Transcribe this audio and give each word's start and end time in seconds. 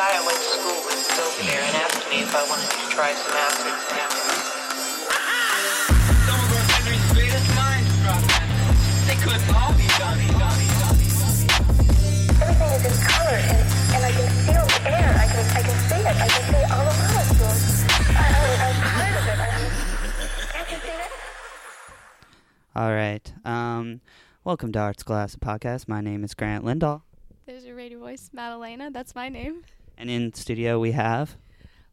guy 0.00 0.16
I 0.16 0.24
went 0.24 0.40
to 0.40 0.48
school 0.56 0.80
with 0.88 0.96
was 0.96 1.20
over 1.20 1.44
there 1.44 1.60
and 1.60 1.76
asked 1.76 2.08
me 2.08 2.24
if 2.24 2.32
I 2.32 2.40
wanted 2.48 2.72
to 2.72 2.88
try 2.88 3.12
some 3.12 3.36
acid 3.36 3.68
samples. 3.84 4.32
Some 6.24 6.40
of 6.40 6.48
our 6.56 6.64
country's 6.72 7.04
greatest 7.12 7.44
minds 7.52 7.92
dropped 8.00 8.24
They 9.04 9.20
couldn't 9.20 9.44
all 9.52 9.76
be 9.76 9.84
dummies. 10.00 10.32
Everything 12.40 12.72
is 12.80 12.84
in 12.88 12.96
color, 13.12 13.44
and, 13.44 13.60
and 13.92 14.00
I 14.00 14.12
can 14.16 14.28
feel 14.48 14.64
the 14.72 14.80
air. 14.88 15.12
I 15.20 15.26
can, 15.28 15.44
I 15.52 15.62
can 15.68 15.76
see 15.84 16.00
it. 16.00 16.16
I 16.16 16.28
can 16.32 16.44
see 16.48 16.64
all 16.72 16.84
the 16.88 16.96
molecules. 16.96 17.60
I, 18.16 18.24
I, 18.24 18.56
I'm 18.56 18.80
part 18.80 19.14
of 19.20 19.24
it. 19.28 19.36
I, 19.36 19.52
can't 20.48 20.68
you 20.72 20.80
see 20.80 20.96
that? 20.96 21.12
All 22.72 22.92
right. 22.96 23.26
Um, 23.44 24.00
welcome 24.44 24.72
to 24.72 24.78
Arts 24.78 25.02
Glass 25.02 25.36
Podcast. 25.36 25.88
My 25.88 26.00
name 26.00 26.24
is 26.24 26.32
Grant 26.32 26.64
Lindahl, 26.64 27.02
There's 27.44 27.66
your 27.66 27.76
radio 27.76 27.98
voice, 27.98 28.30
Madalena. 28.32 28.90
That's 28.90 29.14
my 29.14 29.28
name. 29.28 29.62
And 30.00 30.10
in 30.10 30.32
studio 30.32 30.78
we 30.80 30.92
have 30.92 31.36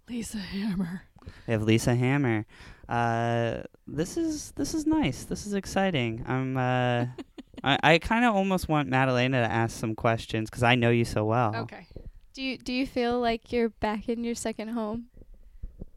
Lisa 0.10 0.38
Hammer. 0.38 1.02
we 1.46 1.52
have 1.52 1.64
Lisa 1.64 1.94
Hammer. 1.96 2.46
Uh, 2.88 3.64
this 3.86 4.16
is 4.18 4.52
this 4.56 4.74
is 4.74 4.86
nice. 4.88 5.26
This 5.26 5.46
is 5.46 5.54
exciting. 5.54 6.24
I'm. 6.28 6.56
Uh, 6.58 7.06
I, 7.64 7.78
I 7.84 7.98
kind 7.98 8.24
of 8.24 8.36
almost 8.36 8.70
want 8.70 8.88
Madalena 8.88 9.42
to 9.42 9.52
ask 9.52 9.78
some 9.78 9.96
questions 9.96 10.50
because 10.50 10.64
I 10.64 10.76
know 10.76 10.92
you 10.92 11.04
so 11.06 11.26
well. 11.26 11.56
Okay. 11.56 11.88
Do 12.34 12.42
you 12.44 12.58
do 12.58 12.72
you 12.72 12.86
feel 12.88 13.20
like 13.20 13.52
you're 13.52 13.70
back 13.70 14.08
in 14.10 14.24
your 14.24 14.36
second 14.36 14.70
home? 14.70 15.08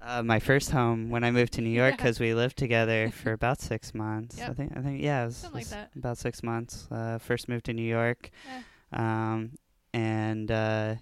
Uh, 0.03 0.23
my 0.23 0.39
first 0.41 0.71
home 0.71 1.11
when 1.11 1.23
I 1.23 1.31
moved 1.31 1.53
to 1.55 1.61
New 1.61 1.69
York 1.71 1.93
Yeah. 1.93 1.97
because 1.97 2.19
we 2.19 2.33
lived 2.33 2.57
together 2.57 3.11
for 3.23 3.33
about 3.33 3.61
six 3.61 3.93
months. 3.95 4.41
I 4.41 4.55
think. 4.55 4.73
I 4.75 4.81
think. 4.81 5.03
Yeah, 5.03 5.23
it 5.23 5.27
was, 5.27 5.37
Something 5.37 5.55
like 5.55 5.65
was 5.67 5.71
that. 5.71 5.91
About 5.95 6.17
six 6.19 6.43
months. 6.43 6.89
Uh, 6.91 7.19
first 7.19 7.49
moved 7.49 7.67
to 7.67 7.75
New 7.75 7.83
York, 7.87 8.31
Yeah. 8.49 8.63
um, 9.33 9.53
and 9.93 10.51
uh, 10.51 10.95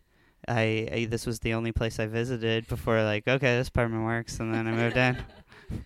I, 0.48 0.88
I 0.92 1.04
this 1.08 1.26
was 1.26 1.40
the 1.40 1.54
only 1.54 1.72
place 1.72 2.00
I 2.00 2.06
visited 2.06 2.66
before. 2.68 3.02
Like, 3.02 3.28
okay, 3.28 3.56
this 3.56 3.68
apartment 3.68 4.04
works, 4.04 4.40
and 4.40 4.54
then 4.54 4.66
I 4.66 4.72
moved 4.72 4.96
in. 4.96 5.18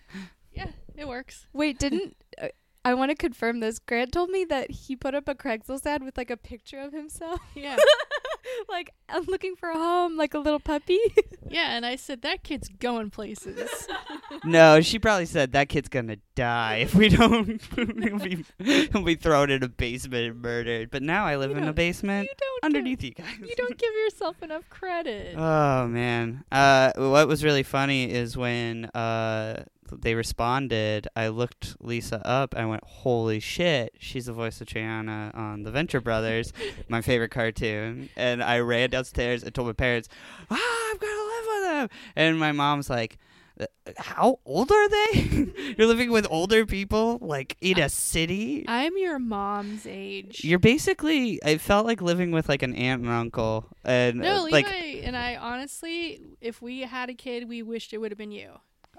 Yeah, 0.55 0.69
it 0.95 1.09
works. 1.09 1.47
Wait, 1.55 1.79
didn't 1.79 2.15
uh, 2.41 2.49
I 2.85 2.95
want 2.95 3.11
to 3.11 3.15
confirm 3.15 3.61
this? 3.61 3.79
Grant 3.79 4.13
told 4.13 4.29
me 4.29 4.45
that 4.45 4.71
he 4.71 4.97
put 4.97 5.15
up 5.15 5.29
a 5.29 5.35
Craigslist 5.35 5.87
ad 5.87 6.03
with 6.03 6.19
like 6.19 6.31
a 6.31 6.37
picture 6.37 6.79
of 6.79 6.93
himself. 6.93 7.41
Yeah. 7.55 7.77
like 8.69 8.91
I'm 9.09 9.25
looking 9.25 9.57
for 9.57 9.69
a 9.71 9.75
home, 9.79 10.17
like 10.17 10.35
a 10.35 10.39
little 10.39 10.61
puppy. 10.61 10.99
Yeah, 11.53 11.77
and 11.77 11.85
I 11.85 11.97
said 11.97 12.23
that 12.23 12.45
kid's 12.45 12.71
going 12.71 13.11
places. 13.11 13.87
no, 14.45 14.81
she 14.81 14.99
probably 14.99 15.27
said 15.27 15.53
that 15.53 15.69
kid's 15.69 15.91
gonna 15.91 16.17
die 16.35 16.77
if 16.77 16.95
we 16.95 17.11
don't. 17.11 17.61
he'll 17.77 18.19
be 18.19 18.43
he'll 18.59 19.03
be 19.03 19.17
thrown 19.17 19.51
in 19.51 19.63
a 19.63 19.69
basement 19.69 20.33
and 20.33 20.41
murdered. 20.41 20.91
But 20.91 21.03
now 21.03 21.27
I 21.27 21.37
live 21.37 21.51
You 21.51 21.59
in 21.59 21.65
a 21.65 21.75
basement 21.75 22.27
you 22.31 22.35
don't 22.41 22.65
underneath 22.65 23.01
give, 23.01 23.19
you 23.19 23.25
guys. 23.25 23.35
You 23.39 23.55
don't 23.55 23.77
give 23.77 23.93
yourself 23.93 24.43
enough 24.43 24.67
credit. 24.71 25.35
Oh 25.37 25.89
man. 25.89 26.43
Uh 26.51 26.93
what 26.97 27.29
was 27.29 27.45
really 27.45 27.65
funny 27.65 28.11
is 28.11 28.35
when 28.35 28.87
uh 28.87 29.65
they 30.01 30.15
responded, 30.15 31.09
I 31.15 31.29
looked 31.29 31.77
Lisa 31.81 32.27
up 32.27 32.55
and 32.55 32.63
I 32.63 32.67
went, 32.67 32.85
Holy 32.85 33.41
shit, 33.41 33.95
she's 33.99 34.27
the 34.27 34.33
voice 34.33 34.61
of 34.61 34.67
Triana 34.67 35.35
on 35.37 35.63
the 35.63 35.71
Venture 35.71 36.01
Brothers, 36.01 36.53
my 36.89 37.01
favorite 37.01 37.31
cartoon. 37.31 38.09
And 38.17 38.43
I 38.43 38.61
ran 38.61 38.91
downstairs 38.91 39.43
and 39.43 39.55
told 39.55 39.69
my 39.69 39.73
parents, 39.73 40.09
Ah, 40.51 40.91
I'm 40.91 40.99
gonna 40.99 41.13
live 41.13 41.45
with 41.47 41.63
them 41.63 41.89
and 42.17 42.39
my 42.39 42.53
mom's 42.53 42.89
like 42.91 43.19
"Uh, 43.61 43.67
how 43.99 44.39
old 44.45 44.71
are 44.71 44.89
they? 44.89 45.47
You're 45.79 45.87
living 45.87 46.11
with 46.11 46.27
older 46.31 46.65
people, 46.67 47.19
like 47.21 47.57
in 47.61 47.79
a 47.79 47.89
city. 47.89 48.65
I'm 48.69 48.97
your 48.97 49.19
mom's 49.19 49.87
age. 49.87 50.45
You're 50.45 50.59
basically. 50.59 51.43
I 51.45 51.59
felt 51.59 51.87
like 51.87 52.01
living 52.01 52.31
with 52.31 52.49
like 52.49 52.63
an 52.63 52.75
aunt 52.75 53.03
and 53.03 53.11
uncle, 53.11 53.67
and 53.85 54.19
no, 54.19 54.41
uh, 54.41 54.43
Levi 54.45 54.57
like 54.57 54.67
and 55.05 55.17
I 55.17 55.37
honestly, 55.37 56.21
if 56.41 56.63
we 56.63 56.81
had 56.81 57.11
a 57.11 57.15
kid, 57.15 57.49
we 57.49 57.63
wished 57.63 57.93
it 57.93 57.99
would 57.99 58.11
have 58.11 58.19
been 58.19 58.33
you. 58.33 58.53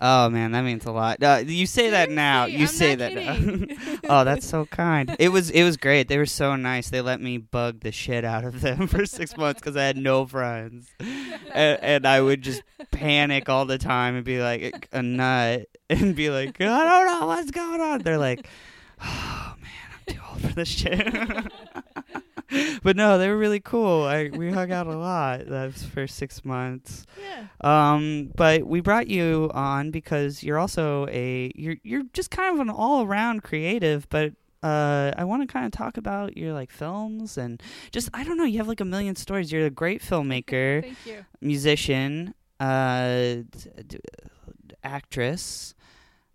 Oh 0.05 0.29
man, 0.29 0.51
that 0.51 0.63
means 0.65 0.85
a 0.85 0.91
lot. 0.91 1.23
Uh, 1.23 1.43
you 1.45 1.65
say 1.65 1.91
that 1.91 2.09
now. 2.09 2.43
You 2.43 2.63
I'm 2.63 2.67
say 2.67 2.93
that 2.93 3.13
now. 3.13 3.97
oh, 4.09 4.23
that's 4.25 4.45
so 4.45 4.65
kind. 4.71 5.15
It 5.17 5.29
was 5.29 5.49
it 5.49 5.63
was 5.63 5.77
great. 5.77 6.09
They 6.09 6.17
were 6.17 6.25
so 6.25 6.57
nice. 6.57 6.89
They 6.89 6.99
let 6.99 7.21
me 7.21 7.37
bug 7.37 7.79
the 7.79 7.93
shit 7.93 8.25
out 8.25 8.43
of 8.43 8.59
them 8.59 8.87
for 8.89 9.05
six 9.05 9.37
months 9.37 9.61
because 9.61 9.77
I 9.77 9.85
had 9.85 9.95
no 9.95 10.25
friends, 10.25 10.89
and, 10.99 11.79
and 11.81 12.05
I 12.05 12.19
would 12.19 12.41
just 12.41 12.63
panic 12.91 13.47
all 13.47 13.63
the 13.63 13.77
time 13.77 14.15
and 14.15 14.25
be 14.25 14.41
like 14.41 14.89
a 14.91 15.01
nut 15.01 15.69
and 15.89 16.13
be 16.17 16.29
like, 16.29 16.59
I 16.59 16.65
don't 16.65 17.21
know 17.21 17.27
what's 17.27 17.51
going 17.51 17.79
on. 17.79 18.01
They're 18.01 18.17
like, 18.17 18.45
Oh 19.01 19.55
man, 19.61 19.71
I'm 20.07 20.13
too 20.13 20.19
old 20.29 20.41
for 20.41 20.53
this 20.53 20.67
shit. 20.67 21.13
but 22.83 22.95
no, 22.95 23.17
they 23.17 23.27
were 23.29 23.37
really 23.37 23.59
cool. 23.59 24.03
I 24.03 24.29
we 24.29 24.51
hung 24.51 24.71
out 24.71 24.87
a 24.87 24.97
lot 24.97 25.45
those 25.47 25.83
first 25.83 26.15
six 26.17 26.43
months. 26.45 27.05
Yeah. 27.21 27.47
Um, 27.61 28.31
but 28.35 28.65
we 28.65 28.81
brought 28.81 29.07
you 29.07 29.49
on 29.53 29.91
because 29.91 30.43
you're 30.43 30.59
also 30.59 31.07
a 31.09 31.51
you're 31.55 31.77
you're 31.83 32.03
just 32.13 32.31
kind 32.31 32.53
of 32.53 32.59
an 32.59 32.69
all 32.69 33.03
around 33.05 33.43
creative, 33.43 34.07
but 34.09 34.33
uh, 34.61 35.11
I 35.17 35.25
want 35.25 35.41
to 35.41 35.51
kind 35.51 35.65
of 35.65 35.71
talk 35.73 35.97
about 35.97 36.37
your 36.37 36.53
like 36.53 36.71
films 36.71 37.37
and 37.37 37.61
just 37.91 38.09
I 38.13 38.23
don't 38.23 38.37
know. 38.37 38.45
You 38.45 38.59
have 38.59 38.67
like 38.67 38.79
a 38.81 38.85
million 38.85 39.15
stories. 39.15 39.51
You're 39.51 39.65
a 39.65 39.69
great 39.69 40.01
filmmaker, 40.01 40.81
Thank 40.83 41.05
you. 41.05 41.25
musician, 41.41 42.33
uh, 42.59 43.43
d- 43.51 43.69
d- 43.87 43.97
actress. 44.83 45.72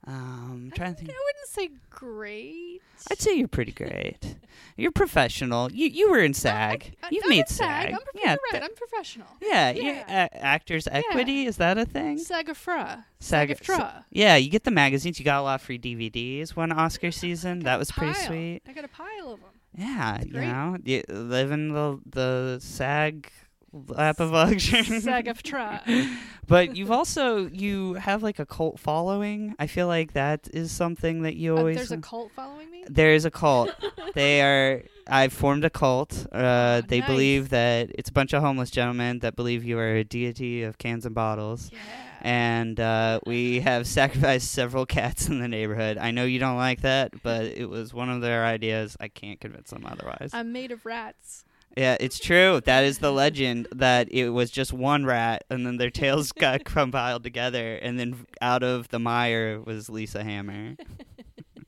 Um, 0.09 0.71
I, 0.73 0.77
trying 0.77 0.95
to 0.95 0.99
think. 0.99 1.11
I 1.11 1.13
wouldn't 1.13 1.49
say 1.49 1.69
great. 1.91 2.81
I'd 3.11 3.21
say 3.21 3.35
you're 3.35 3.47
pretty 3.47 3.73
great. 3.73 4.37
you're 4.77 4.91
professional. 4.91 5.71
You 5.71 5.87
you 5.89 6.11
were 6.11 6.21
in 6.21 6.33
SAG. 6.35 6.97
I, 7.03 7.09
You've 7.11 7.25
I'm 7.25 7.31
made 7.31 7.49
SAG. 7.49 7.59
SAG. 7.59 7.87
I'm, 7.95 8.01
prof- 8.01 8.07
yeah, 8.25 8.31
right. 8.31 8.39
th- 8.53 8.63
I'm 8.65 8.75
professional. 8.75 9.27
yeah, 9.43 9.71
Yeah. 9.71 9.83
you're, 9.83 9.97
uh, 10.09 10.29
Actors 10.33 10.89
Equity 10.91 11.45
is 11.47 11.59
that 11.59 11.77
a 11.79 11.85
thing? 11.85 12.19
SAG-AFTRA. 12.19 13.05
SAG- 13.21 13.57
SAG-AFTRA. 13.59 14.05
Yeah, 14.11 14.37
you 14.37 14.49
get 14.51 14.65
the 14.65 14.71
magazines. 14.71 15.19
You 15.19 15.25
got 15.27 15.41
a 15.41 15.43
lot 15.43 15.57
of 15.57 15.63
free 15.63 15.79
DVDs 15.79 16.57
one 16.57 16.73
Oscar 16.73 17.11
season. 17.11 17.61
That 17.61 17.79
was 17.79 17.91
pretty 17.93 18.15
sweet. 18.15 18.63
I 18.67 18.73
got 18.73 18.85
a 18.85 18.89
pile 18.89 19.33
of 19.33 19.41
them. 19.41 19.51
Yeah, 19.77 20.23
you 20.25 20.33
know, 20.33 20.77
you 20.85 21.03
live 21.09 21.53
in 21.53 21.73
the 21.73 22.01
the 22.07 22.59
SAG 22.61 23.31
lap 23.73 24.21
of 24.21 24.31
luxury. 24.31 24.83
SAG-AFTRA. 25.01 26.17
but 26.47 26.77
you've 26.77 26.91
also 26.91 27.47
you 27.49 27.95
have 27.95 28.23
like 28.23 28.39
a 28.39 28.47
cult 28.47 28.79
following. 28.81 29.55
I 29.59 29.67
feel 29.67 29.87
like 29.87 30.13
that 30.15 30.49
is 30.53 30.71
something 30.73 31.23
that 31.23 31.37
you 31.37 31.55
Uh, 31.55 31.59
always. 31.59 31.77
there's 31.77 31.93
a 31.93 31.99
cult 31.99 32.33
following 32.35 32.71
me. 32.71 32.85
there 32.89 33.13
is 33.13 33.25
a 33.25 33.31
cult. 33.31 33.75
they 34.15 34.41
are. 34.51 34.83
I've 35.11 35.33
formed 35.33 35.65
a 35.65 35.71
cult. 35.71 36.27
Uh, 36.33 36.83
they 36.87 37.01
nice. 37.01 37.09
believe 37.09 37.49
that 37.51 37.91
it's 37.95 38.11
a 38.11 38.13
bunch 38.13 38.33
of 38.35 38.43
homeless 38.43 38.71
gentlemen 38.71 39.21
that 39.21 39.37
believe 39.37 39.65
you 39.65 39.79
are 39.79 39.97
a 39.97 40.05
deity 40.05 40.63
of 40.65 40.77
cans 40.77 41.07
and 41.07 41.15
bottles 41.15 41.71
Yeah. 41.73 41.79
and 42.21 42.79
uh, 42.79 43.21
we 43.27 43.61
have 43.61 43.87
sacrificed 43.87 44.51
several 44.53 44.85
cats 44.85 45.29
in 45.29 45.41
the 45.41 45.49
neighborhood. 45.49 45.97
I 45.97 46.11
know 46.11 46.25
you 46.27 46.39
don't 46.39 46.59
like 46.59 46.83
that, 46.83 47.23
but 47.23 47.45
it 47.47 47.71
was 47.71 47.95
one 47.95 48.11
of 48.11 48.21
their 48.21 48.45
ideas. 48.45 48.99
I 49.01 49.09
can't 49.09 49.41
convince 49.41 49.71
them 49.71 49.87
otherwise. 49.87 50.31
I'm 50.35 50.53
made 50.53 50.73
of 50.73 50.85
rats. 50.85 51.45
Yeah, 51.77 51.97
it's 52.01 52.19
true. 52.19 52.61
That 52.65 52.85
is 52.85 52.99
the 52.99 53.13
legend 53.13 53.69
that 53.75 54.09
it 54.11 54.31
was 54.31 54.51
just 54.51 54.73
one 54.73 55.05
rat, 55.05 55.45
and 55.51 55.67
then 55.67 55.77
their 55.77 55.91
tails 55.91 56.33
got 56.33 56.65
compiled 56.65 57.23
together, 57.23 57.77
and 57.77 57.99
then 57.99 58.27
out 58.41 58.63
of 58.63 58.89
the 58.89 58.99
mire 58.99 59.61
was 59.61 59.89
Lisa 59.89 60.25
Hammer. 60.25 60.77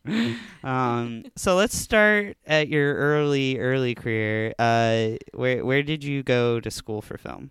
um, 0.65 1.25
so 1.37 1.57
let's 1.57 1.77
start 1.77 2.37
at 2.47 2.69
your 2.69 2.95
early, 2.95 3.59
early 3.59 3.95
career. 3.95 4.55
Uh, 4.59 5.11
where 5.35 5.65
where 5.65 5.83
did 5.83 6.03
you 6.03 6.23
go 6.23 6.61
to 6.61 6.71
school 6.71 7.03
for 7.03 7.19
film? 7.19 7.51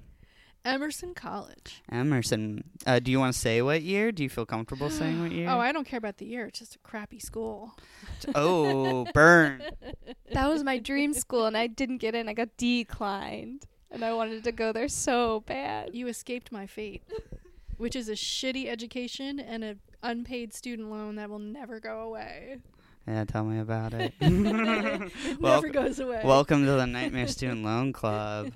Emerson 0.65 1.13
College. 1.13 1.81
Emerson. 1.91 2.63
Uh, 2.85 2.99
do 2.99 3.11
you 3.11 3.19
want 3.19 3.33
to 3.33 3.39
say 3.39 3.61
what 3.61 3.81
year? 3.81 4.11
Do 4.11 4.23
you 4.23 4.29
feel 4.29 4.45
comfortable 4.45 4.89
saying 4.89 5.21
what 5.21 5.31
year? 5.31 5.49
Oh, 5.49 5.59
I 5.59 5.71
don't 5.71 5.85
care 5.85 5.97
about 5.97 6.17
the 6.17 6.25
year. 6.25 6.45
It's 6.47 6.59
just 6.59 6.75
a 6.75 6.79
crappy 6.79 7.19
school. 7.19 7.77
oh, 8.35 9.05
burn. 9.13 9.63
that 10.33 10.49
was 10.49 10.63
my 10.63 10.77
dream 10.77 11.13
school, 11.13 11.45
and 11.45 11.55
I 11.55 11.67
didn't 11.67 11.97
get 11.97 12.13
in. 12.13 12.27
I 12.27 12.33
got 12.33 12.49
declined, 12.57 13.65
and 13.89 14.03
I 14.03 14.13
wanted 14.13 14.43
to 14.43 14.51
go 14.51 14.71
there 14.73 14.89
so 14.89 15.41
bad. 15.41 15.95
You 15.95 16.07
escaped 16.07 16.51
my 16.51 16.67
fate, 16.67 17.03
which 17.77 17.95
is 17.95 18.09
a 18.09 18.13
shitty 18.13 18.67
education 18.67 19.39
and 19.39 19.63
an 19.63 19.79
unpaid 20.03 20.53
student 20.53 20.89
loan 20.89 21.15
that 21.15 21.29
will 21.29 21.39
never 21.39 21.79
go 21.79 22.01
away. 22.01 22.57
Yeah, 23.07 23.25
tell 23.25 23.43
me 23.43 23.59
about 23.59 23.93
it. 23.93 24.13
It 24.19 24.31
Wel- 25.39 25.53
never 25.61 25.69
goes 25.69 25.99
away. 25.99 26.21
Welcome 26.23 26.65
to 26.65 26.71
the 26.73 26.85
Nightmare 26.85 27.27
Student 27.29 27.63
Loan 27.63 27.91
Club. 27.91 28.51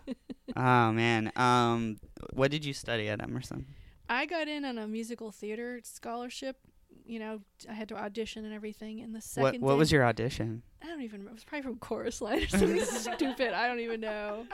Oh 0.56 0.92
man. 0.92 1.32
Um, 1.36 1.98
what 2.34 2.52
did 2.52 2.64
you 2.64 2.74
study 2.74 3.10
at 3.10 3.22
Emerson? 3.22 3.66
I 4.10 4.26
got 4.26 4.48
in 4.48 4.64
on 4.66 4.78
a 4.78 4.88
musical 4.88 5.32
theater 5.32 5.80
scholarship. 5.84 6.58
You 7.06 7.20
know, 7.20 7.40
I 7.70 7.74
had 7.74 7.90
to 7.90 7.96
audition 7.98 8.46
and 8.46 8.54
everything. 8.54 9.02
And 9.02 9.14
the 9.14 9.18
What 9.18 9.24
second 9.24 9.62
What 9.62 9.74
day- 9.74 9.78
was 9.80 9.92
your 9.92 10.06
audition? 10.06 10.62
I 10.84 10.88
don't 10.88 11.02
even. 11.02 11.22
Remember. 11.22 11.32
It 11.32 11.34
was 11.36 11.44
probably 11.44 11.64
from 11.64 11.78
Chorus 11.80 12.22
Line 12.22 12.44
or 12.44 12.48
something 12.48 12.80
stupid. 12.82 13.54
I 13.54 13.68
don't 13.68 13.80
even 13.80 14.02
know. 14.02 14.46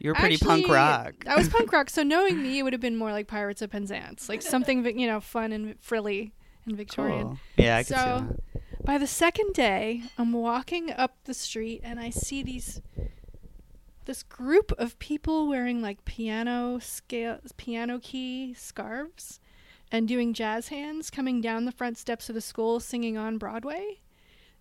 You 0.00 0.10
were 0.10 0.14
pretty 0.14 0.38
punk 0.38 0.66
rock. 0.68 1.14
I 1.28 1.36
was 1.36 1.48
punk 1.48 1.70
rock, 1.72 1.90
so 1.90 2.02
knowing 2.02 2.42
me, 2.42 2.58
it 2.58 2.62
would 2.62 2.72
have 2.72 2.80
been 2.80 2.96
more 2.96 3.12
like 3.12 3.26
Pirates 3.28 3.60
of 3.62 3.70
Penzance, 3.70 4.28
like 4.30 4.40
something 4.42 4.98
you 4.98 5.06
know, 5.06 5.20
fun 5.20 5.52
and 5.52 5.78
frilly 5.80 6.32
and 6.64 6.74
Victorian. 6.76 7.22
Cool. 7.28 7.38
Yeah, 7.58 7.76
I 7.76 7.80
could 7.82 7.86
see 7.88 7.94
that. 7.94 8.40
By 8.84 8.98
the 8.98 9.06
second 9.06 9.52
day, 9.52 10.02
I'm 10.18 10.32
walking 10.32 10.90
up 10.90 11.16
the 11.24 11.34
street 11.34 11.80
and 11.84 12.00
I 12.00 12.10
see 12.10 12.42
these 12.42 12.80
this 14.06 14.22
group 14.22 14.72
of 14.78 14.98
people 14.98 15.46
wearing 15.46 15.82
like 15.82 16.04
piano 16.04 16.78
scale 16.80 17.38
piano 17.56 18.00
key 18.02 18.54
scarves 18.54 19.38
and 19.92 20.08
doing 20.08 20.32
jazz 20.32 20.68
hands 20.68 21.10
coming 21.10 21.40
down 21.40 21.64
the 21.64 21.72
front 21.72 21.98
steps 21.98 22.28
of 22.28 22.34
the 22.34 22.40
school 22.40 22.80
singing 22.80 23.16
on 23.16 23.38
Broadway. 23.38 24.00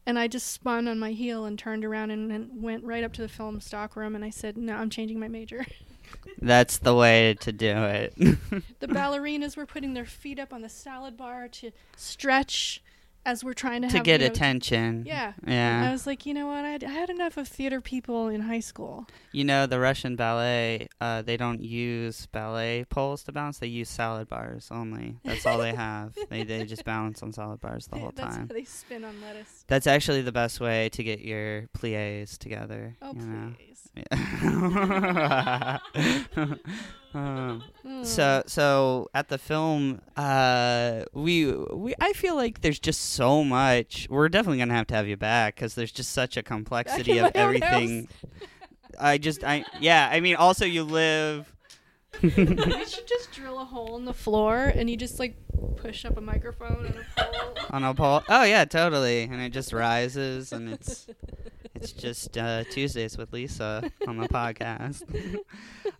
And 0.05 0.19
I 0.19 0.27
just 0.27 0.47
spun 0.47 0.87
on 0.87 0.99
my 0.99 1.11
heel 1.11 1.45
and 1.45 1.57
turned 1.57 1.85
around 1.85 2.11
and, 2.11 2.31
and 2.31 2.61
went 2.61 2.83
right 2.83 3.03
up 3.03 3.13
to 3.13 3.21
the 3.21 3.27
film 3.27 3.61
stock 3.61 3.95
room 3.95 4.15
and 4.15 4.25
I 4.25 4.29
said, 4.29 4.57
"No, 4.57 4.75
I'm 4.75 4.89
changing 4.89 5.19
my 5.19 5.27
major." 5.27 5.65
That's 6.41 6.77
the 6.77 6.95
way 6.95 7.35
to 7.41 7.51
do 7.51 7.67
it. 7.67 8.15
the 8.17 8.87
ballerinas 8.87 9.55
were 9.55 9.65
putting 9.65 9.93
their 9.93 10.05
feet 10.05 10.39
up 10.39 10.51
on 10.51 10.61
the 10.61 10.69
salad 10.69 11.15
bar 11.15 11.47
to 11.47 11.71
stretch 11.95 12.81
as 13.29 13.43
we're 13.43 13.53
trying 13.53 13.83
to 13.83 13.87
to 13.89 13.97
have, 13.97 14.05
get 14.05 14.21
you 14.21 14.27
know, 14.27 14.31
attention. 14.31 15.03
Yeah. 15.05 15.33
Yeah. 15.45 15.87
I 15.87 15.91
was 15.91 16.07
like, 16.07 16.25
you 16.25 16.33
know 16.33 16.47
what? 16.47 16.65
I 16.65 16.69
had, 16.69 16.83
I 16.83 16.89
had 16.89 17.09
enough 17.11 17.37
of 17.37 17.47
theater 17.47 17.79
people 17.79 18.27
in 18.27 18.41
high 18.41 18.59
school. 18.59 19.07
You 19.31 19.43
know, 19.43 19.67
the 19.67 19.79
Russian 19.79 20.15
ballet, 20.15 20.87
uh, 20.99 21.21
they 21.21 21.37
don't 21.37 21.61
use 21.61 22.25
ballet 22.27 22.85
poles 22.89 23.23
to 23.25 23.31
bounce. 23.31 23.59
They 23.59 23.67
use 23.67 23.87
salad 23.87 24.27
bars 24.27 24.69
only. 24.71 25.17
That's 25.23 25.45
all 25.45 25.59
they 25.59 25.73
have. 25.73 26.17
they 26.29 26.43
they 26.43 26.65
just 26.65 26.83
balance 26.85 27.21
on 27.21 27.31
salad 27.31 27.61
bars 27.61 27.87
the 27.87 27.99
whole 27.99 28.11
That's 28.15 28.35
time. 28.35 28.47
how 28.47 28.53
they 28.53 28.63
spin 28.63 29.03
on 29.03 29.21
lettuce. 29.21 29.63
That's 29.67 29.85
actually 29.85 30.23
the 30.23 30.31
best 30.31 30.59
way 30.59 30.89
to 30.89 31.03
get 31.03 31.19
your 31.19 31.67
plies 31.73 32.37
together. 32.37 32.97
Oh, 33.01 33.13
you 33.13 33.21
know? 33.21 33.53
please. 33.55 33.89
Yeah. 33.95 35.77
Um, 37.13 37.63
Mm. 37.85 38.05
so 38.05 38.43
so 38.45 39.09
at 39.15 39.29
the 39.29 39.37
film, 39.37 40.01
uh, 40.17 41.03
we 41.13 41.51
we 41.51 41.95
I 41.99 42.13
feel 42.13 42.35
like 42.35 42.61
there's 42.61 42.79
just 42.79 43.01
so 43.13 43.43
much. 43.43 44.05
We're 44.09 44.29
definitely 44.29 44.59
gonna 44.59 44.75
have 44.75 44.87
to 44.87 44.95
have 44.95 45.07
you 45.07 45.17
back 45.17 45.55
because 45.55 45.75
there's 45.75 45.91
just 45.91 46.11
such 46.11 46.37
a 46.37 46.43
complexity 46.53 47.17
of 47.17 47.31
everything. 47.35 48.07
I 48.99 49.17
just 49.17 49.43
I 49.43 49.63
yeah. 49.79 50.09
I 50.11 50.19
mean, 50.19 50.35
also 50.35 50.65
you 50.65 50.83
live. 50.83 51.55
we 52.21 52.29
should 52.85 53.07
just 53.07 53.31
drill 53.31 53.59
a 53.59 53.65
hole 53.65 53.95
in 53.95 54.05
the 54.05 54.13
floor 54.13 54.57
and 54.57 54.89
you 54.89 54.97
just 54.97 55.19
like 55.19 55.35
push 55.77 56.05
up 56.05 56.17
a 56.17 56.21
microphone 56.21 56.85
on 56.85 56.95
a 56.97 57.21
pole. 57.21 57.57
on 57.71 57.83
a 57.83 57.93
pole. 57.93 58.23
Oh 58.29 58.43
yeah, 58.43 58.65
totally. 58.65 59.23
And 59.23 59.41
it 59.41 59.51
just 59.51 59.73
rises, 59.73 60.51
and 60.51 60.69
it's 60.69 61.07
it's 61.75 61.91
just 61.91 62.37
uh, 62.37 62.63
Tuesdays 62.65 63.17
with 63.17 63.31
Lisa 63.31 63.89
on 64.07 64.17
the 64.17 64.27
podcast. 64.27 65.03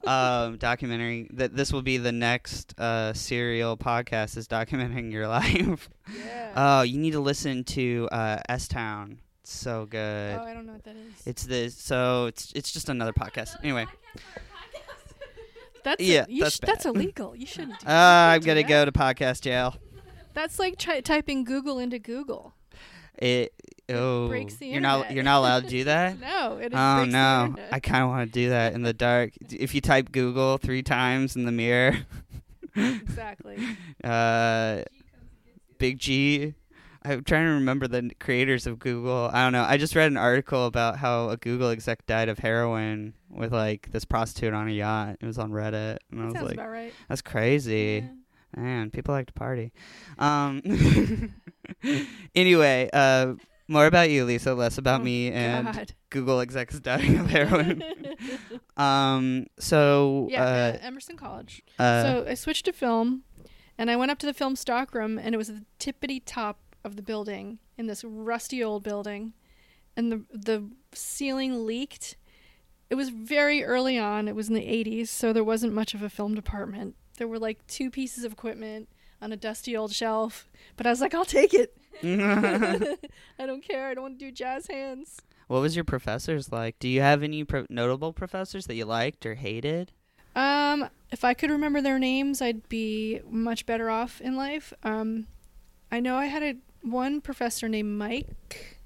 um, 0.08 0.58
documentary. 0.58 1.28
That 1.34 1.56
this 1.56 1.72
will 1.72 1.82
be 1.82 1.98
the 1.98 2.12
next 2.12 2.78
uh, 2.80 3.14
serial 3.14 3.78
podcast 3.78 4.38
is 4.38 4.48
documenting 4.48 5.12
your 5.12 5.28
life. 5.28 5.90
Yeah. 6.14 6.54
Oh, 6.56 6.82
you 6.82 6.98
need 6.98 7.12
to 7.12 7.20
listen 7.20 7.64
to 7.66 8.10
uh, 8.12 8.40
S 8.50 8.68
Town. 8.68 9.20
So 9.44 9.88
good. 9.88 10.38
oh, 10.40 10.44
I 10.44 10.54
don't 10.54 10.68
know 10.68 10.74
what 10.74 10.84
that 10.84 10.96
is. 10.96 11.26
It's 11.26 11.44
this. 11.44 11.76
So 11.76 12.26
it's 12.26 12.52
it's 12.54 12.72
just 12.72 12.90
another 12.90 13.14
podcast. 13.14 13.56
Anyway, 13.64 13.86
That's 15.84 16.02
yeah, 16.04 16.26
you 16.28 16.44
that's 16.44 16.56
sh- 16.56 16.60
that's 16.60 16.86
illegal. 16.86 17.36
You 17.36 17.46
shouldn't. 17.46 17.80
Do 17.80 17.88
uh, 17.88 17.92
I'm 17.92 18.42
gonna 18.42 18.64
go 18.64 18.86
to 18.86 18.92
podcast 18.92 19.42
jail. 19.42 19.76
That's 20.34 20.60
like 20.60 20.78
try- 20.78 21.02
typing 21.02 21.44
Google 21.44 21.80
into 21.80 22.00
Google. 22.00 22.54
It. 23.18 23.54
Oh, 23.92 24.28
breaks 24.28 24.56
the 24.58 24.68
you're 24.68 24.82
not 24.82 25.12
you're 25.12 25.24
not 25.24 25.40
allowed 25.40 25.64
to 25.64 25.70
do 25.70 25.84
that. 25.86 26.20
No, 26.22 26.58
it 26.58 26.72
Oh 26.76 27.06
no! 27.06 27.56
I 27.72 27.80
kind 27.80 28.04
of 28.04 28.10
want 28.10 28.32
to 28.32 28.40
do 28.40 28.50
that 28.50 28.74
in 28.74 28.84
the 28.84 28.94
dark. 28.94 29.32
If 29.52 29.74
you 29.74 29.82
type 29.82 30.12
Google 30.12 30.58
three 30.60 30.84
times 30.84 31.36
in 31.36 31.46
the 31.46 31.52
mirror, 31.52 31.98
exactly. 32.76 33.58
uh, 34.04 34.84
Big 35.80 35.98
G. 35.98 36.54
I'm 37.10 37.24
trying 37.24 37.46
to 37.46 37.52
remember 37.54 37.88
the 37.88 38.12
creators 38.20 38.68
of 38.68 38.80
Google. 38.80 39.30
I 39.34 39.44
don't 39.44 39.54
know. 39.54 39.64
I 39.64 39.78
just 39.78 39.96
read 39.96 40.08
an 40.12 40.18
article 40.18 40.66
about 40.66 40.98
how 40.98 41.30
a 41.30 41.38
Google 41.38 41.70
exec 41.70 42.06
died 42.06 42.30
of 42.30 42.40
heroin 42.40 43.14
with 43.30 43.52
like 43.54 43.92
this 43.92 44.06
prostitute 44.06 44.54
on 44.54 44.68
a 44.68 44.72
yacht. 44.72 45.18
It 45.22 45.26
was 45.26 45.38
on 45.38 45.52
Reddit, 45.52 45.98
and 46.12 46.22
I 46.22 46.26
was 46.26 46.34
Sounds 46.34 46.46
like, 46.46 46.54
about 46.56 46.70
right. 46.70 46.94
"That's 47.08 47.22
crazy." 47.22 48.04
Yeah. 48.56 48.62
Man, 48.62 48.90
people 48.92 49.14
like 49.14 49.28
to 49.28 49.34
party. 49.34 49.72
Um. 50.18 50.62
anyway, 52.36 52.90
uh, 52.94 53.34
more 53.68 53.86
about 53.86 54.10
you, 54.10 54.26
Lisa. 54.26 54.54
Less 54.54 54.78
about 54.78 55.02
Oh, 55.02 55.04
me 55.04 55.32
and 55.32 55.72
God. 55.74 55.94
Google 56.10 56.40
execs 56.40 56.80
dying 56.80 57.18
of 57.20 57.28
heroin. 57.28 57.84
um. 58.78 59.46
So. 59.60 60.28
yeah, 60.32 60.44
uh, 60.44 60.78
Emerson 60.82 61.18
College. 61.18 61.62
uh, 61.78 62.04
so 62.04 62.26
I 62.28 62.34
switched 62.34 62.66
to 62.66 62.74
film, 62.74 63.24
and 63.78 63.92
I 63.92 63.96
went 63.96 64.12
up 64.12 64.18
to 64.20 64.26
the 64.26 64.34
film 64.34 64.56
stock 64.56 64.94
room, 64.94 65.18
and 65.20 65.36
it 65.36 65.38
was 65.38 65.48
the 65.50 65.64
tippity 65.80 66.22
top 66.26 66.58
of 66.84 66.96
the 66.96 67.02
building 67.02 67.60
in 67.78 67.88
this 67.88 68.04
rusty 68.04 68.64
old 68.64 68.84
building, 68.84 69.34
and 69.96 70.12
the 70.12 70.24
the 70.32 70.70
ceiling 70.94 71.66
leaked. 71.66 72.16
It 72.90 72.96
was 72.96 73.10
very 73.10 73.64
early 73.64 74.00
on. 74.00 74.28
It 74.28 74.36
was 74.36 74.48
in 74.50 74.56
the 74.56 74.62
80s, 74.66 75.10
so 75.10 75.32
there 75.32 75.44
wasn't 75.44 75.74
much 75.74 75.94
of 75.94 76.02
a 76.02 76.10
film 76.10 76.34
department. 76.34 76.96
There 77.18 77.28
were 77.28 77.38
like 77.38 77.66
two 77.68 77.92
pieces 77.92 78.24
of 78.24 78.32
equipment 78.34 78.90
on 79.22 79.32
a 79.32 79.38
dusty 79.38 79.78
old 79.78 79.92
shelf, 79.92 80.50
but 80.76 80.88
I 80.88 80.90
was 80.90 81.00
like, 81.00 81.14
I'll 81.14 81.24
take 81.26 81.54
it. 81.54 81.78
I 82.04 83.46
don't 83.46 83.62
care. 83.64 83.90
I 83.90 83.94
don't 83.94 84.02
want 84.04 84.20
to 84.20 84.26
do 84.26 84.32
jazz 84.32 84.68
hands. 84.68 85.20
what 85.48 85.62
was 85.62 85.76
your 85.76 85.84
professors 85.86 86.52
like? 86.52 86.80
Do 86.80 86.88
you 86.88 87.02
have 87.02 87.22
any 87.22 87.44
pro- 87.44 87.68
notable 87.70 88.12
professors 88.14 88.66
that 88.68 88.76
you 88.76 88.86
liked 88.86 89.24
or 89.26 89.36
hated? 89.36 89.92
Um, 90.36 90.90
if 91.12 91.24
I 91.24 91.34
could 91.36 91.52
remember 91.52 91.82
their 91.82 92.00
names, 92.00 92.42
I'd 92.42 92.68
be 92.70 93.20
much 93.30 93.66
better 93.68 93.90
off 93.90 94.20
in 94.22 94.36
life. 94.36 94.74
Um, 94.84 95.28
I 95.92 96.00
know 96.00 96.16
I 96.16 96.26
had 96.26 96.42
a 96.44 96.56
one 96.82 97.22
professor 97.22 97.68
named 97.68 97.98
Mike, 97.98 98.80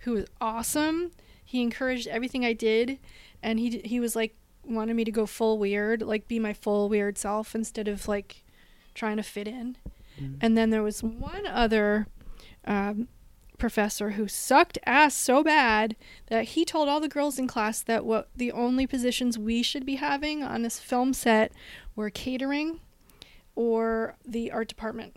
who 0.00 0.12
was 0.12 0.26
awesome. 0.40 1.12
He 1.44 1.62
encouraged 1.62 2.08
everything 2.08 2.44
I 2.44 2.52
did, 2.52 2.98
and 3.42 3.58
he 3.58 3.80
he 3.84 4.00
was 4.00 4.16
like 4.16 4.34
wanted 4.64 4.94
me 4.94 5.04
to 5.04 5.10
go 5.10 5.26
full 5.26 5.58
weird, 5.58 6.02
like 6.02 6.28
be 6.28 6.38
my 6.38 6.52
full 6.52 6.88
weird 6.88 7.18
self 7.18 7.54
instead 7.54 7.88
of 7.88 8.08
like 8.08 8.44
trying 8.94 9.16
to 9.16 9.22
fit 9.22 9.48
in. 9.48 9.76
And 10.40 10.56
then 10.56 10.70
there 10.70 10.82
was 10.82 11.02
one 11.02 11.46
other 11.46 12.06
um, 12.64 13.08
professor 13.58 14.10
who 14.10 14.28
sucked 14.28 14.78
ass 14.84 15.14
so 15.14 15.42
bad 15.42 15.96
that 16.26 16.44
he 16.44 16.64
told 16.64 16.88
all 16.88 17.00
the 17.00 17.08
girls 17.08 17.38
in 17.38 17.46
class 17.46 17.80
that 17.82 18.04
what 18.04 18.28
the 18.36 18.52
only 18.52 18.86
positions 18.86 19.38
we 19.38 19.62
should 19.62 19.86
be 19.86 19.96
having 19.96 20.42
on 20.42 20.62
this 20.62 20.78
film 20.78 21.12
set 21.12 21.52
were 21.96 22.10
catering 22.10 22.80
or 23.54 24.16
the 24.24 24.50
art 24.50 24.68
department. 24.68 25.16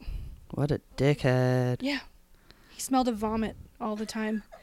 What 0.52 0.72
a 0.72 0.82
dickhead. 0.98 1.78
Yeah. 1.82 2.00
He 2.70 2.82
smelled 2.82 3.08
of 3.08 3.18
vomit 3.18 3.56
all 3.80 3.96
the 3.96 4.06
time. 4.06 4.44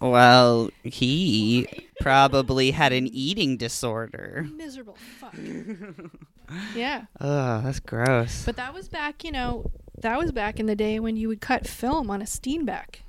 Well, 0.00 0.70
he 0.84 1.66
probably 2.00 2.70
had 2.70 2.92
an 2.92 3.08
eating 3.08 3.56
disorder. 3.56 4.46
Miserable 4.54 4.96
fuck. 5.18 5.34
yeah. 6.74 7.06
Oh, 7.20 7.60
that's 7.62 7.80
gross. 7.80 8.44
But 8.44 8.56
that 8.56 8.72
was 8.72 8.88
back, 8.88 9.24
you 9.24 9.32
know, 9.32 9.70
that 9.98 10.18
was 10.18 10.30
back 10.30 10.60
in 10.60 10.66
the 10.66 10.76
day 10.76 11.00
when 11.00 11.16
you 11.16 11.28
would 11.28 11.40
cut 11.40 11.66
film 11.66 12.10
on 12.10 12.22
a 12.22 12.26
Steenbeck. 12.26 13.00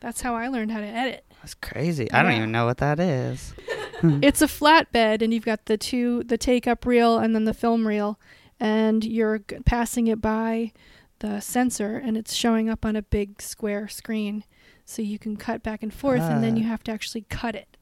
That's 0.00 0.20
how 0.20 0.36
I 0.36 0.46
learned 0.46 0.70
how 0.70 0.80
to 0.80 0.86
edit. 0.86 1.24
That's 1.42 1.54
crazy. 1.54 2.10
I 2.12 2.22
don't 2.22 2.32
even 2.32 2.52
know 2.52 2.66
what 2.66 2.78
that 2.78 3.00
is. 3.00 3.52
it's 4.02 4.42
a 4.42 4.46
flatbed 4.46 5.22
and 5.22 5.34
you've 5.34 5.44
got 5.44 5.66
the 5.66 5.76
two 5.76 6.22
the 6.22 6.38
take 6.38 6.68
up 6.68 6.86
reel 6.86 7.18
and 7.18 7.34
then 7.34 7.44
the 7.44 7.54
film 7.54 7.86
reel 7.86 8.18
and 8.60 9.04
you're 9.04 9.40
passing 9.64 10.06
it 10.06 10.20
by 10.20 10.72
the 11.20 11.40
sensor 11.40 11.96
and 11.96 12.16
it's 12.16 12.34
showing 12.34 12.68
up 12.68 12.84
on 12.84 12.96
a 12.96 13.02
big 13.02 13.40
square 13.42 13.88
screen. 13.88 14.44
So 14.84 15.02
you 15.02 15.18
can 15.18 15.36
cut 15.36 15.62
back 15.62 15.82
and 15.82 15.92
forth 15.92 16.20
and 16.22 16.42
then 16.42 16.54
Ah. 16.54 16.58
you 16.58 16.64
have 16.64 16.82
to 16.84 16.92
actually 16.92 17.22
cut 17.28 17.54
it. 17.54 17.76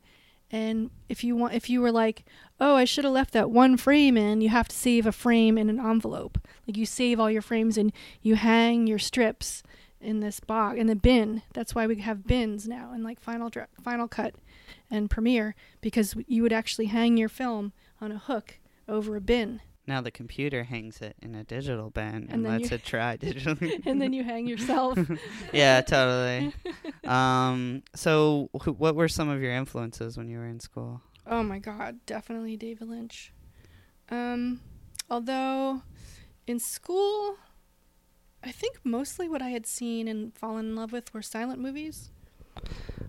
And 0.50 0.90
if 1.09 1.23
you 1.25 1.35
want 1.37 1.55
if 1.55 1.69
you 1.69 1.81
were 1.81 1.90
like 1.93 2.25
oh 2.61 2.76
i 2.76 2.85
should 2.85 3.05
have 3.05 3.12
left 3.12 3.33
that 3.33 3.50
one 3.50 3.76
frame 3.76 4.16
in 4.16 4.40
you 4.40 4.49
have 4.49 4.69
to 4.69 4.76
save 4.76 5.05
a 5.07 5.12
frame 5.12 5.59
in 5.59 5.69
an 5.69 5.81
envelope. 5.81 6.38
Like 6.66 6.76
you 6.76 6.87
save 6.87 7.19
all 7.21 7.31
your 7.31 7.43
frames 7.43 7.76
and 7.76 7.93
you 8.23 8.37
hang 8.37 8.87
your 8.87 8.99
strips 8.99 9.62
in 10.00 10.21
this 10.21 10.38
box 10.40 10.78
in 10.78 10.87
the 10.87 10.95
bin. 10.97 11.43
That's 11.52 11.75
why 11.75 11.87
we 11.87 11.97
have 11.97 12.26
bins 12.26 12.69
now 12.69 12.93
in 12.95 13.02
like 13.02 13.19
final 13.21 13.50
Dra- 13.50 13.69
final 13.83 14.07
cut 14.09 14.35
and 14.90 15.11
premiere 15.11 15.55
because 15.81 16.14
you 16.28 16.43
would 16.43 16.52
actually 16.52 16.87
hang 16.87 17.16
your 17.16 17.28
film 17.28 17.73
on 18.00 18.12
a 18.12 18.19
hook 18.19 18.59
over 18.88 19.16
a 19.16 19.21
bin 19.21 19.61
Now 19.87 20.00
the 20.00 20.11
computer 20.11 20.64
hangs 20.64 21.00
it 21.00 21.14
in 21.23 21.35
a 21.37 21.45
digital 21.45 21.90
bin 21.90 22.26
and, 22.28 22.31
And 22.31 22.43
lets 22.45 22.73
it 22.73 22.85
try 22.85 23.16
digitally. 23.21 23.81
and 23.87 24.00
then 24.02 24.12
you 24.12 24.25
hang 24.25 24.47
yourself 24.49 24.99
yeah, 25.52 25.81
totally. 25.81 26.52
Um, 27.05 27.83
so 27.95 28.50
wh- 28.52 28.78
what 28.81 28.97
were 28.97 29.09
some 29.09 29.28
of 29.28 29.40
your 29.40 29.52
influences 29.52 30.16
when 30.19 30.28
you 30.28 30.38
were 30.38 30.47
in 30.47 30.59
school? 30.61 31.02
Oh 31.26 31.43
my 31.43 31.59
god, 31.59 31.99
definitely 32.07 32.57
David 32.57 32.88
Lynch. 32.88 33.33
Um, 34.11 34.61
although 35.11 35.83
in 36.47 36.59
school, 36.61 37.37
I 38.43 38.50
think 38.52 38.78
mostly 38.85 39.28
what 39.28 39.43
I 39.43 39.49
had 39.50 39.66
seen 39.66 40.09
and 40.09 40.37
fallen 40.37 40.66
in 40.66 40.76
love 40.76 40.93
with 40.93 41.12
were 41.14 41.23
silent 41.23 41.61
movies, 41.61 42.11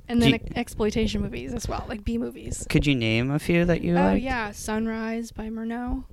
and 0.07 0.21
then 0.21 0.39
exploitation 0.55 1.21
movies 1.21 1.53
as 1.53 1.67
well, 1.67 1.85
like 1.87 2.03
B 2.03 2.17
movies. 2.17 2.65
Could 2.69 2.85
you 2.87 2.95
name 2.95 3.29
a 3.31 3.39
few 3.39 3.65
that 3.65 3.81
you 3.81 3.95
oh 3.97 4.01
liked? 4.03 4.23
yeah, 4.23 4.51
Sunrise 4.51 5.31
by 5.31 5.49
Murnau. 5.49 6.05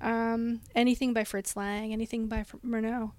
Um, 0.00 0.60
anything 0.74 1.12
by 1.12 1.24
Fritz 1.24 1.56
Lang, 1.56 1.92
anything 1.92 2.26
by 2.28 2.44
Fr- 2.44 2.56
Murnau. 2.58 3.12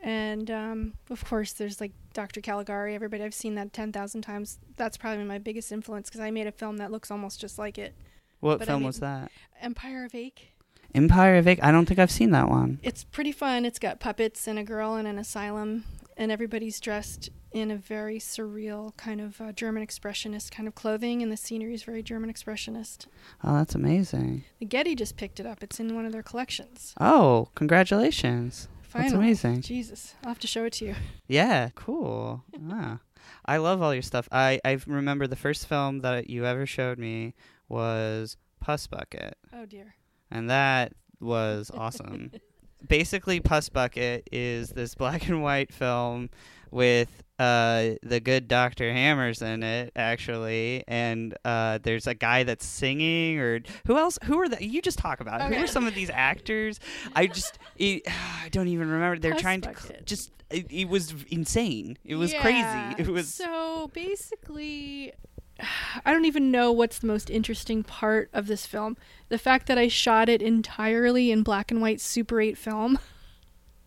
And 0.00 0.50
um, 0.50 0.94
of 1.10 1.24
course, 1.24 1.52
there's 1.52 1.80
like 1.80 1.92
Dr. 2.12 2.40
Caligari. 2.40 2.94
Everybody, 2.94 3.22
I've 3.22 3.34
seen 3.34 3.54
that 3.54 3.72
10,000 3.72 4.22
times. 4.22 4.58
That's 4.76 4.96
probably 4.96 5.24
my 5.24 5.38
biggest 5.38 5.70
influence 5.70 6.08
because 6.08 6.20
I 6.20 6.30
made 6.30 6.46
a 6.48 6.52
film 6.52 6.78
that 6.78 6.90
looks 6.90 7.10
almost 7.10 7.40
just 7.40 7.58
like 7.58 7.78
it 7.78 7.94
What 8.40 8.58
But 8.58 8.68
I 8.68 8.72
film 8.72 8.80
mean- 8.80 8.86
was 8.88 8.98
that? 9.00 9.30
Empire 9.60 10.04
of 10.04 10.14
Ache. 10.14 10.48
Empire 10.94 11.36
of 11.36 11.48
Ig- 11.48 11.60
I 11.62 11.70
don't 11.72 11.86
think 11.86 11.98
I've 12.00 12.10
seen 12.10 12.32
that 12.32 12.48
one. 12.50 12.78
It's 12.82 13.02
pretty 13.04 13.32
fun. 13.32 13.64
It's 13.64 13.78
got 13.78 13.98
puppets 14.00 14.46
and 14.46 14.58
a 14.58 14.64
girl 14.64 14.96
in 14.96 15.06
an 15.06 15.18
asylum, 15.18 15.84
and 16.18 16.30
everybody's 16.30 16.80
dressed 16.80 17.30
in 17.54 17.70
a 17.70 17.76
very 17.76 18.18
surreal 18.18 18.96
kind 18.96 19.20
of 19.20 19.40
uh, 19.40 19.52
German 19.52 19.86
expressionist 19.86 20.50
kind 20.50 20.66
of 20.68 20.74
clothing, 20.74 21.22
and 21.22 21.30
the 21.30 21.36
scenery 21.36 21.74
is 21.74 21.82
very 21.82 22.02
German 22.02 22.32
expressionist. 22.32 23.06
Oh, 23.44 23.54
that's 23.56 23.74
amazing. 23.74 24.44
The 24.58 24.66
Getty 24.66 24.94
just 24.94 25.16
picked 25.16 25.38
it 25.40 25.46
up. 25.46 25.62
It's 25.62 25.78
in 25.80 25.94
one 25.94 26.06
of 26.06 26.12
their 26.12 26.22
collections. 26.22 26.94
Oh, 27.00 27.48
congratulations. 27.54 28.68
Finally. 28.82 29.14
amazing. 29.16 29.62
Jesus, 29.62 30.14
I'll 30.22 30.28
have 30.30 30.38
to 30.40 30.46
show 30.46 30.64
it 30.64 30.74
to 30.74 30.84
you. 30.86 30.94
Yeah, 31.28 31.70
cool. 31.74 32.44
ah. 32.70 32.98
I 33.46 33.56
love 33.56 33.80
all 33.80 33.94
your 33.94 34.02
stuff. 34.02 34.28
I, 34.30 34.60
I 34.64 34.78
remember 34.86 35.26
the 35.26 35.36
first 35.36 35.66
film 35.66 36.00
that 36.00 36.28
you 36.28 36.44
ever 36.44 36.66
showed 36.66 36.98
me 36.98 37.34
was 37.70 38.36
Puss 38.60 38.86
Bucket, 38.86 39.36
Oh 39.54 39.64
dear. 39.64 39.94
and 40.30 40.50
that 40.50 40.92
was 41.20 41.70
awesome. 41.72 42.32
Basically, 42.88 43.40
Puss 43.40 43.68
Bucket 43.70 44.28
is 44.32 44.70
this 44.70 44.94
black 44.94 45.28
and 45.28 45.42
white 45.42 45.72
film 45.72 46.28
with 46.72 47.22
uh, 47.38 47.90
the 48.02 48.20
good 48.20 48.48
Dr. 48.48 48.92
Hammers 48.92 49.42
in 49.42 49.62
it, 49.62 49.92
actually, 49.96 50.84
and 50.86 51.36
uh, 51.44 51.78
there's 51.82 52.06
a 52.06 52.14
guy 52.14 52.42
that's 52.44 52.64
singing, 52.66 53.38
or 53.38 53.60
who 53.86 53.98
else? 53.98 54.18
Who 54.24 54.38
are 54.40 54.48
the? 54.48 54.64
You 54.64 54.80
just 54.82 54.98
talk 54.98 55.20
about 55.20 55.40
it. 55.40 55.56
Who 55.56 55.62
are 55.62 55.66
some 55.66 55.86
of 55.86 55.94
these 55.94 56.10
actors? 56.10 56.78
I 57.14 57.26
just, 57.26 57.58
it, 57.76 58.02
I 58.44 58.48
don't 58.50 58.68
even 58.68 58.90
remember. 58.90 59.18
They're 59.18 59.34
trying 59.34 59.60
to 59.62 59.74
just. 60.04 60.30
It, 60.50 60.66
it 60.70 60.88
was 60.88 61.14
insane. 61.30 61.96
It 62.04 62.16
was 62.16 62.32
Yeah. 62.32 62.42
crazy. 62.42 63.02
It 63.08 63.12
was. 63.12 63.32
so 63.32 63.90
basically. 63.94 65.12
I 66.04 66.12
don't 66.12 66.24
even 66.24 66.50
know 66.50 66.72
what's 66.72 66.98
the 66.98 67.06
most 67.06 67.30
interesting 67.30 67.82
part 67.82 68.30
of 68.32 68.46
this 68.46 68.66
film. 68.66 68.96
The 69.28 69.38
fact 69.38 69.66
that 69.68 69.78
I 69.78 69.88
shot 69.88 70.28
it 70.28 70.42
entirely 70.42 71.30
in 71.30 71.42
black 71.42 71.70
and 71.70 71.80
white 71.80 72.00
Super 72.00 72.40
8 72.40 72.56
film 72.58 72.98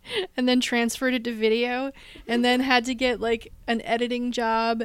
and 0.37 0.47
then 0.47 0.59
transferred 0.61 1.13
it 1.13 1.23
to 1.23 1.33
video 1.33 1.91
and 2.27 2.43
then 2.43 2.59
had 2.59 2.85
to 2.85 2.95
get 2.95 3.19
like 3.19 3.51
an 3.67 3.81
editing 3.81 4.31
job 4.31 4.83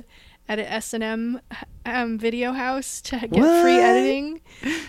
at 0.48 0.58
a 0.58 0.72
S&M 0.72 1.40
um, 1.86 2.18
video 2.18 2.52
house 2.52 3.00
to 3.00 3.18
get 3.18 3.62
free 3.62 3.78
editing 3.78 4.40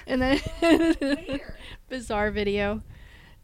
and 0.07 0.21
then 0.21 0.39
bizarre 1.89 2.31
video 2.31 2.81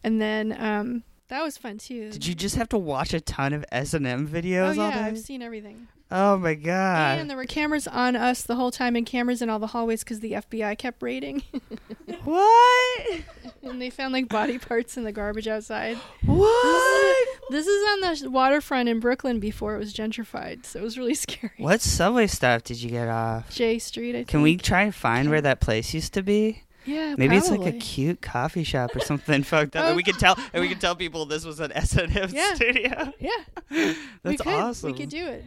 and 0.04 0.22
then 0.22 0.56
um 0.60 1.04
that 1.30 1.44
was 1.44 1.58
fun 1.58 1.78
too. 1.78 2.10
Did 2.10 2.26
you 2.26 2.34
just 2.34 2.56
have 2.56 2.70
to 2.70 2.78
watch 2.78 3.14
a 3.14 3.20
ton 3.20 3.52
of 3.52 3.66
S 3.70 3.94
and 3.94 4.08
M 4.08 4.28
videos 4.28 4.78
Oh 4.78 4.82
all 4.84 4.90
yeah, 4.90 5.04
day? 5.04 5.08
I've 5.08 5.20
seen 5.20 5.42
everything. 5.42 5.90
Oh 6.10 6.38
my 6.38 6.54
god! 6.54 7.20
And 7.20 7.30
there 7.30 7.36
were 7.36 7.46
cameras 7.46 7.86
on 7.88 8.16
us 8.16 8.42
the 8.44 8.56
whole 8.56 8.72
time, 8.72 8.96
and 8.96 9.06
cameras 9.06 9.42
in 9.42 9.50
all 9.50 9.60
the 9.60 9.68
hallways 9.68 10.04
because 10.04 10.22
the 10.22 10.32
FBI 10.34 10.78
kept 10.78 11.02
raiding. 11.04 11.44
what? 12.24 13.22
and 13.64 13.82
they 13.82 13.90
found 13.90 14.14
like 14.14 14.30
body 14.30 14.58
parts 14.58 14.96
in 14.98 15.04
the 15.04 15.12
garbage 15.12 15.48
outside. 15.48 15.98
What? 16.26 17.28
This 17.50 17.68
is 17.68 17.90
on 17.90 18.00
the 18.24 18.30
waterfront 18.30 18.88
in 18.90 19.00
Brooklyn 19.00 19.40
before 19.40 19.76
it 19.76 19.80
was 19.80 19.94
gentrified, 19.94 20.66
so 20.66 20.80
it 20.80 20.84
was 20.84 20.98
really 20.98 21.14
scary. 21.26 21.52
What 21.58 21.82
subway 21.82 22.28
stop 22.28 22.64
did 22.64 22.82
you 22.82 22.90
get 22.90 23.08
off? 23.10 23.50
Jay 23.54 23.80
Street, 23.80 24.12
I 24.12 24.20
think. 24.20 24.30
Can 24.30 24.42
we 24.42 24.58
try 24.58 24.84
and 24.84 24.96
find 24.96 25.30
where 25.30 25.42
that 25.42 25.60
place 25.60 25.94
used 25.94 26.14
to 26.14 26.24
be? 26.24 26.64
Yeah, 26.86 27.16
Maybe 27.18 27.36
it's 27.36 27.50
like 27.52 27.66
a 27.66 27.74
cute 27.78 28.22
coffee 28.22 28.64
shop 28.64 28.96
or 28.96 29.02
something 29.02 29.44
fucked 29.44 29.76
up. 29.76 29.84
Oh. 29.84 29.88
And 29.88 29.98
we 29.98 30.04
can 30.04 30.16
tell 30.16 30.40
and 30.54 30.62
we 30.62 30.70
can 30.70 30.80
tell 30.80 30.96
people 30.96 31.26
this 31.26 31.44
was 31.44 31.60
an 31.60 31.74
S 31.74 31.98
and 31.98 32.16
M 32.16 32.30
Yeah. 32.32 32.54
studio. 32.54 33.14
Yeah, 33.20 33.30
That's 33.70 33.98
we 34.24 34.38
could. 34.38 34.48
awesome. 34.48 34.92
We 34.94 34.98
could 34.98 35.10
do 35.10 35.26
it. 35.28 35.44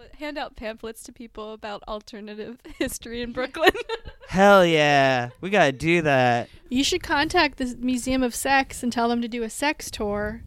Pamphlet, 0.00 0.18
hand 0.18 0.38
out 0.38 0.56
pamphlets 0.56 1.02
to 1.02 1.12
people 1.12 1.52
about 1.52 1.82
alternative 1.86 2.58
history 2.78 3.20
in 3.20 3.32
Brooklyn. 3.32 3.72
Hell 4.28 4.64
yeah. 4.64 5.28
We 5.42 5.50
gotta 5.50 5.72
do 5.72 6.00
that. 6.02 6.48
You 6.70 6.82
should 6.84 7.02
contact 7.02 7.58
the 7.58 7.76
Museum 7.78 8.22
of 8.22 8.34
Sex 8.34 8.82
and 8.82 8.90
tell 8.90 9.10
them 9.10 9.20
to 9.20 9.28
do 9.28 9.42
a 9.42 9.50
sex 9.50 9.90
tour 9.90 10.42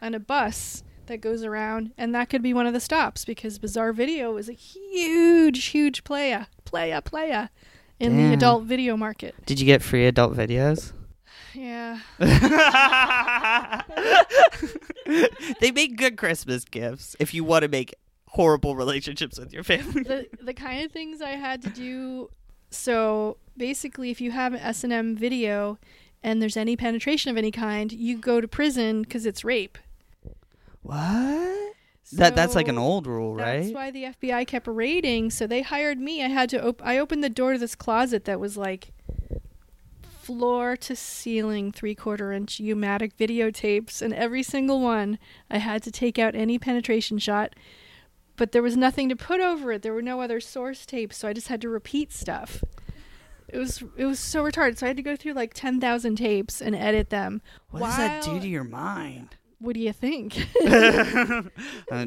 on 0.00 0.14
a 0.14 0.20
bus 0.20 0.84
that 1.06 1.20
goes 1.20 1.42
around, 1.42 1.92
and 1.98 2.14
that 2.14 2.30
could 2.30 2.42
be 2.42 2.54
one 2.54 2.66
of 2.66 2.72
the 2.72 2.78
stops 2.80 3.24
because 3.24 3.58
Bizarre 3.58 3.92
Video 3.92 4.36
is 4.36 4.48
a 4.48 4.52
huge, 4.52 5.64
huge 5.66 6.04
playa, 6.04 6.46
playa, 6.64 7.02
playa 7.02 7.48
in 7.98 8.16
Damn. 8.16 8.28
the 8.28 8.34
adult 8.34 8.64
video 8.64 8.96
market. 8.96 9.34
Did 9.44 9.58
you 9.58 9.66
get 9.66 9.82
free 9.82 10.06
adult 10.06 10.36
videos? 10.36 10.92
Yeah. 11.52 11.98
they 15.60 15.72
make 15.72 15.96
good 15.96 16.16
Christmas 16.16 16.64
gifts 16.64 17.16
if 17.18 17.34
you 17.34 17.44
want 17.44 17.62
to 17.62 17.68
make 17.68 17.94
horrible 18.34 18.74
relationships 18.74 19.38
with 19.38 19.52
your 19.52 19.62
family. 19.64 20.02
the 20.02 20.28
the 20.42 20.54
kind 20.54 20.84
of 20.84 20.92
things 20.92 21.22
I 21.22 21.30
had 21.30 21.62
to 21.62 21.70
do. 21.70 22.30
So 22.70 23.36
basically, 23.56 24.10
if 24.10 24.20
you 24.20 24.32
have 24.32 24.52
an 24.52 24.60
S 24.60 24.84
and 24.84 24.92
M 24.92 25.16
video 25.16 25.78
and 26.22 26.42
there's 26.42 26.56
any 26.56 26.76
penetration 26.76 27.30
of 27.30 27.36
any 27.36 27.50
kind, 27.50 27.92
you 27.92 28.18
go 28.18 28.40
to 28.40 28.48
prison 28.48 29.02
because 29.02 29.26
it's 29.26 29.44
rape. 29.44 29.78
What? 30.82 31.74
That 32.12 32.36
that's 32.36 32.54
like 32.54 32.68
an 32.68 32.78
old 32.78 33.06
rule, 33.06 33.34
right? 33.34 33.62
That's 33.62 33.72
why 33.72 33.90
the 33.90 34.04
FBI 34.04 34.46
kept 34.46 34.66
raiding. 34.66 35.30
So 35.30 35.46
they 35.46 35.62
hired 35.62 35.98
me. 35.98 36.22
I 36.22 36.28
had 36.28 36.50
to. 36.50 36.68
Op- 36.68 36.84
I 36.84 36.98
opened 36.98 37.24
the 37.24 37.30
door 37.30 37.54
to 37.54 37.58
this 37.58 37.74
closet 37.74 38.24
that 38.26 38.38
was 38.38 38.56
like 38.56 38.92
floor 40.02 40.76
to 40.76 40.96
ceiling, 40.96 41.70
three 41.70 41.94
quarter 41.94 42.32
inch 42.32 42.58
U-matic 42.58 43.12
videotapes, 43.14 44.02
and 44.02 44.12
every 44.12 44.42
single 44.42 44.80
one 44.80 45.18
I 45.50 45.58
had 45.58 45.82
to 45.84 45.90
take 45.90 46.18
out 46.18 46.34
any 46.34 46.58
penetration 46.58 47.18
shot. 47.18 47.54
But 48.36 48.52
there 48.52 48.62
was 48.62 48.76
nothing 48.76 49.08
to 49.10 49.16
put 49.16 49.40
over 49.40 49.70
it. 49.72 49.82
There 49.82 49.92
were 49.94 50.02
no 50.02 50.20
other 50.20 50.40
source 50.40 50.84
tapes, 50.86 51.16
so 51.18 51.28
I 51.28 51.32
just 51.32 51.48
had 51.48 51.60
to 51.60 51.68
repeat 51.68 52.12
stuff. 52.12 52.62
It 53.48 53.58
was 53.58 53.82
it 53.96 54.06
was 54.06 54.18
so 54.18 54.42
retarded. 54.42 54.78
So 54.78 54.86
I 54.86 54.88
had 54.88 54.96
to 54.96 55.02
go 55.02 55.14
through 55.16 55.34
like 55.34 55.54
ten 55.54 55.80
thousand 55.80 56.16
tapes 56.16 56.60
and 56.60 56.74
edit 56.74 57.10
them. 57.10 57.40
What 57.70 57.80
does 57.80 57.96
that 57.96 58.24
do 58.24 58.40
to 58.40 58.48
your 58.48 58.64
mind? 58.64 59.36
What 59.60 59.74
do 59.74 59.80
you 59.80 59.92
think? 59.92 60.46
Uh, 61.90 62.06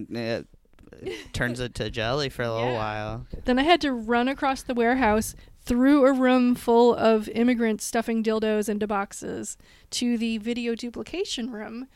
it 1.01 1.31
turns 1.34 1.60
it 1.60 1.75
to 1.75 1.89
jelly 1.91 2.27
for 2.29 2.41
a 2.43 2.51
little 2.51 2.72
Yeah. 2.72 2.77
while. 2.77 3.27
Then 3.46 3.60
I 3.60 3.63
had 3.63 3.81
to 3.81 3.91
run 3.93 4.27
across 4.27 4.63
the 4.63 4.74
warehouse 4.74 5.36
through 5.62 6.05
a 6.07 6.12
room 6.13 6.55
full 6.55 6.96
of 6.96 7.29
immigrants 7.29 7.86
stuffing 7.86 8.24
dildos 8.24 8.67
into 8.69 8.88
boxes 8.88 9.57
to 9.91 10.17
the 10.17 10.38
video 10.39 10.74
duplication 10.75 11.51
room, 11.51 11.88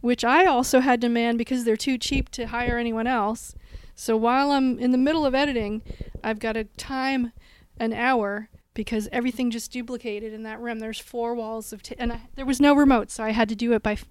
which 0.00 0.24
I 0.24 0.46
also 0.46 0.80
had 0.80 1.00
to 1.02 1.08
man 1.08 1.36
because 1.36 1.64
they're 1.64 1.76
too 1.76 1.98
cheap 1.98 2.30
to 2.30 2.46
hire 2.46 2.78
anyone 2.78 3.06
else. 3.06 3.54
So 3.96 4.14
while 4.14 4.50
I'm 4.50 4.78
in 4.78 4.92
the 4.92 4.98
middle 4.98 5.24
of 5.24 5.34
editing, 5.34 5.82
I've 6.22 6.38
got 6.38 6.52
to 6.52 6.64
time 6.64 7.32
an 7.80 7.94
hour 7.94 8.50
because 8.74 9.08
everything 9.10 9.50
just 9.50 9.72
duplicated 9.72 10.34
in 10.34 10.42
that 10.42 10.60
room. 10.60 10.80
There's 10.80 11.00
four 11.00 11.34
walls 11.34 11.72
of, 11.72 11.82
t- 11.82 11.96
and 11.98 12.12
I, 12.12 12.20
there 12.34 12.44
was 12.44 12.60
no 12.60 12.74
remote, 12.74 13.10
so 13.10 13.24
I 13.24 13.30
had 13.30 13.48
to 13.48 13.56
do 13.56 13.72
it 13.72 13.82
by 13.82 13.92
f- 13.92 14.04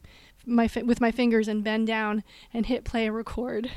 my 0.44 0.68
fi- 0.68 0.82
with 0.82 1.00
my 1.00 1.12
fingers 1.12 1.48
and 1.48 1.64
bend 1.64 1.86
down 1.86 2.24
and 2.52 2.66
hit 2.66 2.84
play 2.84 3.06
and 3.06 3.16
record, 3.16 3.70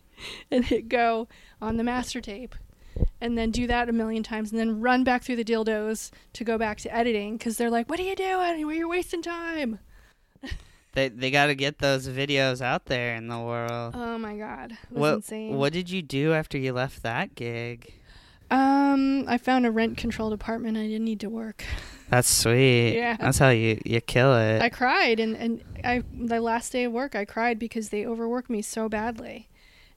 and 0.50 0.64
hit 0.64 0.88
go 0.88 1.28
on 1.60 1.76
the 1.76 1.84
master 1.84 2.20
tape, 2.20 2.56
and 3.20 3.38
then 3.38 3.52
do 3.52 3.68
that 3.68 3.88
a 3.88 3.92
million 3.92 4.24
times, 4.24 4.50
and 4.50 4.58
then 4.58 4.80
run 4.80 5.04
back 5.04 5.22
through 5.22 5.36
the 5.36 5.44
dildos 5.44 6.10
to 6.32 6.42
go 6.42 6.58
back 6.58 6.78
to 6.78 6.92
editing 6.92 7.36
because 7.36 7.56
they're 7.56 7.70
like, 7.70 7.88
"What 7.88 8.00
are 8.00 8.04
you 8.04 8.16
doing? 8.16 8.58
You're 8.58 8.88
wasting 8.88 9.22
time." 9.22 9.78
They 10.92 11.08
they 11.08 11.30
got 11.30 11.46
to 11.46 11.54
get 11.54 11.78
those 11.78 12.06
videos 12.08 12.60
out 12.60 12.86
there 12.86 13.14
in 13.16 13.28
the 13.28 13.38
world. 13.38 13.94
Oh 13.96 14.18
my 14.18 14.36
god, 14.36 14.76
what 14.90 15.14
insane. 15.14 15.56
what 15.56 15.72
did 15.72 15.88
you 15.90 16.02
do 16.02 16.32
after 16.34 16.58
you 16.58 16.72
left 16.72 17.02
that 17.02 17.34
gig? 17.34 17.92
Um, 18.50 19.24
I 19.26 19.38
found 19.38 19.64
a 19.64 19.70
rent 19.70 19.96
controlled 19.96 20.34
apartment. 20.34 20.76
I 20.76 20.82
didn't 20.82 21.06
need 21.06 21.20
to 21.20 21.30
work. 21.30 21.64
That's 22.10 22.28
sweet. 22.28 22.94
Yeah. 22.96 23.16
That's 23.16 23.38
how 23.38 23.48
you 23.48 23.80
you 23.86 24.02
kill 24.02 24.36
it. 24.36 24.60
I 24.60 24.68
cried, 24.68 25.18
and 25.18 25.34
and 25.34 25.62
I 25.82 26.02
the 26.14 26.40
last 26.40 26.72
day 26.72 26.84
of 26.84 26.92
work, 26.92 27.14
I 27.14 27.24
cried 27.24 27.58
because 27.58 27.88
they 27.88 28.04
overworked 28.04 28.50
me 28.50 28.60
so 28.60 28.88
badly, 28.90 29.48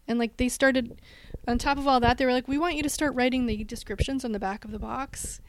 and 0.07 0.17
like 0.17 0.37
they 0.37 0.49
started. 0.49 0.99
On 1.47 1.59
top 1.59 1.77
of 1.77 1.87
all 1.87 1.99
that, 1.99 2.17
they 2.17 2.25
were 2.25 2.31
like, 2.31 2.47
"We 2.47 2.57
want 2.57 2.75
you 2.75 2.81
to 2.83 2.89
start 2.89 3.13
writing 3.13 3.45
the 3.45 3.63
descriptions 3.65 4.25
on 4.25 4.31
the 4.31 4.39
back 4.39 4.65
of 4.65 4.71
the 4.71 4.79
box," 4.79 5.41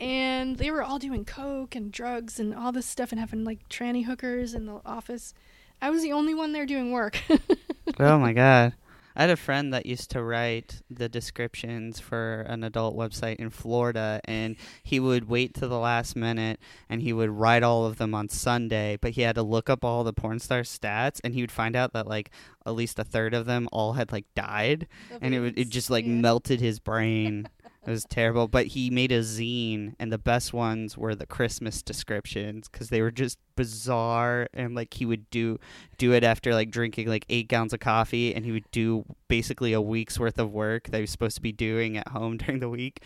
and 0.00 0.56
they 0.56 0.70
were 0.70 0.82
all 0.82 0.98
doing 0.98 1.24
coke 1.24 1.74
and 1.76 1.92
drugs 1.92 2.40
and 2.40 2.54
all 2.54 2.72
this 2.72 2.86
stuff 2.86 3.12
and 3.12 3.20
having 3.20 3.44
like 3.44 3.68
tranny 3.68 4.04
hookers 4.06 4.54
in 4.54 4.66
the 4.66 4.80
office. 4.86 5.34
I 5.82 5.90
was 5.90 6.02
the 6.02 6.12
only 6.12 6.34
one 6.34 6.52
there 6.52 6.66
doing 6.66 6.90
work. 6.92 7.18
oh 8.00 8.18
my 8.18 8.32
god. 8.32 8.74
I 9.16 9.22
had 9.22 9.30
a 9.30 9.36
friend 9.36 9.74
that 9.74 9.86
used 9.86 10.12
to 10.12 10.22
write 10.22 10.82
the 10.88 11.08
descriptions 11.08 11.98
for 11.98 12.42
an 12.42 12.62
adult 12.62 12.96
website 12.96 13.36
in 13.36 13.50
Florida, 13.50 14.20
and 14.24 14.54
he 14.84 15.00
would 15.00 15.28
wait 15.28 15.52
to 15.54 15.66
the 15.66 15.80
last 15.80 16.14
minute 16.14 16.60
and 16.88 17.02
he 17.02 17.12
would 17.12 17.28
write 17.28 17.64
all 17.64 17.84
of 17.86 17.98
them 17.98 18.14
on 18.14 18.28
Sunday, 18.28 18.96
but 19.00 19.10
he 19.12 19.22
had 19.22 19.34
to 19.34 19.42
look 19.42 19.68
up 19.68 19.84
all 19.84 20.04
the 20.04 20.12
porn 20.12 20.38
star 20.38 20.60
stats, 20.62 21.20
and 21.24 21.34
he 21.34 21.40
would 21.42 21.50
find 21.52 21.74
out 21.74 21.92
that 21.92 22.06
like 22.06 22.30
at 22.64 22.74
least 22.74 22.98
a 23.00 23.04
third 23.04 23.34
of 23.34 23.46
them 23.46 23.68
all 23.72 23.94
had 23.94 24.12
like 24.12 24.26
died, 24.36 24.86
and 25.20 25.34
it 25.34 25.40
would 25.40 25.58
it 25.58 25.68
just 25.70 25.90
like 25.90 26.04
Yeah. 26.06 26.12
melted 26.12 26.60
his 26.60 26.78
brain. 26.78 27.48
It 27.86 27.90
was 27.90 28.04
terrible. 28.04 28.46
But 28.46 28.68
he 28.68 28.90
made 28.90 29.10
a 29.10 29.20
zine, 29.20 29.94
and 29.98 30.12
the 30.12 30.18
best 30.18 30.52
ones 30.52 30.98
were 30.98 31.14
the 31.14 31.26
Christmas 31.26 31.82
descriptions 31.82 32.68
because 32.68 32.90
they 32.90 33.00
were 33.00 33.10
just 33.10 33.38
bizarre. 33.56 34.48
And 34.52 34.74
like 34.74 34.94
he 34.94 35.06
would 35.06 35.28
do 35.30 35.58
do 35.96 36.12
it 36.12 36.22
after 36.22 36.54
like 36.54 36.70
drinking 36.70 37.08
like 37.08 37.24
eight 37.30 37.48
gallons 37.48 37.72
of 37.72 37.80
coffee, 37.80 38.34
and 38.34 38.44
he 38.44 38.52
would 38.52 38.70
do 38.70 39.04
basically 39.28 39.72
a 39.72 39.80
week's 39.80 40.18
worth 40.18 40.38
of 40.38 40.52
work 40.52 40.88
that 40.90 40.98
he 40.98 41.02
was 41.02 41.10
supposed 41.10 41.36
to 41.36 41.42
be 41.42 41.52
doing 41.52 41.96
at 41.96 42.08
home 42.08 42.36
during 42.38 42.60
the 42.60 42.68
week 42.68 43.02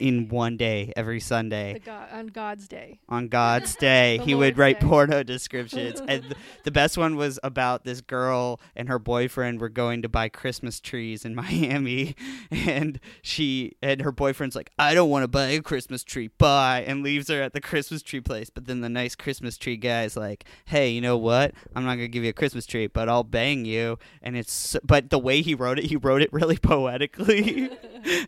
In 0.00 0.28
one 0.28 0.56
day. 0.56 0.92
every 0.96 1.20
Sunday. 1.20 1.80
God, 1.84 2.08
on 2.12 2.26
God's 2.28 2.68
day. 2.68 3.00
On 3.08 3.28
God's 3.28 3.74
day, 3.74 4.18
he 4.24 4.34
would 4.34 4.56
write 4.56 4.80
Day. 4.80 4.86
porno 4.86 5.22
descriptions, 5.24 6.00
and 6.08 6.22
th- 6.22 6.36
the 6.64 6.70
best 6.70 6.96
one 6.96 7.16
was 7.16 7.38
about 7.42 7.84
this 7.84 8.00
girl 8.00 8.60
and 8.76 8.88
her 8.88 8.98
boyfriend 8.98 9.60
were 9.60 9.68
going 9.68 10.02
to 10.02 10.08
buy 10.08 10.28
Christmas 10.28 10.78
trees 10.80 11.24
in 11.24 11.34
Miami, 11.34 12.14
and 12.50 13.00
she 13.22 13.76
and 13.82 14.02
her 14.02 14.12
boyfriend's 14.12 14.54
like, 14.54 14.70
"I 14.78 14.94
don't 14.94 15.10
want 15.10 15.24
to 15.24 15.28
buy 15.28 15.46
a 15.46 15.60
Christmas 15.62 16.04
tree, 16.04 16.30
bye," 16.38 16.84
and 16.86 17.02
leaves 17.02 17.28
her 17.28 17.42
at 17.42 17.52
the 17.52 17.60
Christmas 17.60 18.02
tree 18.02 18.20
place. 18.20 18.50
But 18.50 18.66
then 18.66 18.80
the 18.80 18.88
nice 18.88 19.14
Christmas 19.16 19.58
tree 19.58 19.76
guy's 19.76 20.16
like, 20.16 20.44
"Hey, 20.66 20.90
you 20.90 21.00
know 21.00 21.16
what? 21.16 21.54
I'm 21.74 21.84
not 21.84 21.96
gonna 21.96 22.08
give 22.08 22.22
you 22.22 22.30
a 22.30 22.34
Christmas 22.34 22.66
tree, 22.66 22.86
but 22.86 23.08
I'll 23.08 23.24
bang 23.24 23.64
you." 23.64 23.98
And 24.22 24.36
it's 24.36 24.76
but 24.84 25.10
the 25.10 25.18
way 25.18 25.42
he 25.42 25.54
wrote 25.54 25.78
it, 25.78 25.86
he 25.86 25.96
wrote 25.96 26.22
it 26.22 26.32
really 26.32 26.56
poetically, 26.58 27.70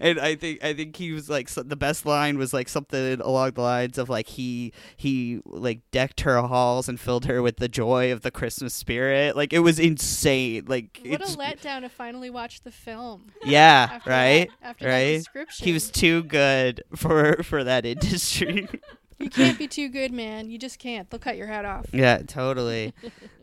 and 0.00 0.18
I 0.18 0.34
think 0.34 0.64
I 0.64 0.72
think 0.74 0.96
he 0.96 1.12
was 1.12 1.28
like 1.30 1.48
so, 1.48 1.59
the 1.62 1.76
best 1.76 2.04
line 2.06 2.38
was 2.38 2.52
like 2.52 2.68
something 2.68 3.20
along 3.20 3.52
the 3.52 3.60
lines 3.62 3.98
of 3.98 4.08
like 4.08 4.26
he 4.28 4.72
he 4.96 5.40
like 5.44 5.80
decked 5.90 6.22
her 6.22 6.40
halls 6.42 6.88
and 6.88 6.98
filled 7.00 7.24
her 7.26 7.42
with 7.42 7.56
the 7.56 7.68
joy 7.68 8.12
of 8.12 8.22
the 8.22 8.30
Christmas 8.30 8.74
spirit. 8.74 9.36
Like 9.36 9.52
it 9.52 9.60
was 9.60 9.78
insane. 9.78 10.64
Like 10.66 11.00
What 11.04 11.20
a 11.20 11.24
it's 11.24 11.36
letdown 11.36 11.82
to 11.82 11.88
finally 11.88 12.30
watch 12.30 12.62
the 12.62 12.70
film. 12.72 13.32
yeah, 13.44 13.88
After 13.92 14.10
right, 14.10 14.48
That, 14.60 14.68
after 14.68 14.84
that 14.86 14.90
right. 14.90 15.16
description. 15.18 15.64
He 15.64 15.72
was 15.72 15.90
too 15.90 16.22
good 16.24 16.82
for 16.96 17.42
for 17.42 17.64
that 17.64 17.84
industry. 17.86 18.68
You 19.20 19.28
can't 19.28 19.58
be 19.58 19.68
too 19.68 19.90
good, 19.90 20.12
man. 20.12 20.48
You 20.48 20.56
just 20.56 20.78
can't. 20.78 21.10
They'll 21.10 21.20
cut 21.20 21.36
your 21.36 21.46
head 21.46 21.66
off. 21.66 21.84
yeah, 21.92 22.22
totally. 22.26 22.94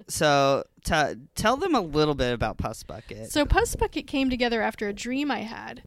So 0.08 0.64
t- 0.84 1.14
tell 1.36 1.56
them 1.56 1.76
a 1.76 1.82
little 1.82 2.16
bit 2.16 2.34
about 2.34 2.58
Puss 2.58 2.82
Bucket. 2.82 3.32
So 3.32 3.46
Puss 3.46 3.76
Bucket 3.76 4.08
came 4.08 4.32
together 4.32 4.64
after 4.64 4.88
a 4.88 4.94
dream 4.94 5.30
I 5.30 5.42
had. 5.42 5.84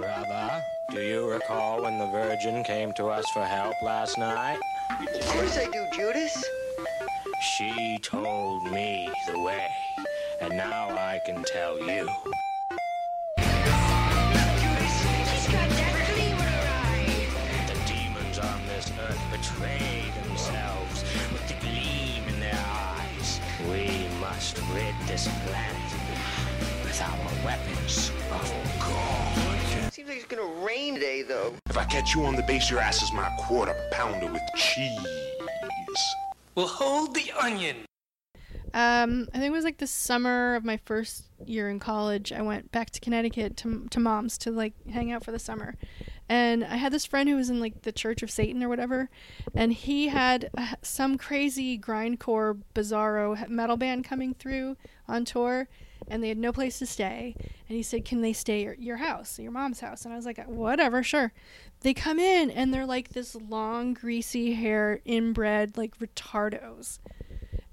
Brother, 0.00 0.64
do 0.90 1.02
you 1.02 1.30
recall 1.30 1.82
when 1.82 1.98
the 1.98 2.06
Virgin 2.06 2.64
came 2.64 2.90
to 2.94 3.08
us 3.08 3.28
for 3.34 3.44
help 3.44 3.74
last 3.82 4.16
night? 4.16 4.58
Of 4.98 5.26
course 5.26 5.58
I 5.58 5.66
do, 5.66 5.86
Judas. 5.92 6.42
She 7.58 7.98
told 7.98 8.64
me 8.72 9.10
the 9.30 9.38
way, 9.40 9.68
and 10.40 10.56
now 10.56 10.88
I 10.88 11.20
can 11.26 11.44
tell 11.44 11.78
you. 11.78 12.08
The 17.66 17.78
demons 17.86 18.38
on 18.38 18.66
this 18.68 18.90
earth 18.98 19.20
betray 19.30 20.04
themselves 20.24 21.04
with 21.30 21.46
the 21.46 21.54
gleam 21.60 22.22
in 22.26 22.40
their 22.40 22.64
eyes. 22.72 23.38
We 23.68 24.08
must 24.18 24.56
rid 24.72 24.94
this 25.06 25.28
planet 25.44 25.92
with 26.84 27.02
our 27.02 27.44
weapons 27.44 28.10
of 28.30 28.50
God. 28.80 29.49
Seems 30.00 30.08
like 30.08 30.18
it's 30.20 30.34
gonna 30.34 30.64
rain 30.64 30.94
today, 30.94 31.20
though. 31.20 31.54
If 31.68 31.76
I 31.76 31.84
catch 31.84 32.14
you 32.14 32.24
on 32.24 32.34
the 32.34 32.42
base, 32.42 32.70
your 32.70 32.80
ass 32.80 33.02
is 33.02 33.12
my 33.12 33.28
quarter 33.38 33.76
pounder 33.92 34.32
with 34.32 34.40
cheese. 34.56 34.98
Well, 36.54 36.68
hold 36.68 37.14
the 37.14 37.30
onion. 37.38 37.84
Um, 38.72 39.28
I 39.34 39.38
think 39.38 39.48
it 39.48 39.52
was 39.52 39.64
like 39.64 39.76
the 39.76 39.86
summer 39.86 40.54
of 40.54 40.64
my 40.64 40.78
first 40.86 41.24
year 41.44 41.68
in 41.68 41.78
college. 41.80 42.32
I 42.32 42.40
went 42.40 42.72
back 42.72 42.88
to 42.92 43.00
Connecticut 43.00 43.58
to 43.58 43.88
to 43.90 44.00
mom's 44.00 44.38
to 44.38 44.50
like 44.50 44.72
hang 44.88 45.12
out 45.12 45.22
for 45.22 45.32
the 45.32 45.38
summer, 45.38 45.74
and 46.30 46.64
I 46.64 46.76
had 46.76 46.94
this 46.94 47.04
friend 47.04 47.28
who 47.28 47.36
was 47.36 47.50
in 47.50 47.60
like 47.60 47.82
the 47.82 47.92
Church 47.92 48.22
of 48.22 48.30
Satan 48.30 48.62
or 48.62 48.70
whatever, 48.70 49.10
and 49.54 49.70
he 49.70 50.08
had 50.08 50.48
uh, 50.56 50.76
some 50.80 51.18
crazy 51.18 51.78
grindcore 51.78 52.62
bizarro 52.74 53.46
metal 53.50 53.76
band 53.76 54.06
coming 54.06 54.32
through 54.32 54.78
on 55.06 55.26
tour, 55.26 55.68
and 56.08 56.22
they 56.22 56.28
had 56.28 56.38
no 56.38 56.52
place 56.52 56.78
to 56.78 56.86
stay. 56.86 57.34
And 57.38 57.76
he 57.76 57.82
said, 57.82 58.04
"Can 58.04 58.20
they 58.20 58.32
stay 58.32 58.66
at 58.66 58.80
your 58.80 58.98
house, 58.98 59.38
your 59.38 59.52
mom's 59.52 59.80
house?" 59.80 60.04
And 60.04 60.12
I 60.12 60.16
was 60.16 60.26
like, 60.26 60.42
"Whatever, 60.46 61.02
sure." 61.02 61.32
They 61.80 61.94
come 61.94 62.18
in 62.18 62.50
and 62.50 62.72
they're 62.72 62.86
like 62.86 63.10
this 63.10 63.34
long, 63.34 63.94
greasy 63.94 64.54
hair, 64.54 65.00
inbred 65.04 65.76
like 65.76 65.98
retardos, 65.98 66.98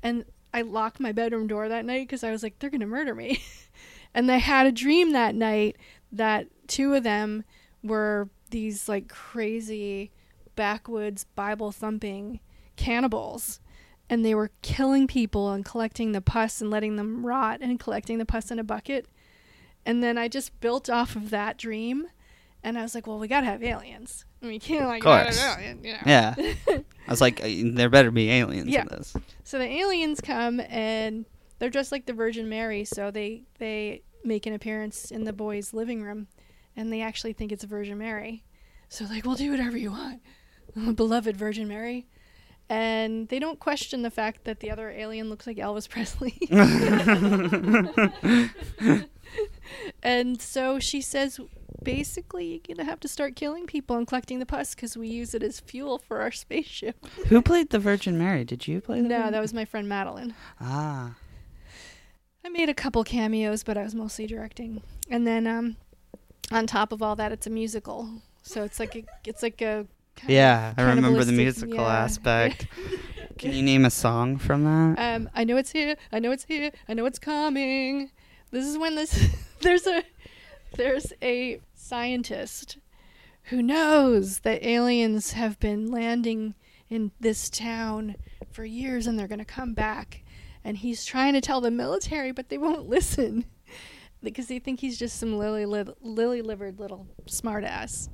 and 0.02 0.26
I 0.54 0.62
locked 0.62 1.00
my 1.00 1.12
bedroom 1.12 1.48
door 1.48 1.70
that 1.70 1.86
night 1.86 2.08
because 2.08 2.24
I 2.24 2.32
was 2.32 2.44
like, 2.44 2.60
they're 2.60 2.70
gonna 2.70 2.88
murder 2.88 3.14
me. 3.14 3.44
and 4.14 4.32
I 4.32 4.38
had 4.38 4.66
a 4.66 4.72
dream 4.72 5.14
that 5.14 5.36
night 5.36 5.78
that 6.12 6.48
two 6.68 6.94
of 6.94 7.04
them 7.04 7.44
were 7.84 8.30
these 8.50 8.88
like 8.90 9.08
crazy 9.08 10.12
backwoods 10.56 11.26
Bible 11.36 11.72
thumping 11.72 12.40
cannibals. 12.76 13.60
And 14.10 14.24
they 14.24 14.34
were 14.36 14.52
killing 14.62 15.06
people 15.08 15.52
and 15.52 15.66
collecting 15.66 16.14
the 16.14 16.22
pus 16.22 16.62
and 16.62 16.70
letting 16.70 16.96
them 16.96 17.26
rot 17.26 17.60
and 17.62 17.80
collecting 17.80 18.18
the 18.20 18.26
pus 18.26 18.52
in 18.52 18.60
a 18.60 18.64
bucket. 18.64 19.08
And 19.86 20.02
then 20.04 20.18
I 20.18 20.28
just 20.28 20.58
built 20.62 20.90
off 20.90 21.16
of 21.16 21.30
that 21.30 21.58
dream. 21.58 22.08
And 22.64 22.78
I 22.78 22.82
was 22.82 22.96
like, 22.96 23.06
well, 23.08 23.20
we 23.20 23.28
gotta 23.28 23.46
have 23.46 23.64
aliens. 23.64 24.26
I 24.42 24.46
mean, 24.46 24.54
you 24.56 24.60
can't 24.60 24.88
like, 24.88 25.04
not 25.04 25.28
an 25.28 25.34
alien, 25.60 25.84
you 25.84 25.94
know. 25.94 26.00
yeah, 26.06 26.36
I 26.70 26.84
was 27.12 27.22
like, 27.22 27.42
uh, 27.44 27.48
there 27.74 27.90
better 27.90 28.12
be 28.12 28.30
aliens 28.32 28.68
Yeah. 28.70 28.82
in 28.82 28.88
this. 28.90 29.16
So 29.44 29.58
the 29.58 29.66
aliens 29.66 30.22
come 30.22 30.60
and 30.70 31.26
they're 31.60 31.70
dressed 31.70 31.92
like 31.92 32.06
the 32.06 32.14
Virgin 32.14 32.48
Mary, 32.50 32.86
so 32.86 33.10
they 33.12 33.44
they 33.60 34.04
make 34.24 34.46
an 34.46 34.54
appearance 34.54 35.12
in 35.12 35.24
the 35.24 35.34
boys' 35.34 35.74
living 35.74 36.02
room, 36.04 36.28
and 36.76 36.92
they 36.94 37.02
actually 37.02 37.34
think 37.34 37.52
it's 37.52 37.64
a 37.64 37.68
Virgin 37.68 37.98
Mary. 37.98 38.44
So 38.90 39.06
like, 39.06 39.26
we'll 39.26 39.36
do 39.36 39.52
whatever 39.52 39.78
you 39.78 39.92
want, 39.92 40.22
beloved 40.96 41.36
Virgin 41.38 41.68
Mary. 41.68 42.08
And 42.70 43.30
they 43.30 43.40
don't 43.40 43.60
question 43.60 44.02
the 44.02 44.12
fact 44.12 44.44
that 44.44 44.60
the 44.60 44.70
other 44.70 44.90
alien 44.90 45.30
looks 45.30 45.48
like 45.48 45.58
Elvis 45.58 45.88
Presley. 45.88 46.38
and 50.04 50.42
so 50.42 50.80
she 50.80 51.02
says, 51.02 51.40
basically, 51.84 52.62
you're 52.68 52.76
gonna 52.76 52.90
have 52.90 53.00
to 53.02 53.08
start 53.08 53.36
killing 53.36 53.66
people 53.68 53.96
and 53.96 54.08
collecting 54.08 54.40
the 54.40 54.46
pus 54.46 54.76
because 54.76 54.98
we 54.98 55.08
use 55.08 55.34
it 55.34 55.44
as 55.44 55.60
fuel 55.60 55.98
for 55.98 56.22
our 56.22 56.32
spaceship. 56.32 57.06
Who 57.28 57.42
played 57.42 57.70
the 57.70 57.80
Virgin 57.80 58.18
Mary? 58.18 58.44
Did 58.44 58.68
you 58.68 58.82
play? 58.82 59.02
The 59.02 59.08
No, 59.08 59.18
Virgin- 59.20 59.34
that 59.34 59.42
was 59.42 59.54
my 59.54 59.66
friend 59.66 59.88
Madeline. 59.88 60.34
ah. 60.60 61.16
I 62.46 62.50
made 62.50 62.70
a 62.70 62.74
couple 62.74 63.04
cameos, 63.04 63.64
but 63.64 63.78
I 63.78 63.84
was 63.84 63.94
mostly 63.94 64.26
directing. 64.26 64.82
And 65.10 65.28
then 65.28 65.48
um, 65.48 65.76
on 66.50 66.66
top 66.66 66.94
of 66.94 67.02
all 67.02 67.14
that, 67.18 67.34
it's 67.34 67.46
a 67.46 67.50
musical. 67.50 68.10
So 68.42 68.64
it's 68.64 68.80
like 68.80 68.96
a, 68.96 69.04
it's 69.26 69.44
like 69.44 69.62
a 69.62 69.86
Yeah, 70.28 70.74
I 70.78 70.84
remember 70.84 71.24
the 71.24 71.32
musical 71.32 71.80
yeah. 71.80 72.04
aspect. 72.04 72.68
Can 73.38 73.54
you 73.54 73.62
name 73.62 73.86
a 73.86 73.92
song 73.92 74.38
from 74.38 74.64
that? 74.64 74.96
Um, 74.98 75.30
I 75.36 75.44
know 75.44 75.58
it's 75.58 75.72
here. 75.72 75.96
I 76.12 76.20
know 76.20 76.32
it's 76.32 76.46
here. 76.46 76.72
I 76.90 76.94
know 76.94 77.06
it's 77.06 77.20
coming. 77.20 78.10
This 78.50 78.66
is 78.66 78.78
when 78.78 78.96
this 78.96 79.30
there's 79.62 79.86
a 79.86 80.04
there's 80.76 81.14
a 81.22 81.62
scientist 81.76 82.78
who 83.44 83.62
knows 83.62 84.40
that 84.40 84.64
aliens 84.64 85.32
have 85.34 85.60
been 85.60 85.92
landing 85.92 86.56
in 86.90 87.12
this 87.20 87.50
town 87.50 88.16
for 88.52 88.66
years 88.66 89.08
and 89.08 89.18
they're 89.18 89.28
going 89.28 89.40
to 89.40 89.46
come 89.46 89.74
back 89.74 90.24
and 90.64 90.78
he's 90.78 91.06
trying 91.06 91.34
to 91.34 91.42
tell 91.42 91.62
the 91.62 91.72
military 91.72 92.32
but 92.32 92.50
they 92.50 92.58
won't 92.58 92.90
listen 92.90 93.46
because 94.24 94.48
they 94.48 94.60
think 94.60 94.80
he's 94.80 94.98
just 94.98 95.20
some 95.20 95.38
lily 95.38 95.66
li- 95.66 95.94
lily 96.02 96.42
livered 96.42 96.80
little 96.80 97.08
smartass 97.28 98.10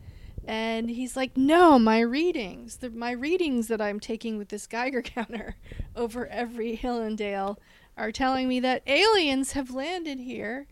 and 0.45 0.89
he's 0.89 1.15
like 1.15 1.35
no 1.37 1.79
my 1.79 1.99
readings 1.99 2.77
the, 2.77 2.89
my 2.89 3.11
readings 3.11 3.67
that 3.67 3.81
i'm 3.81 3.99
taking 3.99 4.37
with 4.37 4.49
this 4.49 4.67
geiger 4.67 5.01
counter 5.15 5.55
over 5.95 6.27
every 6.27 6.75
hill 6.75 7.01
and 7.01 7.17
dale 7.17 7.59
are 7.97 8.11
telling 8.11 8.47
me 8.47 8.59
that 8.59 8.81
aliens 8.87 9.53
have 9.53 9.71
landed 9.71 10.19
here 10.19 10.67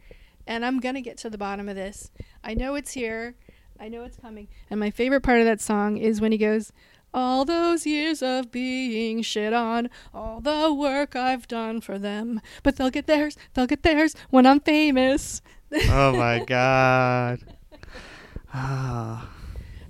and 0.45 0.65
i'm 0.65 0.79
gonna 0.79 1.01
get 1.01 1.17
to 1.17 1.29
the 1.29 1.37
bottom 1.37 1.69
of 1.69 1.75
this 1.75 2.11
i 2.43 2.53
know 2.53 2.75
it's 2.75 2.91
here 2.91 3.35
i 3.79 3.87
know 3.87 4.03
it's 4.03 4.17
coming 4.17 4.47
and 4.69 4.79
my 4.79 4.89
favorite 4.91 5.21
part 5.21 5.39
of 5.39 5.45
that 5.45 5.61
song 5.61 5.97
is 5.97 6.19
when 6.19 6.31
he 6.31 6.37
goes 6.37 6.71
all 7.13 7.43
those 7.43 7.85
years 7.85 8.21
of 8.21 8.51
being 8.53 9.21
shit 9.21 9.51
on, 9.51 9.89
all 10.13 10.39
the 10.39 10.73
work 10.73 11.13
I've 11.13 11.45
done 11.45 11.81
for 11.81 11.99
them. 11.99 12.39
But 12.63 12.77
they'll 12.77 12.89
get 12.89 13.05
theirs, 13.05 13.35
they'll 13.53 13.67
get 13.67 13.83
theirs 13.83 14.15
when 14.29 14.45
I'm 14.45 14.61
famous. 14.61 15.41
oh 15.89 16.15
my 16.15 16.39
god. 16.47 17.41
Ah. 18.53 19.29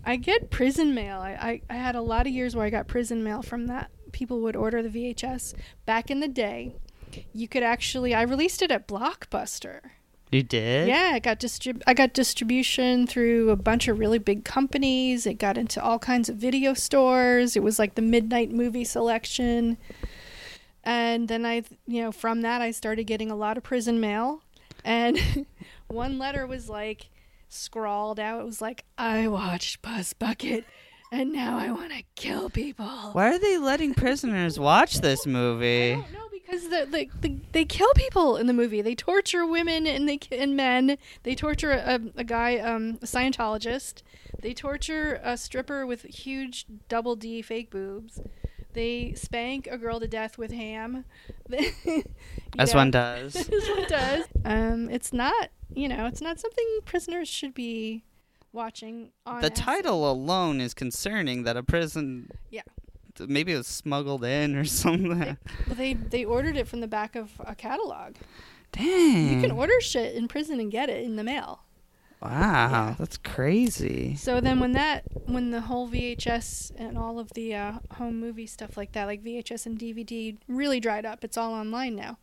I 0.06 0.16
get 0.16 0.50
prison 0.50 0.94
mail. 0.94 1.20
I, 1.20 1.32
I, 1.32 1.62
I 1.70 1.74
had 1.76 1.96
a 1.96 2.02
lot 2.02 2.28
of 2.28 2.34
years 2.34 2.56
where 2.56 2.66
I 2.66 2.70
got 2.70 2.88
prison 2.88 3.24
mail 3.24 3.42
from 3.42 3.68
that. 3.68 3.92
People 4.12 4.42
would 4.42 4.56
order 4.56 4.82
the 4.82 4.90
VHS. 4.90 5.54
Back 5.86 6.10
in 6.12 6.20
the 6.20 6.28
day, 6.28 6.76
you 7.34 7.48
could 7.48 7.64
actually, 7.64 8.14
I 8.14 8.24
released 8.24 8.62
it 8.62 8.72
at 8.72 8.88
Blockbuster. 8.88 9.80
you 10.32 10.44
did? 10.44 10.88
Yeah, 10.88 11.12
I 11.14 11.20
got 11.20 11.40
distrib- 11.40 11.84
I 11.86 11.94
got 11.94 12.14
distribution 12.14 13.06
through 13.06 13.50
a 13.52 13.56
bunch 13.56 13.88
of 13.88 14.00
really 14.00 14.20
big 14.20 14.44
companies. 14.44 15.26
It 15.26 15.36
got 15.36 15.58
into 15.58 15.82
all 15.82 16.00
kinds 16.00 16.30
of 16.30 16.36
video 16.38 16.74
stores. 16.74 17.56
It 17.56 17.64
was 17.64 17.78
like 17.80 17.96
the 17.96 18.02
midnight 18.02 18.52
movie 18.52 18.86
selection. 18.86 19.78
And 20.84 21.28
then 21.28 21.46
I, 21.46 21.64
you 21.86 22.02
know, 22.02 22.12
from 22.12 22.42
that 22.42 22.62
I 22.62 22.72
started 22.72 23.04
getting 23.04 23.30
a 23.30 23.36
lot 23.36 23.56
of 23.56 23.64
prison 23.64 24.00
mail. 24.00 24.42
And 24.84 25.46
one 25.88 26.18
letter 26.18 26.48
was 26.48 26.70
like, 26.70 27.08
scrawled 27.54 28.20
out. 28.20 28.42
It 28.42 28.46
was 28.46 28.62
like, 28.62 28.86
I 28.98 29.28
watched 29.28 29.82
Puss 29.82 30.14
Bucket 30.14 30.66
and 31.12 31.32
now 31.34 31.58
I 31.58 31.72
want 31.72 31.92
to 31.92 32.04
kill 32.16 32.50
people. 32.50 32.86
Why 33.14 33.34
are 33.34 33.40
they 33.40 33.58
letting 33.58 33.94
prisoners 33.94 34.60
watch 34.60 35.02
this 35.02 35.26
movie? 35.26 35.96
No, 35.96 36.28
because 36.32 36.70
the, 36.70 36.88
the, 36.90 37.10
the, 37.22 37.38
they 37.52 37.66
kill 37.66 37.92
people 37.96 38.38
in 38.38 38.48
the 38.48 38.54
movie. 38.54 38.82
They 38.82 38.96
torture 38.96 39.46
women 39.46 39.86
and 39.86 40.08
they 40.08 40.20
and 40.32 40.56
men. 40.56 40.98
They 41.24 41.36
torture 41.36 41.72
a, 41.72 42.00
a 42.16 42.24
guy, 42.24 42.58
um, 42.60 42.98
a 43.02 43.06
Scientologist. 43.06 44.02
They 44.42 44.54
torture 44.54 45.20
a 45.24 45.38
stripper 45.38 45.86
with 45.86 46.04
huge 46.04 46.66
double 46.90 47.16
D 47.16 47.42
fake 47.42 47.70
boobs. 47.70 48.22
They 48.74 49.14
spank 49.16 49.68
a 49.70 49.78
girl 49.78 50.00
to 50.00 50.08
death 50.08 50.38
with 50.38 50.52
ham. 50.54 51.04
As 52.58 52.72
Yeah. 52.72 52.76
one 52.78 52.92
does. 52.92 53.36
As 53.54 53.70
one 53.70 53.86
does. 53.90 54.26
Um, 54.46 54.90
it's 54.90 55.12
not, 55.12 55.50
you 55.76 55.88
know, 55.88 56.06
it's 56.06 56.22
not 56.22 56.40
something 56.40 56.66
prisoners 56.86 57.28
should 57.28 57.54
be 57.54 58.04
watching 58.54 59.12
on 59.26 59.42
The 59.42 59.48
acid. 59.52 59.56
title 59.56 60.10
alone 60.12 60.60
is 60.60 60.74
concerning 60.74 61.44
that 61.44 61.56
a 61.58 61.64
prison 61.64 62.30
Yeah. 62.50 62.64
maybe 63.20 63.54
it 63.54 63.58
was 63.58 63.68
smuggled 63.68 64.24
in 64.26 64.56
or 64.56 64.66
something. 64.84 65.10
Well, 65.68 65.76
they 65.76 65.94
they 65.94 66.26
ordered 66.26 66.58
it 66.58 66.68
from 66.68 66.82
the 66.82 66.88
back 66.88 67.16
of 67.16 67.32
a 67.40 67.56
catalog. 67.56 68.16
Dang. 68.74 69.36
You 69.36 69.42
can 69.42 69.52
order 69.52 69.80
shit 69.82 70.16
in 70.16 70.28
prison 70.28 70.60
and 70.60 70.72
get 70.72 70.90
it 70.90 71.04
in 71.04 71.16
the 71.18 71.24
mail. 71.24 71.64
Wow, 72.22 72.96
that's 73.00 73.18
crazy. 73.18 74.16
So 74.16 74.40
then 74.42 74.60
when 74.60 74.74
that 74.74 75.04
when 75.26 75.50
the 75.52 75.62
whole 75.62 75.90
VHS 75.90 76.72
and 76.78 76.96
all 76.98 77.18
of 77.20 77.32
the 77.34 77.56
uh, 77.56 77.74
home 77.96 78.20
movie 78.20 78.46
stuff 78.46 78.78
like 78.78 78.92
that, 78.92 79.06
like 79.06 79.24
VHS 79.24 79.66
and 79.66 79.80
DVD, 79.80 80.38
really 80.48 80.80
dried 80.80 81.06
up. 81.06 81.24
It's 81.24 81.36
all 81.36 81.54
online 81.54 81.96
now. 81.96 82.20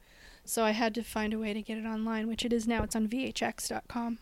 So 0.49 0.65
I 0.65 0.71
had 0.71 0.95
to 0.95 1.03
find 1.03 1.35
a 1.35 1.39
way 1.39 1.53
to 1.53 1.61
get 1.61 1.77
it 1.77 1.85
online, 1.85 2.27
which 2.27 2.45
it 2.45 2.53
is 2.55 2.67
now. 2.67 2.83
It's 2.83 2.97
on 2.97 3.07
VHX.com. 3.07 4.19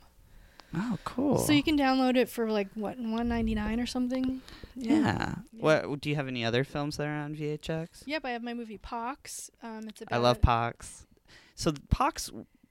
Oh, 0.74 0.98
cool. 1.04 1.38
So 1.38 1.52
you 1.52 1.62
can 1.62 1.78
download 1.78 2.16
it 2.16 2.28
for 2.28 2.50
like 2.50 2.68
what 2.74 2.98
one 2.98 3.28
ninety 3.28 3.54
nine 3.54 3.78
or 3.78 3.86
something. 3.86 4.42
yeah. 4.74 5.36
What 5.52 6.00
do 6.00 6.10
you 6.10 6.16
have 6.16 6.26
any 6.26 6.44
other 6.44 6.64
films 6.64 6.96
that 6.96 7.06
are 7.06 7.14
on 7.14 7.36
VHX? 7.36 8.02
Yep, 8.06 8.24
I 8.24 8.30
have 8.30 8.42
my 8.42 8.54
movie 8.54 8.76
Pox. 8.76 9.50
Um, 9.62 9.84
it's 9.88 10.02
about 10.02 10.16
I 10.16 10.18
love 10.18 10.42
Pox. 10.42 11.06
So 11.54 11.72
Pox, 11.90 12.30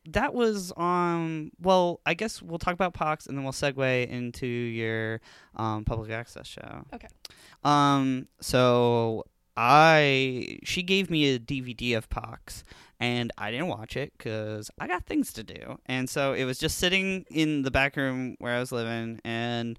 that 0.10 0.34
was 0.34 0.74
on. 0.74 1.52
Well, 1.62 2.02
I 2.06 2.14
guess 2.14 2.42
we'll 2.42 2.60
talk 2.60 2.74
about 2.74 2.94
Pox 2.94 3.26
and 3.26 3.38
then 3.38 3.44
we'll 3.46 3.54
segue 3.54 4.08
into 4.10 4.46
your 4.46 5.22
um, 5.56 5.86
public 5.86 6.12
access 6.12 6.46
show. 6.46 6.86
Okay. 6.94 7.08
Um. 7.64 8.28
So 8.42 9.24
I 9.58 10.60
she 10.64 10.84
gave 10.84 11.10
me 11.10 11.34
a 11.34 11.40
DVD 11.40 11.98
of 11.98 12.10
Pox, 12.10 12.64
and 13.00 13.32
I 13.38 13.52
didn't 13.52 13.68
watch 13.68 13.98
it 13.98 14.14
because 14.18 14.72
I 14.80 14.88
got 14.88 15.06
things 15.06 15.34
to 15.34 15.44
do, 15.44 15.80
and 15.86 16.10
so 16.10 16.34
it 16.34 16.46
was 16.46 16.58
just 16.60 16.78
sitting 16.78 17.26
in 17.30 17.64
the 17.64 17.72
back 17.72 17.96
room 17.96 18.36
where 18.40 18.56
I 18.56 18.60
was 18.60 18.72
living, 18.72 19.20
and 19.24 19.78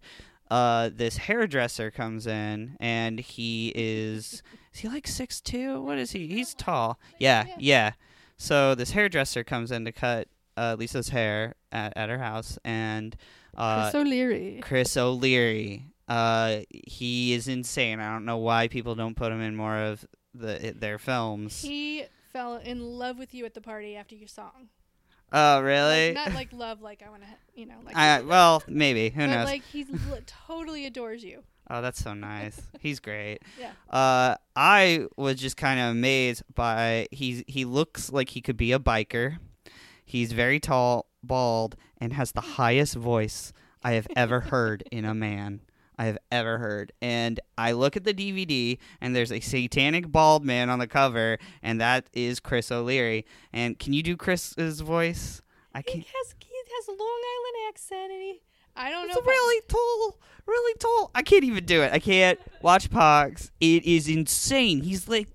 uh, 0.51 0.91
this 0.93 1.17
hairdresser 1.17 1.91
comes 1.91 2.27
in, 2.27 2.77
and 2.79 3.19
he 3.19 3.73
is 3.75 4.43
is 4.73 4.81
he 4.81 4.89
like 4.89 5.07
six 5.07 5.41
two? 5.41 5.81
What 5.81 5.99
is 5.99 6.13
he? 6.13 6.27
He's 6.27 6.55
tall. 6.55 6.99
Yeah, 7.19 7.47
yeah. 7.59 7.93
So 8.37 8.75
this 8.75 8.91
hairdresser 8.91 9.45
comes 9.45 9.71
in 9.71 9.85
to 9.87 9.93
cut 9.93 10.29
uh, 10.57 10.77
Lisa's 10.79 11.09
hair 11.09 11.55
at, 11.73 11.97
at 11.97 12.09
her 12.09 12.19
house, 12.19 12.59
and 12.65 13.17
uh, 13.57 13.91
Chris 13.91 13.95
O'Leary. 13.95 14.61
Chris 14.63 14.97
O'Leary. 14.97 15.87
Uh, 16.09 16.61
he 16.71 17.33
is 17.33 17.49
insane. 17.49 17.99
I 17.99 18.13
don't 18.13 18.25
know 18.25 18.37
why 18.37 18.69
people 18.69 18.95
don't 18.95 19.17
put 19.17 19.33
him 19.33 19.41
in 19.41 19.57
more 19.57 19.77
of 19.77 20.07
the 20.35 20.75
their 20.77 20.99
films. 20.99 21.63
He 21.63 22.05
fell 22.37 22.57
in 22.57 22.83
love 22.83 23.19
with 23.19 23.33
you 23.33 23.47
at 23.47 23.55
the 23.55 23.61
party 23.63 23.97
after 23.97 24.15
your 24.15 24.29
song. 24.29 24.69
oh, 25.33 25.61
really? 25.61 26.09
Like, 26.09 26.15
not 26.15 26.35
like 26.35 26.53
love, 26.53 26.83
like 26.83 27.03
I 27.07 27.09
want 27.09 27.23
to, 27.23 27.29
you 27.55 27.65
know, 27.65 27.77
like. 27.83 27.97
I, 27.97 28.21
well, 28.21 28.63
maybe. 28.69 29.09
Who 29.09 29.23
but 29.23 29.27
knows? 29.27 29.45
like 29.47 29.63
he 29.63 29.87
totally 30.47 30.85
adores 30.85 31.25
you. 31.25 31.43
Oh, 31.71 31.81
that's 31.81 32.03
so 32.03 32.13
nice. 32.13 32.61
He's 32.81 33.01
great. 33.01 33.39
Yeah. 33.59 33.71
Uh, 33.91 34.37
I 34.55 35.07
was 35.17 35.37
just 35.37 35.57
kind 35.57 35.81
of 35.81 35.91
amazed 35.91 36.43
by 36.55 37.09
he's 37.11 37.43
he 37.49 37.65
looks 37.65 38.13
like 38.13 38.31
he 38.31 38.41
could 38.41 38.57
be 38.57 38.71
a 38.71 38.79
biker. 38.79 39.39
He's 40.05 40.31
very 40.31 40.61
tall, 40.61 41.07
bald, 41.25 41.75
and 41.99 42.13
has 42.13 42.31
the 42.31 42.41
highest 42.41 42.95
voice 42.95 43.53
I 43.83 43.93
have 43.93 44.07
ever 44.15 44.41
heard 44.53 44.85
in 44.93 45.05
a 45.05 45.15
man. 45.15 45.63
I 45.99 46.05
have 46.07 46.19
ever 46.31 46.59
heard. 46.59 46.93
And 47.01 47.41
I 47.57 47.73
look 47.73 47.97
at 47.97 48.05
the 48.05 48.13
DVD, 48.15 48.79
and 49.01 49.15
there's 49.17 49.33
a 49.33 49.41
satanic 49.41 50.13
bald 50.13 50.45
man 50.45 50.69
on 50.71 50.79
the 50.79 50.87
cover, 50.87 51.39
and 51.63 51.81
that 51.81 52.09
is 52.13 52.39
Chris 52.41 52.71
O'Leary. 52.71 53.25
And 53.53 53.79
can 53.79 53.93
you 53.93 54.03
do 54.03 54.17
Chris's 54.17 54.81
voice? 54.81 55.41
I 55.75 55.83
can't. 55.83 56.05
has 56.05 56.35
he 56.41 56.75
has 56.77 56.89
a 56.89 56.93
Long 56.93 56.99
Island 57.01 57.69
accent, 57.69 58.13
and 58.13 58.23
he. 58.23 58.41
I 58.79 58.91
don't 58.91 59.07
It's 59.07 59.15
know. 59.15 59.23
if 59.23 59.27
I- 59.27 59.31
really 59.31 59.63
tall, 59.69 60.19
really 60.47 60.75
tall. 60.79 61.11
I 61.15 61.23
can't 61.23 61.45
even 61.45 61.65
do 61.65 61.81
it. 61.83 61.93
I 61.93 61.99
can't 61.99 62.39
watch 62.61 62.91
Pox. 62.91 63.51
It 63.61 63.85
is 63.87 64.07
insane. 64.09 64.83
He's 64.83 65.09
like 65.09 65.29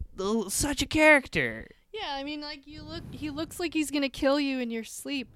such 0.50 0.82
a 0.84 0.86
character. 0.86 1.68
Yeah, 1.92 2.14
I 2.14 2.24
mean, 2.24 2.42
like 2.42 2.68
you 2.68 2.84
look. 2.84 3.04
He 3.12 3.30
looks 3.32 3.60
like 3.60 3.74
he's 3.74 3.90
gonna 3.90 4.10
kill 4.10 4.40
you 4.40 4.60
in 4.60 4.70
your 4.70 4.84
sleep, 4.84 5.28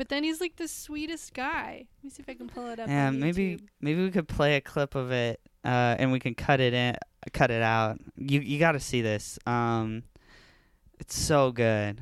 but 0.00 0.08
then 0.08 0.24
he's 0.24 0.40
like 0.40 0.56
the 0.56 0.66
sweetest 0.66 1.34
guy. 1.34 1.84
Let 1.98 2.04
me 2.04 2.08
see 2.08 2.22
if 2.22 2.28
I 2.30 2.32
can 2.32 2.48
pull 2.48 2.70
it 2.70 2.80
up. 2.80 2.88
Yeah, 2.88 3.10
maybe 3.10 3.56
YouTube. 3.56 3.68
maybe 3.82 4.02
we 4.02 4.10
could 4.10 4.28
play 4.28 4.56
a 4.56 4.60
clip 4.62 4.94
of 4.94 5.12
it, 5.12 5.40
uh, 5.62 5.94
and 5.98 6.10
we 6.10 6.18
can 6.18 6.34
cut 6.34 6.58
it 6.58 6.72
in, 6.72 6.96
cut 7.34 7.50
it 7.50 7.60
out. 7.60 8.00
You 8.16 8.40
you 8.40 8.58
got 8.58 8.72
to 8.72 8.80
see 8.80 9.02
this. 9.02 9.38
Um, 9.44 10.04
it's 10.98 11.14
so 11.18 11.52
good. 11.52 12.00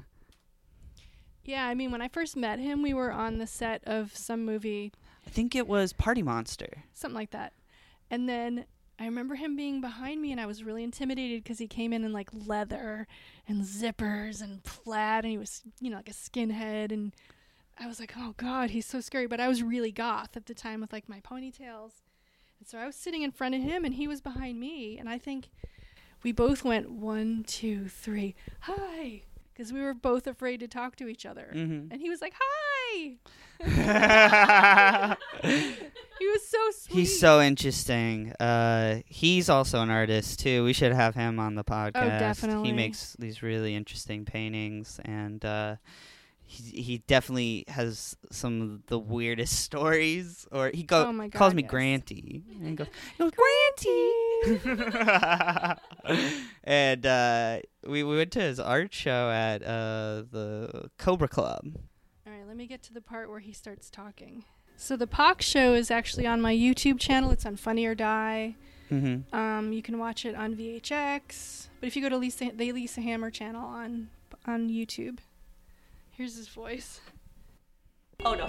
Yeah, 1.42 1.66
I 1.66 1.74
mean, 1.74 1.90
when 1.90 2.00
I 2.00 2.06
first 2.06 2.36
met 2.36 2.60
him, 2.60 2.82
we 2.82 2.94
were 2.94 3.10
on 3.10 3.38
the 3.38 3.48
set 3.48 3.82
of 3.84 4.16
some 4.16 4.44
movie, 4.44 4.92
I 5.26 5.30
think 5.30 5.56
it 5.56 5.66
was 5.66 5.92
Party 5.92 6.22
Monster. 6.22 6.84
something 6.94 7.16
like 7.16 7.32
that, 7.32 7.52
and 8.12 8.28
then 8.28 8.66
I 9.00 9.06
remember 9.06 9.34
him 9.34 9.56
being 9.56 9.80
behind 9.80 10.22
me, 10.22 10.30
and 10.30 10.40
I 10.40 10.46
was 10.46 10.62
really 10.62 10.84
intimidated 10.84 11.42
because 11.42 11.58
he 11.58 11.66
came 11.66 11.92
in 11.92 12.04
in 12.04 12.12
like 12.12 12.28
leather 12.32 13.08
and 13.48 13.64
zippers 13.64 14.40
and 14.40 14.62
plaid, 14.62 15.24
and 15.24 15.32
he 15.32 15.38
was, 15.38 15.62
you 15.80 15.90
know, 15.90 15.96
like 15.96 16.08
a 16.08 16.12
skinhead, 16.12 16.92
and 16.92 17.12
I 17.80 17.86
was 17.86 18.00
like, 18.00 18.14
oh 18.16 18.34
god, 18.36 18.70
he's 18.70 18.86
so 18.86 19.00
scary. 19.00 19.26
But 19.26 19.40
I 19.40 19.48
was 19.48 19.62
really 19.62 19.92
goth 19.92 20.36
at 20.36 20.46
the 20.46 20.54
time 20.54 20.80
with 20.80 20.92
like 20.92 21.08
my 21.08 21.20
ponytails, 21.20 21.92
and 22.58 22.66
so 22.66 22.78
I 22.78 22.86
was 22.86 22.96
sitting 22.96 23.22
in 23.22 23.30
front 23.32 23.54
of 23.54 23.60
him, 23.62 23.84
and 23.84 23.94
he 23.94 24.08
was 24.08 24.20
behind 24.20 24.58
me, 24.58 24.98
and 24.98 25.08
I 25.08 25.18
think 25.18 25.48
we 26.22 26.32
both 26.32 26.64
went 26.64 26.90
one, 26.90 27.44
two, 27.46 27.88
three, 27.88 28.34
hi, 28.60 29.22
because 29.54 29.72
we 29.72 29.80
were 29.80 29.94
both 29.94 30.26
afraid 30.26 30.58
to 30.60 30.68
talk 30.68 30.96
to 30.96 31.06
each 31.08 31.24
other, 31.24 31.52
Mhm. 31.54 31.88
and 31.92 32.00
he 32.00 32.10
was 32.10 32.20
like, 32.20 32.34
hi. 32.38 33.16
he 35.42 36.26
was 36.28 36.46
so 36.46 36.58
sweet. 36.72 36.94
He's 36.98 37.18
so 37.20 37.40
interesting. 37.40 38.32
Uh, 38.40 39.00
he's 39.06 39.48
also 39.48 39.80
an 39.82 39.90
artist 39.90 40.40
too. 40.40 40.64
We 40.64 40.72
should 40.72 40.92
have 40.92 41.14
him 41.14 41.38
on 41.38 41.54
the 41.54 41.64
podcast. 41.64 41.96
Oh, 41.96 42.18
definitely. 42.18 42.68
He 42.68 42.74
makes 42.74 43.14
these 43.18 43.42
really 43.42 43.74
interesting 43.74 44.24
paintings, 44.24 45.00
and 45.04 45.44
uh, 45.44 45.76
he 46.48 46.80
he 46.80 46.98
definitely 47.06 47.64
has 47.68 48.16
some 48.32 48.62
of 48.62 48.86
the 48.86 48.98
weirdest 48.98 49.60
stories. 49.60 50.46
Or 50.50 50.70
he 50.72 50.82
go 50.82 51.08
Oh 51.08 51.12
my 51.12 51.28
calls 51.28 51.52
me 51.54 51.62
yes. 51.62 51.70
Granty, 51.70 52.42
and 52.60 52.76
goes, 52.76 52.86
goes, 53.18 53.32
Granty. 53.32 54.12
and 56.64 57.04
uh, 57.06 57.58
we 57.86 58.02
we 58.02 58.16
went 58.16 58.32
to 58.32 58.40
his 58.40 58.58
art 58.58 58.94
show 58.94 59.30
at 59.30 59.62
uh, 59.62 60.24
the 60.30 60.90
Cobra 60.96 61.28
Club. 61.28 61.76
All 62.26 62.32
right, 62.32 62.46
let 62.46 62.56
me 62.56 62.66
get 62.66 62.82
to 62.84 62.94
the 62.94 63.02
part 63.02 63.28
where 63.28 63.40
he 63.40 63.52
starts 63.52 63.90
talking. 63.90 64.44
So 64.76 64.96
the 64.96 65.06
Pox 65.06 65.44
show 65.44 65.74
is 65.74 65.90
actually 65.90 66.26
on 66.26 66.40
my 66.40 66.54
YouTube 66.54 66.98
channel. 66.98 67.30
It's 67.30 67.44
on 67.44 67.56
Funny 67.56 67.84
or 67.84 67.94
Die. 67.94 68.54
Mm-hmm. 68.90 69.34
Um, 69.36 69.72
you 69.72 69.82
can 69.82 69.98
watch 69.98 70.24
it 70.24 70.34
on 70.34 70.54
VHX. 70.56 71.66
But 71.80 71.88
if 71.88 71.96
you 71.96 72.00
go 72.00 72.08
to 72.08 72.16
Lisa, 72.16 72.52
the 72.54 72.72
Lisa 72.72 73.02
Hammer 73.02 73.30
channel 73.30 73.66
on 73.66 74.08
on 74.46 74.70
YouTube, 74.70 75.18
here's 76.18 76.36
his 76.36 76.48
voice. 76.48 77.00
Oh 78.24 78.34
no. 78.34 78.48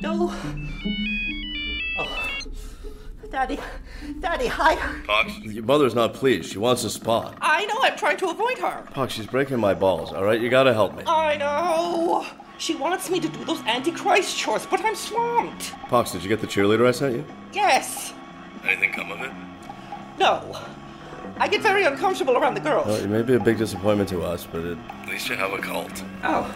No. 0.00 0.34
Oh. 2.00 2.28
Daddy. 3.30 3.60
Daddy, 4.18 4.48
hi. 4.48 4.74
Pox, 5.06 5.38
your 5.38 5.62
mother's 5.62 5.94
not 5.94 6.14
pleased. 6.14 6.50
She 6.50 6.58
wants 6.58 6.82
a 6.82 6.90
spot. 6.90 7.38
I 7.40 7.64
know 7.66 7.76
I'm 7.80 7.96
trying 7.96 8.16
to 8.16 8.30
avoid 8.30 8.58
her. 8.58 8.84
Pox, 8.90 9.12
she's 9.12 9.26
breaking 9.26 9.60
my 9.60 9.72
balls, 9.72 10.12
all 10.12 10.24
right? 10.24 10.40
You 10.40 10.50
gotta 10.50 10.74
help 10.74 10.96
me. 10.96 11.04
I 11.06 11.36
know. 11.36 12.26
She 12.58 12.74
wants 12.74 13.08
me 13.08 13.20
to 13.20 13.28
do 13.28 13.44
those 13.44 13.60
Antichrist 13.60 14.36
chores, 14.36 14.66
but 14.66 14.84
I'm 14.84 14.96
swamped. 14.96 15.72
Pox, 15.88 16.10
did 16.10 16.24
you 16.24 16.28
get 16.28 16.40
the 16.40 16.48
cheerleader 16.48 16.88
I 16.88 16.90
sent 16.90 17.14
you? 17.14 17.24
Yes. 17.52 18.14
Anything 18.64 18.92
come 18.92 19.12
of 19.12 19.20
it? 19.20 19.30
No. 20.18 20.58
I 21.38 21.46
get 21.46 21.62
very 21.62 21.84
uncomfortable 21.84 22.36
around 22.36 22.54
the 22.54 22.60
girls. 22.60 22.88
Well, 22.88 22.96
it 22.96 23.08
may 23.08 23.22
be 23.22 23.34
a 23.34 23.40
big 23.40 23.58
disappointment 23.58 24.08
to 24.08 24.24
us, 24.24 24.44
but 24.44 24.64
it... 24.64 24.76
at 25.02 25.08
least 25.08 25.28
you 25.28 25.36
have 25.36 25.52
a 25.52 25.58
cult. 25.58 26.02
Oh. 26.24 26.52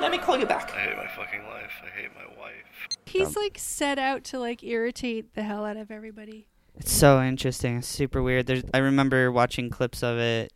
Let 0.00 0.10
me 0.10 0.18
call 0.18 0.38
you 0.38 0.46
back. 0.46 0.72
I 0.74 0.80
hate 0.80 0.96
my 0.96 1.08
fucking 1.08 1.44
life. 1.46 1.72
I 1.82 2.00
hate 2.00 2.10
my 2.14 2.26
wife. 2.40 2.88
He's 3.06 3.36
like 3.36 3.56
set 3.58 3.98
out 3.98 4.24
to 4.24 4.38
like 4.38 4.62
irritate 4.62 5.34
the 5.34 5.42
hell 5.42 5.64
out 5.64 5.76
of 5.76 5.90
everybody. 5.90 6.46
It's 6.76 6.92
so 6.92 7.22
interesting. 7.22 7.78
It's 7.78 7.86
super 7.86 8.22
weird. 8.22 8.46
There's, 8.46 8.64
I 8.74 8.78
remember 8.78 9.30
watching 9.30 9.70
clips 9.70 10.02
of 10.02 10.18
it 10.18 10.52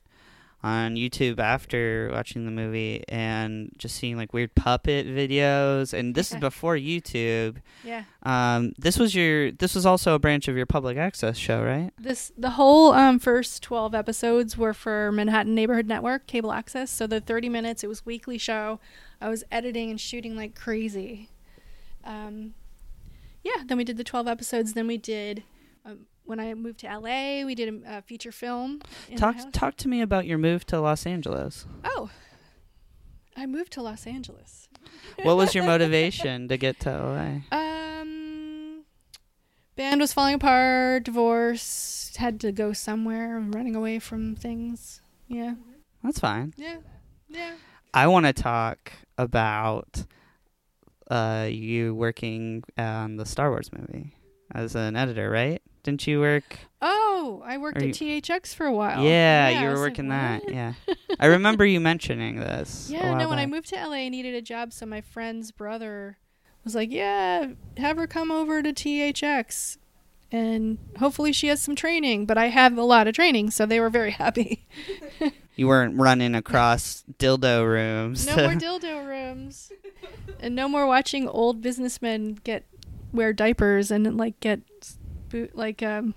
on 0.61 0.97
YouTube 0.97 1.38
after 1.38 2.11
watching 2.12 2.44
the 2.44 2.51
movie 2.51 3.05
and 3.09 3.71
just 3.79 3.94
seeing 3.94 4.16
like 4.16 4.33
weird 4.33 4.55
puppet 4.57 5.07
videos. 5.07 5.92
And 5.92 6.14
this 6.14 6.33
is 6.33 6.38
before 6.38 6.77
YouTube. 6.77 7.59
Yeah. 7.85 8.05
Um, 8.25 8.73
this 8.77 8.99
was 8.99 9.14
your. 9.14 9.53
This 9.53 9.75
was 9.75 9.87
also 9.87 10.14
a 10.14 10.18
branch 10.18 10.49
of 10.49 10.57
your 10.57 10.66
public 10.66 10.97
access 10.97 11.37
show, 11.37 11.62
right? 11.62 11.92
This 11.99 12.33
the 12.37 12.51
whole 12.51 12.92
um, 12.92 13.18
first 13.18 13.62
twelve 13.62 13.94
episodes 13.94 14.59
were 14.59 14.75
for 14.75 15.12
Manhattan 15.12 15.55
Neighborhood 15.55 15.87
Network 15.87 16.27
cable 16.27 16.53
access. 16.53 16.90
So 16.90 17.07
the 17.07 17.21
thirty 17.21 17.49
minutes, 17.49 17.85
it 17.85 17.87
was 17.87 18.05
weekly 18.05 18.38
show. 18.38 18.81
I 19.21 19.29
was 19.29 19.44
editing 19.53 19.90
and 19.90 20.01
shooting 20.01 20.37
like 20.37 20.55
crazy. 20.57 21.29
Um, 22.05 22.55
yeah. 23.44 23.62
Then 23.64 23.79
we 23.79 23.85
did 23.85 23.97
the 23.97 24.05
twelve 24.05 24.27
episodes. 24.27 24.73
Then 24.73 24.88
we 24.88 24.99
did. 24.99 25.44
When 26.29 26.41
I 26.41 26.53
moved 26.53 26.81
to 26.81 26.87
LA, 26.87 27.47
we 27.47 27.55
did 27.55 27.83
a, 27.87 27.99
a 27.99 28.03
feature 28.03 28.33
film. 28.33 28.83
Talk 29.17 29.37
talk 29.51 29.77
to 29.79 29.88
me 29.88 30.03
about 30.03 30.27
your 30.27 30.37
move 30.37 30.67
to 30.67 30.79
Los 30.79 31.07
Angeles. 31.07 31.64
Oh, 31.85 32.11
I 33.35 33.47
moved 33.47 33.73
to 33.73 33.83
Los 33.83 34.07
Angeles. 34.07 34.69
what 35.23 35.38
was 35.38 35.55
your 35.55 35.64
motivation 35.73 36.49
to 36.49 36.59
get 36.59 36.81
to 36.81 36.91
LA? 36.91 37.57
Um, 37.57 38.85
band 39.75 40.03
was 40.03 40.12
falling 40.12 40.35
apart, 40.35 41.05
divorce, 41.05 42.12
had 42.19 42.41
to 42.41 42.53
go 42.53 42.75
somewhere, 42.75 43.41
running 43.41 43.75
away 43.75 43.99
from 43.99 44.37
things. 44.37 45.01
Yeah. 45.29 45.55
That's 46.05 46.19
fine. 46.19 46.53
Yeah. 46.59 46.77
Yeah. 47.31 47.55
I 47.95 48.07
want 48.09 48.27
to 48.27 48.35
talk 48.35 48.93
about 49.17 50.05
uh, 51.11 51.49
you 51.51 51.95
working 51.95 52.64
on 52.77 53.17
the 53.17 53.25
Star 53.25 53.49
Wars 53.49 53.71
movie 53.73 54.14
as 54.55 54.75
an 54.75 54.95
editor, 54.95 55.31
right? 55.31 55.62
Didn't 55.88 56.07
you 56.07 56.20
work? 56.20 56.59
Oh, 56.83 57.42
I 57.46 57.57
worked 57.57 57.79
at 57.79 57.94
THX 57.94 58.55
for 58.55 58.66
a 58.66 58.72
while. 58.74 59.03
Yeah, 59.03 59.46
I 59.48 59.59
you 59.59 59.64
were 59.64 59.70
was 59.72 59.81
like, 59.81 59.92
working 59.92 60.09
that. 60.11 60.46
Yeah, 60.46 60.74
I 61.18 61.27
remember 61.27 61.64
you 61.64 61.81
mentioning 61.81 62.40
this. 62.40 62.90
Yeah, 62.90 63.14
no, 63.14 63.31
when 63.31 63.38
I 63.38 63.46
moved 63.46 63.68
to 63.70 63.77
LA, 63.77 63.94
I 63.94 64.09
needed 64.11 64.35
a 64.35 64.42
job, 64.42 64.74
so 64.74 64.85
my 64.85 65.01
friend's 65.01 65.51
brother 65.51 66.18
was 66.62 66.74
like, 66.74 66.92
"Yeah, 66.92 67.53
have 67.79 67.96
her 67.96 68.07
come 68.07 68.31
over 68.31 68.62
to 68.62 68.70
THX, 68.70 69.79
and 70.31 70.77
hopefully 70.98 71.33
she 71.33 71.46
has 71.46 71.62
some 71.62 71.74
training." 71.74 72.27
But 72.27 72.37
I 72.37 72.48
have 72.48 72.77
a 72.77 72.83
lot 72.83 73.09
of 73.09 73.14
training, 73.14 73.51
so 73.51 73.64
they 73.64 73.81
were 73.81 73.88
very 73.88 74.11
happy. 74.11 74.66
you 75.57 75.68
weren't 75.68 75.98
running 75.98 76.35
across 76.35 77.03
dildo 77.18 77.64
rooms. 77.66 78.27
no 78.27 78.37
more 78.37 78.53
dildo 78.61 79.07
rooms, 79.07 79.72
and 80.38 80.55
no 80.55 80.68
more 80.68 80.87
watching 80.87 81.27
old 81.27 81.62
businessmen 81.62 82.38
get 82.44 82.66
wear 83.11 83.33
diapers 83.33 83.90
and 83.90 84.18
like 84.18 84.38
get 84.40 84.61
boot 85.29 85.55
like 85.57 85.83
um 85.83 86.14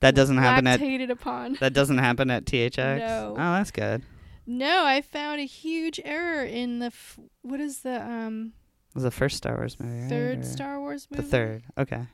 that 0.00 0.14
doesn't 0.14 0.38
happen 0.38 0.66
at. 0.66 0.80
upon. 1.10 1.58
That 1.60 1.74
doesn't 1.74 1.98
happen 1.98 2.30
at 2.30 2.46
THX. 2.46 2.98
No. 2.98 3.32
Oh, 3.32 3.52
that's 3.54 3.70
good. 3.70 4.02
No, 4.46 4.84
I 4.84 5.02
found 5.02 5.40
a 5.40 5.44
huge 5.44 6.00
error 6.04 6.42
in 6.42 6.78
the 6.78 6.86
f- 6.86 7.18
what 7.42 7.60
is 7.60 7.80
the 7.80 8.02
um 8.02 8.52
It 8.90 8.94
was 8.94 9.04
the 9.04 9.10
first 9.10 9.36
Star 9.36 9.56
Wars 9.56 9.78
movie, 9.78 10.08
third 10.08 10.44
Star 10.46 10.80
Wars 10.80 11.06
movie? 11.10 11.22
The 11.22 11.28
third. 11.28 11.62
Okay. 11.78 12.06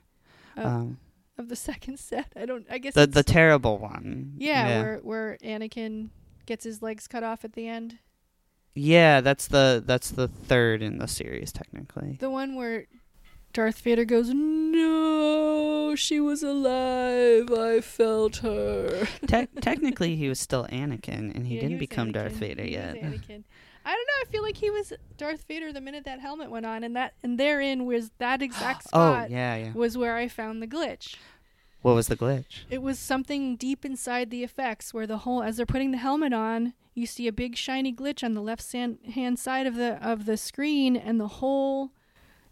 Uh, 0.57 0.63
um, 0.67 0.99
of 1.39 1.49
the 1.49 1.57
second 1.71 1.99
set. 1.99 2.33
I 2.35 2.45
don't. 2.45 2.67
I 2.71 2.79
guess 2.79 2.95
the 2.95 3.07
the 3.07 3.23
terrible 3.23 3.79
one. 3.79 4.35
yeah, 4.37 4.69
yeah. 4.69 4.83
where 4.83 4.99
where 4.99 5.39
Anakin 5.45 6.09
gets 6.45 6.65
his 6.65 6.83
legs 6.83 7.07
cut 7.07 7.23
off 7.23 7.45
at 7.45 7.53
the 7.53 7.69
end. 7.69 7.99
Yeah, 8.75 9.21
that's 9.21 9.47
the 9.49 9.83
that's 9.87 10.11
the 10.11 10.29
third 10.29 10.83
in 10.83 10.99
the 10.99 11.09
series 11.09 11.53
technically. 11.53 12.17
The 12.21 12.31
one 12.31 12.55
where 12.57 12.87
Darth 13.53 13.81
Vader 13.81 14.05
goes, 14.05 14.31
"No, 14.35 15.95
she 15.97 16.21
was 16.21 16.43
alive. 16.43 17.51
I 17.51 17.81
felt 17.81 18.37
her." 18.39 19.07
Te- 19.27 19.47
technically, 19.61 20.17
he 20.17 20.29
was 20.29 20.39
still 20.39 20.67
Anakin, 20.67 21.35
and 21.35 21.47
he 21.47 21.55
Yeah, 21.57 21.63
didn't 21.63 21.77
was 21.77 21.81
become 21.89 22.13
Darth 22.13 22.35
Vader 22.35 22.63
He 22.65 22.73
yet. 22.73 22.97
Anakin. 22.97 23.45
I 23.85 23.91
don't 23.91 24.07
know. 24.07 24.21
I 24.23 24.25
feel 24.31 24.43
like 24.43 24.57
he 24.57 24.69
was 24.71 24.93
Darth 25.17 25.45
Vader 25.47 25.73
the 25.73 25.81
minute 25.81 26.05
that 26.05 26.21
helmet 26.21 26.51
went 26.51 26.67
on, 26.67 26.83
and 26.85 26.95
that 26.97 27.15
and 27.23 27.39
therein 27.39 27.87
was 27.87 28.11
that 28.19 28.43
exact 28.43 28.89
spot. 28.89 28.93
Oh, 28.95 29.13
spot. 29.23 29.31
yeah, 29.31 29.57
yeah. 29.57 29.73
Was 29.73 29.97
where 29.97 30.17
I 30.17 30.29
found 30.29 30.61
the 30.61 30.67
glitch. 30.67 31.17
What 31.83 31.95
was 31.95 32.09
the 32.09 32.17
glitch? 32.17 32.65
It 32.69 32.83
was 32.83 32.99
something 32.99 33.55
deep 33.57 33.85
inside 33.85 34.31
the 34.31 34.43
effects 34.43 34.93
where 34.93 35.07
the 35.07 35.19
whole 35.19 35.43
as 35.43 35.57
they're 35.57 35.67
putting 35.67 35.93
the 35.93 35.99
helmet 35.99 36.33
on, 36.33 36.75
you 36.95 37.07
see 37.07 37.29
a 37.29 37.33
big 37.33 37.57
shiny 37.57 37.93
glitch 37.93 38.25
on 38.25 38.35
the 38.35 38.43
left 38.43 38.71
hand 38.73 39.39
side 39.39 39.67
of 39.69 39.77
the 39.77 40.05
of 40.07 40.27
the 40.27 40.37
screen 40.37 40.97
and 40.97 41.21
the 41.21 41.29
whole 41.29 41.93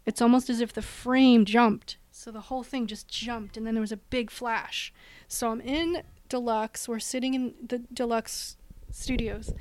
it's 0.05 0.21
almost 0.21 0.49
as 0.49 0.61
if 0.61 0.73
the 0.73 0.81
frame 0.81 1.45
jumped. 1.45 1.97
So 2.11 2.31
the 2.31 2.41
whole 2.41 2.63
thing 2.63 2.87
just 2.87 3.07
jumped 3.07 3.57
and 3.57 3.65
then 3.65 3.73
there 3.73 3.81
was 3.81 3.91
a 3.91 3.97
big 3.97 4.31
flash. 4.31 4.93
So 5.27 5.51
I'm 5.51 5.61
in 5.61 6.03
Deluxe, 6.29 6.87
we're 6.87 6.99
sitting 6.99 7.33
in 7.33 7.53
the 7.65 7.79
Deluxe 7.93 8.57
studios 8.91 9.53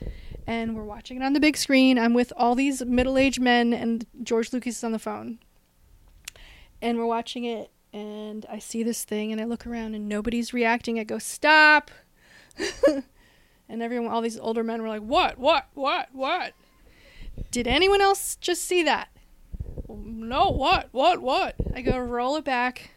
and 0.47 0.77
we're 0.77 0.85
watching 0.85 1.17
it 1.17 1.25
on 1.25 1.33
the 1.33 1.41
big 1.41 1.57
screen. 1.57 1.99
I'm 1.99 2.15
with 2.15 2.33
all 2.37 2.55
these 2.55 2.85
middle-aged 2.85 3.41
men 3.41 3.73
and 3.73 4.07
George 4.23 4.53
Lucas 4.53 4.79
is 4.79 4.85
on 4.85 4.93
the 4.93 4.99
phone. 4.99 5.39
And 6.81 6.99
we're 6.99 7.07
watching 7.07 7.45
it 7.45 7.71
and 7.93 8.45
I 8.51 8.59
see 8.59 8.83
this 8.83 9.05
thing 9.05 9.33
and 9.33 9.41
I 9.41 9.45
look 9.45 9.67
around 9.67 9.95
and 9.95 10.09
nobody's 10.09 10.53
reacting. 10.53 10.99
I 10.99 11.05
go, 11.05 11.19
"Stop." 11.19 11.93
and 13.69 13.83
everyone 13.83 14.11
all 14.11 14.21
these 14.21 14.39
older 14.39 14.65
men 14.65 14.83
were 14.83 14.89
like, 14.89 15.03
"What? 15.03 15.39
What? 15.39 15.69
What? 15.75 16.09
What?" 16.13 16.55
Did 17.53 17.69
anyone 17.69 18.01
else 18.01 18.37
just 18.37 18.65
see 18.65 18.83
that? 18.83 19.09
No, 19.89 20.51
what? 20.51 20.89
What? 20.93 21.21
What? 21.23 21.57
I 21.75 21.83
go, 21.83 21.99
"Roll 21.99 22.37
it 22.37 22.45
back." 22.45 22.91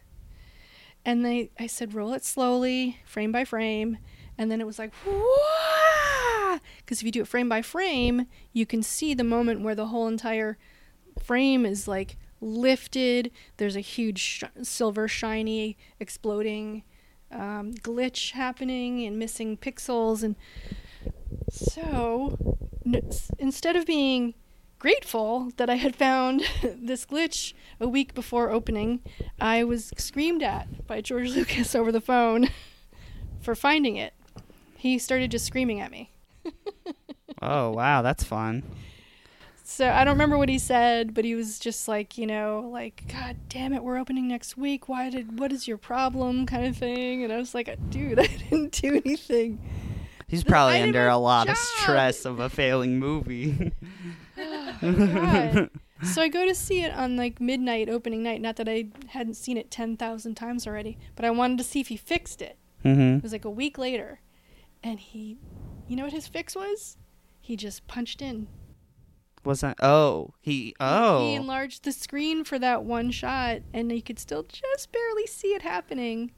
And 1.06 1.24
they 1.26 1.52
I 1.60 1.68
said, 1.68 1.94
"Roll 1.94 2.14
it 2.14 2.24
slowly, 2.24 2.98
frame 3.06 3.32
by 3.32 3.46
frame." 3.46 3.98
And 4.38 4.52
then 4.52 4.62
it 4.62 4.68
was 4.68 4.78
like, 4.78 4.94
because 6.80 7.00
if 7.00 7.04
you 7.04 7.12
do 7.12 7.22
it 7.22 7.28
frame 7.28 7.50
by 7.50 7.62
frame, 7.62 8.28
you 8.54 8.66
can 8.66 8.84
see 8.84 9.14
the 9.14 9.24
moment 9.24 9.62
where 9.62 9.74
the 9.76 9.88
whole 9.88 10.08
entire 10.08 10.58
frame 11.22 11.66
is 11.66 11.88
like 11.88 12.18
lifted. 12.40 13.32
There's 13.58 13.76
a 13.76 13.82
huge 13.82 14.20
sh- 14.20 14.44
silver, 14.62 15.08
shiny, 15.08 15.76
exploding 16.00 16.84
um, 17.32 17.74
glitch 17.74 18.32
happening 18.32 19.06
and 19.06 19.18
missing 19.18 19.58
pixels. 19.58 20.22
And 20.24 20.36
so 21.52 22.58
n- 22.86 23.10
instead 23.40 23.76
of 23.76 23.86
being 23.86 24.36
grateful 24.80 25.52
that 25.58 25.70
I 25.70 25.76
had 25.76 25.96
found 25.96 26.44
this 26.64 27.06
glitch 27.06 27.54
a 27.80 27.88
week 27.88 28.14
before 28.14 28.50
opening, 28.50 29.02
I 29.40 29.64
was 29.64 29.92
screamed 29.98 30.44
at 30.44 30.88
by 30.88 31.02
George 31.02 31.30
Lucas 31.36 31.76
over 31.76 31.92
the 31.92 32.02
phone 32.02 32.50
for 33.42 33.56
finding 33.56 33.96
it. 33.96 34.14
He 34.78 35.00
started 35.00 35.32
just 35.32 35.46
screaming 35.46 35.82
at 35.82 35.92
me. 35.92 36.12
Oh 37.42 37.72
wow, 37.72 38.02
that's 38.02 38.24
fun. 38.24 38.64
So 39.64 39.90
I 39.90 40.06
don't 40.06 40.14
remember 40.14 40.38
what 40.38 40.50
he 40.50 40.60
said, 40.60 41.14
but 41.14 41.26
he 41.26 41.36
was 41.36 41.60
just 41.60 41.90
like, 41.90 42.18
you 42.18 42.26
know, 42.26 42.70
like, 42.72 43.04
God 43.12 43.36
damn 43.50 43.74
it, 43.74 43.84
we're 43.84 43.98
opening 43.98 44.28
next 44.28 44.56
week. 44.56 44.88
Why 44.88 45.10
did, 45.10 45.40
what 45.40 45.52
is 45.52 45.68
your 45.68 45.78
problem, 45.78 46.46
kind 46.46 46.66
of 46.66 46.78
thing? 46.78 47.24
And 47.24 47.34
I 47.34 47.38
was 47.38 47.54
like, 47.54 47.78
dude, 47.90 48.18
I 48.18 48.28
didn't 48.28 48.72
do 48.72 49.02
anything. 49.06 49.60
He's 50.28 50.44
probably 50.44 50.82
under 50.82 51.08
a 51.10 51.18
lot 51.18 51.50
of 51.50 51.58
stress 51.58 52.24
of 52.24 52.40
a 52.40 52.50
failing 52.50 52.98
movie. 52.98 53.74
So 56.04 56.22
I 56.22 56.28
go 56.28 56.46
to 56.46 56.54
see 56.54 56.84
it 56.84 56.94
on 56.94 57.16
like 57.18 57.42
midnight 57.42 57.90
opening 57.90 58.22
night. 58.22 58.40
Not 58.40 58.56
that 58.58 58.70
I 58.70 58.90
hadn't 59.08 59.34
seen 59.34 59.58
it 59.58 59.72
10,000 59.72 60.36
times 60.36 60.68
already, 60.68 60.98
but 61.16 61.26
I 61.26 61.32
wanted 61.32 61.58
to 61.58 61.64
see 61.64 61.80
if 61.80 61.88
he 61.88 61.98
fixed 61.98 62.40
it. 62.42 62.58
Mhm. 62.86 63.18
It 63.18 63.24
was 63.24 63.32
like 63.32 63.46
a 63.46 63.50
week 63.50 63.80
later. 63.80 64.20
And 64.84 65.00
he, 65.00 65.38
you 65.88 65.96
know 65.96 66.04
what 66.04 66.14
his 66.14 66.28
fix 66.28 66.56
was? 66.56 66.98
He 67.42 67.56
just 67.56 67.88
punched 67.88 68.22
in. 68.22 68.48
Was 69.44 69.62
that? 69.62 69.78
Oh, 69.82 70.34
he. 70.40 70.76
Oh. 70.80 71.20
He 71.30 71.34
enlarged 71.34 71.84
the 71.84 71.92
screen 71.92 72.44
for 72.44 72.60
that 72.60 72.84
one 72.84 73.10
shot, 73.12 73.62
and 73.74 73.92
you 73.92 74.02
could 74.04 74.20
still 74.20 74.44
just 74.44 74.92
barely 74.92 75.26
see 75.26 75.50
it 75.56 75.62
happening. 75.64 76.32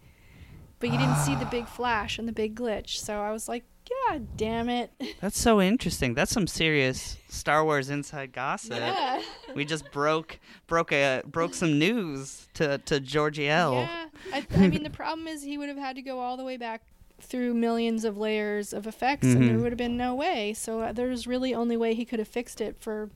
But 0.79 0.91
you 0.91 0.97
didn't 0.97 1.17
see 1.17 1.35
the 1.35 1.45
big 1.45 1.67
flash 1.67 2.17
and 2.17 2.27
the 2.27 2.31
big 2.31 2.55
glitch. 2.55 2.97
So 2.97 3.19
I 3.19 3.31
was 3.31 3.49
like, 3.49 3.65
God 4.08 4.28
damn 4.38 4.69
it. 4.69 4.91
That's 5.21 5.39
so 5.39 5.62
interesting. 5.62 6.13
That's 6.13 6.32
some 6.32 6.47
serious 6.47 7.17
Star 7.28 7.63
Wars 7.65 7.89
inside 7.89 8.34
gossip. 8.34 8.78
Yeah. 8.78 9.21
We 9.56 9.65
just 9.65 9.91
broke 9.91 10.39
broke 10.67 10.91
a 10.91 11.21
broke 11.25 11.54
some 11.54 11.78
news 11.80 12.47
to 12.56 12.78
to 12.80 12.99
Georgie 12.99 13.49
L. 13.49 13.73
Yeah. 13.73 14.06
I, 14.34 14.45
I 14.56 14.67
mean, 14.67 14.84
the 14.84 14.89
problem 14.89 15.28
is 15.28 15.43
he 15.43 15.58
would 15.58 15.69
have 15.69 15.78
had 15.78 15.95
to 15.95 16.02
go 16.02 16.19
all 16.19 16.38
the 16.38 16.43
way 16.43 16.58
back 16.58 16.82
through 17.21 17.54
millions 17.54 18.06
of 18.06 18.17
layers 18.17 18.71
of 18.73 18.88
effects, 18.88 19.28
and 19.28 19.47
there 19.49 19.58
Mhm. 19.58 19.62
would 19.62 19.71
have 19.71 19.78
been 19.78 19.97
no 19.97 20.15
way. 20.15 20.54
So 20.54 20.82
uh, 20.82 20.91
there 20.93 21.08
was 21.08 21.28
really 21.28 21.54
only 21.54 21.75
way 21.75 21.93
he 21.93 22.06
could 22.06 22.19
have 22.19 22.28
fixed 22.30 22.62
it 22.62 22.78
for 22.80 23.10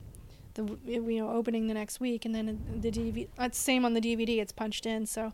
the 0.54 0.76
you 0.86 1.18
know 1.20 1.30
opening 1.30 1.68
the 1.68 1.74
next 1.74 2.00
week, 2.00 2.24
and 2.24 2.34
then 2.34 2.60
the 2.80 2.90
DVD. 2.90 3.28
It's 3.38 3.58
same 3.58 3.84
on 3.84 3.94
the 3.94 4.00
DVD. 4.00 4.40
It's 4.40 4.52
punched 4.52 4.86
in. 4.86 5.06
So, 5.06 5.32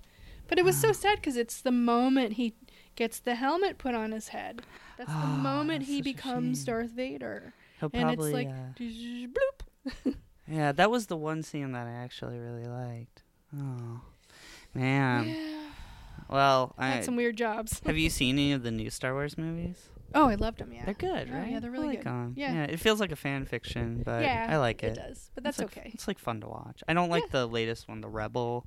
but 0.48 0.58
it 0.58 0.64
was 0.64 0.76
so 0.76 0.92
sad 0.92 1.16
because 1.16 1.36
it's 1.36 1.60
the 1.60 1.72
moment 1.72 2.34
he 2.34 2.54
gets 2.96 3.18
the 3.18 3.34
helmet 3.36 3.78
put 3.78 3.94
on 3.94 4.12
his 4.12 4.28
head. 4.28 4.62
That's 5.06 5.12
the 5.20 5.26
moment 5.42 5.84
he 5.84 6.02
becomes 6.02 6.62
Darth 6.64 6.90
Vader. 6.90 7.54
He'll 7.80 7.88
and 7.94 8.02
probably, 8.02 8.28
it's 8.28 8.34
like 8.34 8.48
uh, 8.48 10.04
bloop. 10.06 10.14
Yeah, 10.46 10.72
that 10.72 10.90
was 10.90 11.06
the 11.06 11.16
one 11.16 11.42
scene 11.42 11.72
that 11.72 11.86
I 11.86 11.92
actually 11.92 12.38
really 12.38 12.66
liked. 12.66 13.22
Oh, 13.58 14.02
man. 14.74 15.34
Well, 16.28 16.74
I 16.76 16.88
had 16.90 17.04
some 17.04 17.16
weird 17.16 17.36
jobs. 17.36 17.80
have 17.86 17.96
you 17.96 18.10
seen 18.10 18.36
any 18.36 18.52
of 18.52 18.62
the 18.62 18.70
new 18.70 18.90
Star 18.90 19.14
Wars 19.14 19.38
movies? 19.38 19.88
Oh, 20.14 20.28
I 20.28 20.34
loved 20.34 20.58
them. 20.58 20.72
Yeah, 20.72 20.84
They're 20.84 20.94
good, 20.94 21.28
Yeah, 21.28 21.38
right? 21.38 21.50
Yeah, 21.52 21.60
they're 21.60 21.70
really 21.70 21.86
like 21.88 22.02
good. 22.04 22.08
'em. 22.10 22.34
Yeah. 22.36 22.64
it 22.64 22.78
feels 22.80 23.00
like 23.00 23.12
a 23.12 23.16
fan 23.16 23.46
fiction, 23.46 24.02
but 24.04 24.22
Yeah, 24.22 24.48
I 24.50 24.56
like 24.58 24.82
it 24.82 24.88
it. 24.92 24.94
does, 24.96 25.30
but 25.34 25.44
It's 25.46 25.56
that's 25.56 25.58
like- 25.60 25.78
okay. 25.78 25.90
It's 25.94 26.06
like 26.08 26.18
fun 26.18 26.40
to 26.42 26.48
watch. 26.48 26.82
I 26.88 26.94
don't 26.94 27.08
like 27.10 27.30
the 27.30 27.46
latest 27.46 27.88
one, 27.88 28.00
the 28.00 28.08
Rebel 28.08 28.66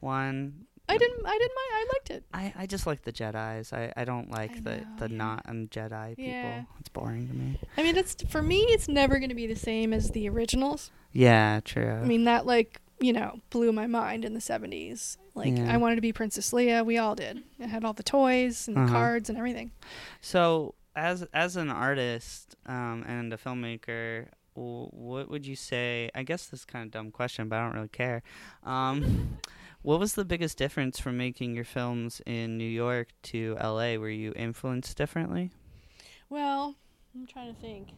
one. 0.00 0.66
I 0.88 0.98
didn't. 0.98 1.26
I 1.26 1.32
didn't 1.38 1.52
mind. 1.54 1.72
I 1.72 1.86
liked 1.94 2.10
it. 2.10 2.24
I, 2.34 2.52
I 2.62 2.66
just 2.66 2.86
like 2.86 3.02
the 3.02 3.12
Jedi's. 3.12 3.72
I, 3.72 3.92
I 3.96 4.04
don't 4.04 4.30
like 4.30 4.62
the 4.64 4.76
know, 4.78 4.86
the 4.98 5.08
not 5.08 5.42
um, 5.48 5.68
Jedi 5.68 6.16
people. 6.16 6.30
Yeah. 6.32 6.62
It's 6.78 6.88
boring 6.90 7.26
to 7.28 7.34
me. 7.34 7.58
I 7.78 7.82
mean, 7.82 7.96
it's 7.96 8.16
for 8.28 8.42
me. 8.42 8.60
It's 8.68 8.86
never 8.88 9.18
going 9.18 9.30
to 9.30 9.34
be 9.34 9.46
the 9.46 9.56
same 9.56 9.92
as 9.94 10.10
the 10.10 10.28
originals. 10.28 10.90
Yeah, 11.12 11.60
true. 11.64 11.90
I 12.02 12.04
mean, 12.04 12.24
that 12.24 12.44
like 12.44 12.80
you 13.00 13.12
know 13.12 13.40
blew 13.50 13.72
my 13.72 13.86
mind 13.86 14.24
in 14.24 14.34
the 14.34 14.40
seventies. 14.40 15.16
Like 15.34 15.56
Yeah. 15.56 15.72
I 15.72 15.78
wanted 15.78 15.96
to 15.96 16.00
be 16.02 16.12
Princess 16.12 16.50
Leia. 16.52 16.84
We 16.84 16.98
all 16.98 17.14
did. 17.14 17.42
I 17.60 17.66
had 17.66 17.84
all 17.84 17.92
the 17.94 18.02
toys 18.02 18.68
and 18.68 18.76
the 18.76 18.82
Uh-huh. 18.82 18.92
cards 18.92 19.28
and 19.30 19.38
everything. 19.38 19.70
So, 20.20 20.74
as 20.94 21.22
as 21.32 21.56
an 21.56 21.70
artist 21.70 22.56
um, 22.66 23.04
and 23.08 23.32
a 23.32 23.36
filmmaker, 23.38 24.26
what 24.54 25.28
would 25.30 25.46
you 25.46 25.56
say? 25.56 26.10
I 26.14 26.22
guess 26.24 26.46
this 26.46 26.60
is 26.60 26.64
kind 26.66 26.84
of 26.84 26.90
dumb 26.92 27.10
question, 27.10 27.48
but 27.48 27.58
I 27.58 27.64
don't 27.64 27.74
really 27.74 27.88
care. 27.88 28.22
Um, 28.64 29.38
what 29.84 30.00
was 30.00 30.14
the 30.14 30.24
biggest 30.24 30.56
difference 30.56 30.98
from 30.98 31.16
making 31.18 31.54
your 31.54 31.64
films 31.64 32.22
in 32.24 32.56
New 32.56 32.64
York 32.68 33.08
to 33.24 33.56
L.A.? 33.60 33.98
Were 33.98 34.08
you 34.08 34.32
influenced 34.34 34.96
differently? 34.96 35.50
Well, 36.30 36.74
I'm 37.14 37.26
trying 37.26 37.54
to 37.54 37.60
think. 37.60 37.88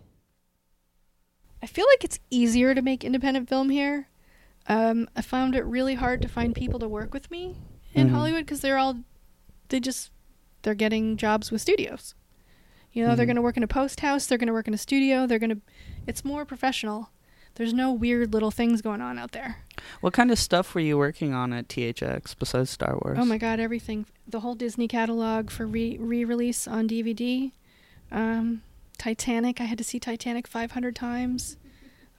I 1.63 1.67
feel 1.67 1.87
like 1.93 2.03
it's 2.05 2.19
easier 2.29 2.75
to 2.75 2.83
make 2.83 3.05
independent 3.05 3.49
film 3.49 3.71
here. 3.71 4.09
Um, 4.67 5.09
I 5.17 5.23
found 5.23 5.55
it 5.55 5.63
really 5.65 5.95
hard 5.95 6.21
to 6.23 6.29
find 6.29 6.55
people 6.57 6.81
to 6.81 6.89
work 6.89 7.15
with 7.15 7.31
me 7.31 7.57
in 7.95 8.09
Mhm. 8.09 8.11
Hollywood 8.11 8.45
because 8.45 8.61
they're 8.63 8.79
all, 8.79 8.99
they 9.69 9.79
just, 9.79 10.11
they're 10.63 10.75
getting 10.75 11.17
jobs 11.17 11.53
with 11.53 11.61
studios. 11.63 12.15
You 12.93 13.05
know, 13.07 13.15
they're 13.15 13.25
Mhm. 13.25 13.29
going 13.29 13.37
to 13.37 13.43
work 13.43 13.57
in 13.57 13.63
a 13.63 13.69
post 13.69 14.01
house, 14.01 14.27
they're 14.27 14.39
going 14.39 14.49
to 14.49 14.53
work 14.53 14.67
in 14.67 14.75
a 14.75 14.79
studio, 14.79 15.27
they're 15.27 15.39
going 15.39 15.51
to, 15.51 15.61
it's 16.07 16.25
more 16.25 16.45
professional. 16.45 17.11
There's 17.57 17.73
no 17.73 17.91
weird 17.91 18.33
little 18.33 18.51
things 18.51 18.83
going 18.83 19.01
on 19.01 19.19
out 19.19 19.33
there. 19.33 19.59
What 20.01 20.13
kind 20.13 20.31
of 20.31 20.39
stuff 20.39 20.75
were 20.75 20.81
you 20.81 20.99
working 20.99 21.33
on 21.33 21.53
at 21.53 21.69
THX 21.69 22.37
besides 22.39 22.71
Star 22.71 22.99
Wars? 23.03 23.19
Oh 23.21 23.25
my 23.25 23.39
god, 23.39 23.61
everything. 23.61 24.07
The 24.29 24.41
whole 24.41 24.55
Disney 24.55 24.89
catalog 24.89 25.51
for 25.51 25.67
re 25.67 25.97
re-release 25.99 26.69
on 26.69 26.89
DVD. 26.89 27.53
Um, 28.13 28.63
Titanic. 28.99 29.61
I 29.61 29.65
had 29.65 29.79
to 29.79 29.85
see 29.85 29.99
Titanic 29.99 30.47
500 30.47 30.95
times. 30.95 31.57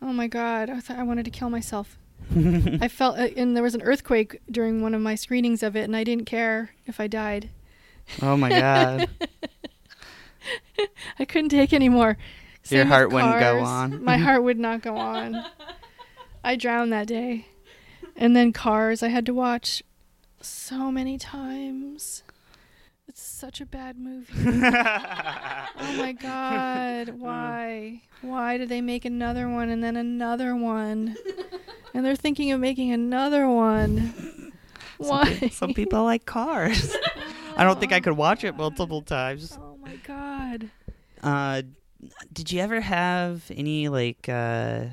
Oh 0.02 0.13
my 0.13 0.28
god, 0.28 0.69
I 0.69 0.80
thought 0.80 1.00
I 1.00 1.04
wanted 1.04 1.26
to 1.26 1.32
kill 1.32 1.50
myself. 1.50 1.97
I 2.36 2.88
felt, 2.88 3.17
uh, 3.17 3.30
and 3.38 3.56
there 3.56 3.63
was 3.63 3.76
an 3.76 3.82
earthquake 3.84 4.41
during 4.50 4.82
one 4.82 4.95
of 4.95 5.02
my 5.02 5.15
screenings 5.15 5.62
of 5.62 5.76
it, 5.76 5.84
and 5.84 5.95
I 5.95 6.04
didn't 6.04 6.26
care 6.26 6.71
if 6.86 7.00
I 7.00 7.08
died. 7.08 7.50
Oh 8.21 8.38
my 8.38 8.50
god. 8.50 9.10
I 11.19 11.26
couldn't 11.26 11.50
take 11.50 11.73
anymore. 11.73 12.17
Your 12.71 12.82
Same 12.82 12.88
with 12.88 12.88
heart 12.89 13.12
wouldn't 13.12 13.39
go 13.39 13.60
on. 13.60 14.03
My 14.03 14.17
heart 14.17 14.43
would 14.43 14.60
not 14.60 14.82
go 14.82 14.97
on. 14.97 15.43
I 16.43 16.56
drowned 16.56 16.91
that 16.93 17.08
day. 17.08 17.47
And 18.15 18.36
then 18.36 18.51
Cars, 18.51 19.03
I 19.03 19.10
had 19.10 19.25
to 19.27 19.34
watch 19.34 19.84
so 20.41 20.91
many 20.91 21.17
times. 21.17 22.23
It's 23.08 23.21
such 23.21 23.62
a 23.62 23.65
bad 23.65 23.97
movie. 23.97 24.34
oh 24.45 25.93
my 25.97 26.12
god, 26.19 27.10
why? 27.19 28.01
Why 28.21 28.58
did 28.58 28.69
they 28.69 28.82
make 28.82 29.06
another 29.06 29.47
one 29.47 29.69
and 29.69 29.84
then 29.84 29.95
another 29.95 30.56
one? 30.56 31.15
And 31.93 32.06
they're 32.06 32.15
thinking 32.15 32.51
of 32.51 32.60
making 32.60 32.91
another 32.91 33.47
one. 33.47 34.13
Some 35.01 35.08
Why? 35.10 35.34
pe- 35.34 35.49
Some 35.49 35.73
people 35.73 36.03
like 36.03 36.25
cars. 36.25 36.95
I 37.56 37.63
don't 37.63 37.80
think 37.80 37.93
I 37.93 37.99
could 37.99 38.17
watch 38.17 38.43
it 38.43 38.56
multiple 38.56 39.01
times. 39.01 39.58
Oh 39.60 39.77
my 39.82 39.95
god. 40.06 40.69
Uh, 41.23 41.62
did 42.31 42.51
you 42.51 42.62
ever 42.62 42.81
have 42.81 43.49
any 43.55 43.89
like 43.89 44.27
uh, 44.29 44.86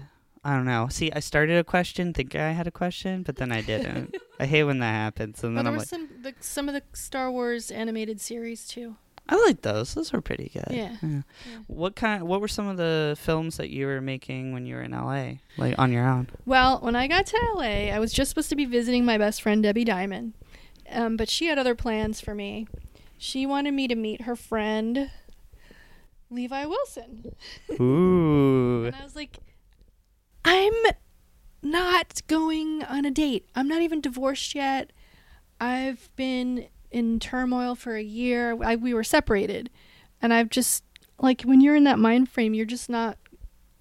I 0.47 0.55
don't 0.55 0.67
know. 0.67 0.89
See, 0.91 1.11
I 1.13 1.21
started 1.21 1.57
a 1.57 1.65
question, 1.65 2.13
thinking 2.13 2.41
I 2.41 2.51
had 2.53 2.67
a 2.67 2.71
question, 2.71 3.23
but 3.23 3.37
then 3.37 3.51
I 3.51 3.63
didn't. 3.63 4.15
I 4.41 4.45
hate 4.47 4.65
when 4.65 4.79
that 4.81 4.93
happens, 4.93 5.43
and 5.43 5.55
Well, 5.55 5.65
then 5.65 5.73
there 5.73 5.73
I'm 5.73 5.79
was 5.79 5.93
like, 5.93 6.01
some 6.01 6.23
the, 6.23 6.35
some 6.41 6.69
of 6.69 6.75
the 6.75 6.83
Star 6.93 7.31
Wars 7.33 7.71
animated 7.71 8.21
series 8.21 8.67
too. 8.67 8.97
I 9.27 9.43
like 9.47 9.63
those. 9.63 9.95
Those 9.95 10.13
were 10.13 10.21
pretty 10.21 10.51
good. 10.53 10.67
Yeah. 10.69 10.97
What 11.67 11.97
kind? 11.97 12.25
What 12.25 12.43
were 12.43 12.49
some 12.49 12.67
of 12.67 12.77
the 12.77 13.17
films 13.19 13.57
that 13.57 13.71
you 13.71 13.87
were 13.87 14.03
making 14.03 14.53
when 14.53 14.67
you 14.67 14.75
were 14.75 14.83
in 14.83 14.91
LA, 14.91 15.37
like 15.57 15.79
on 15.79 15.93
your 15.93 16.07
own? 16.07 16.29
Well, 16.45 16.79
when 16.81 16.95
I 16.95 17.07
got 17.09 17.25
to 17.27 17.39
LA, 17.55 17.89
I 17.91 17.99
was 17.99 18.13
just 18.13 18.29
supposed 18.29 18.51
to 18.51 18.57
be 18.57 18.67
visiting 18.67 19.07
my 19.07 19.17
best 19.17 19.41
friend 19.41 19.63
Debbie 19.63 19.85
Diamond, 19.85 20.35
um, 20.91 21.17
but 21.17 21.31
she 21.31 21.47
had 21.47 21.59
other 21.59 21.75
plans 21.75 22.21
for 22.21 22.35
me. 22.35 22.67
She 23.17 23.47
wanted 23.47 23.73
me 23.73 23.89
to 23.89 23.95
meet 23.95 24.23
her 24.23 24.37
friend 24.37 25.11
Levi 26.31 26.65
Wilson. 26.67 27.35
Ooh. 27.81 28.87
And 28.87 28.97
I 28.97 29.03
was 29.03 29.17
like, 29.17 29.39
I'm 30.45 30.73
not 31.63 32.23
going 32.27 32.83
on 32.85 33.05
a 33.05 33.11
date. 33.11 33.49
I'm 33.55 33.69
not 33.69 33.83
even 33.83 34.01
divorced 34.01 34.55
yet. 34.55 34.93
I've 35.61 36.11
been 36.17 36.67
in 36.91 37.19
turmoil 37.19 37.75
for 37.75 37.97
a 37.97 38.03
year. 38.03 38.57
I, 38.63 38.77
we 38.77 38.95
were 38.95 39.05
separated. 39.05 39.71
And 40.21 40.33
I've 40.33 40.51
just, 40.51 40.85
like, 41.19 41.43
when 41.43 41.61
you're 41.61 41.77
in 41.77 41.85
that 41.85 41.99
mind 41.99 42.29
frame, 42.29 42.55
you're 42.55 42.67
just 42.67 42.89
not 42.89 43.19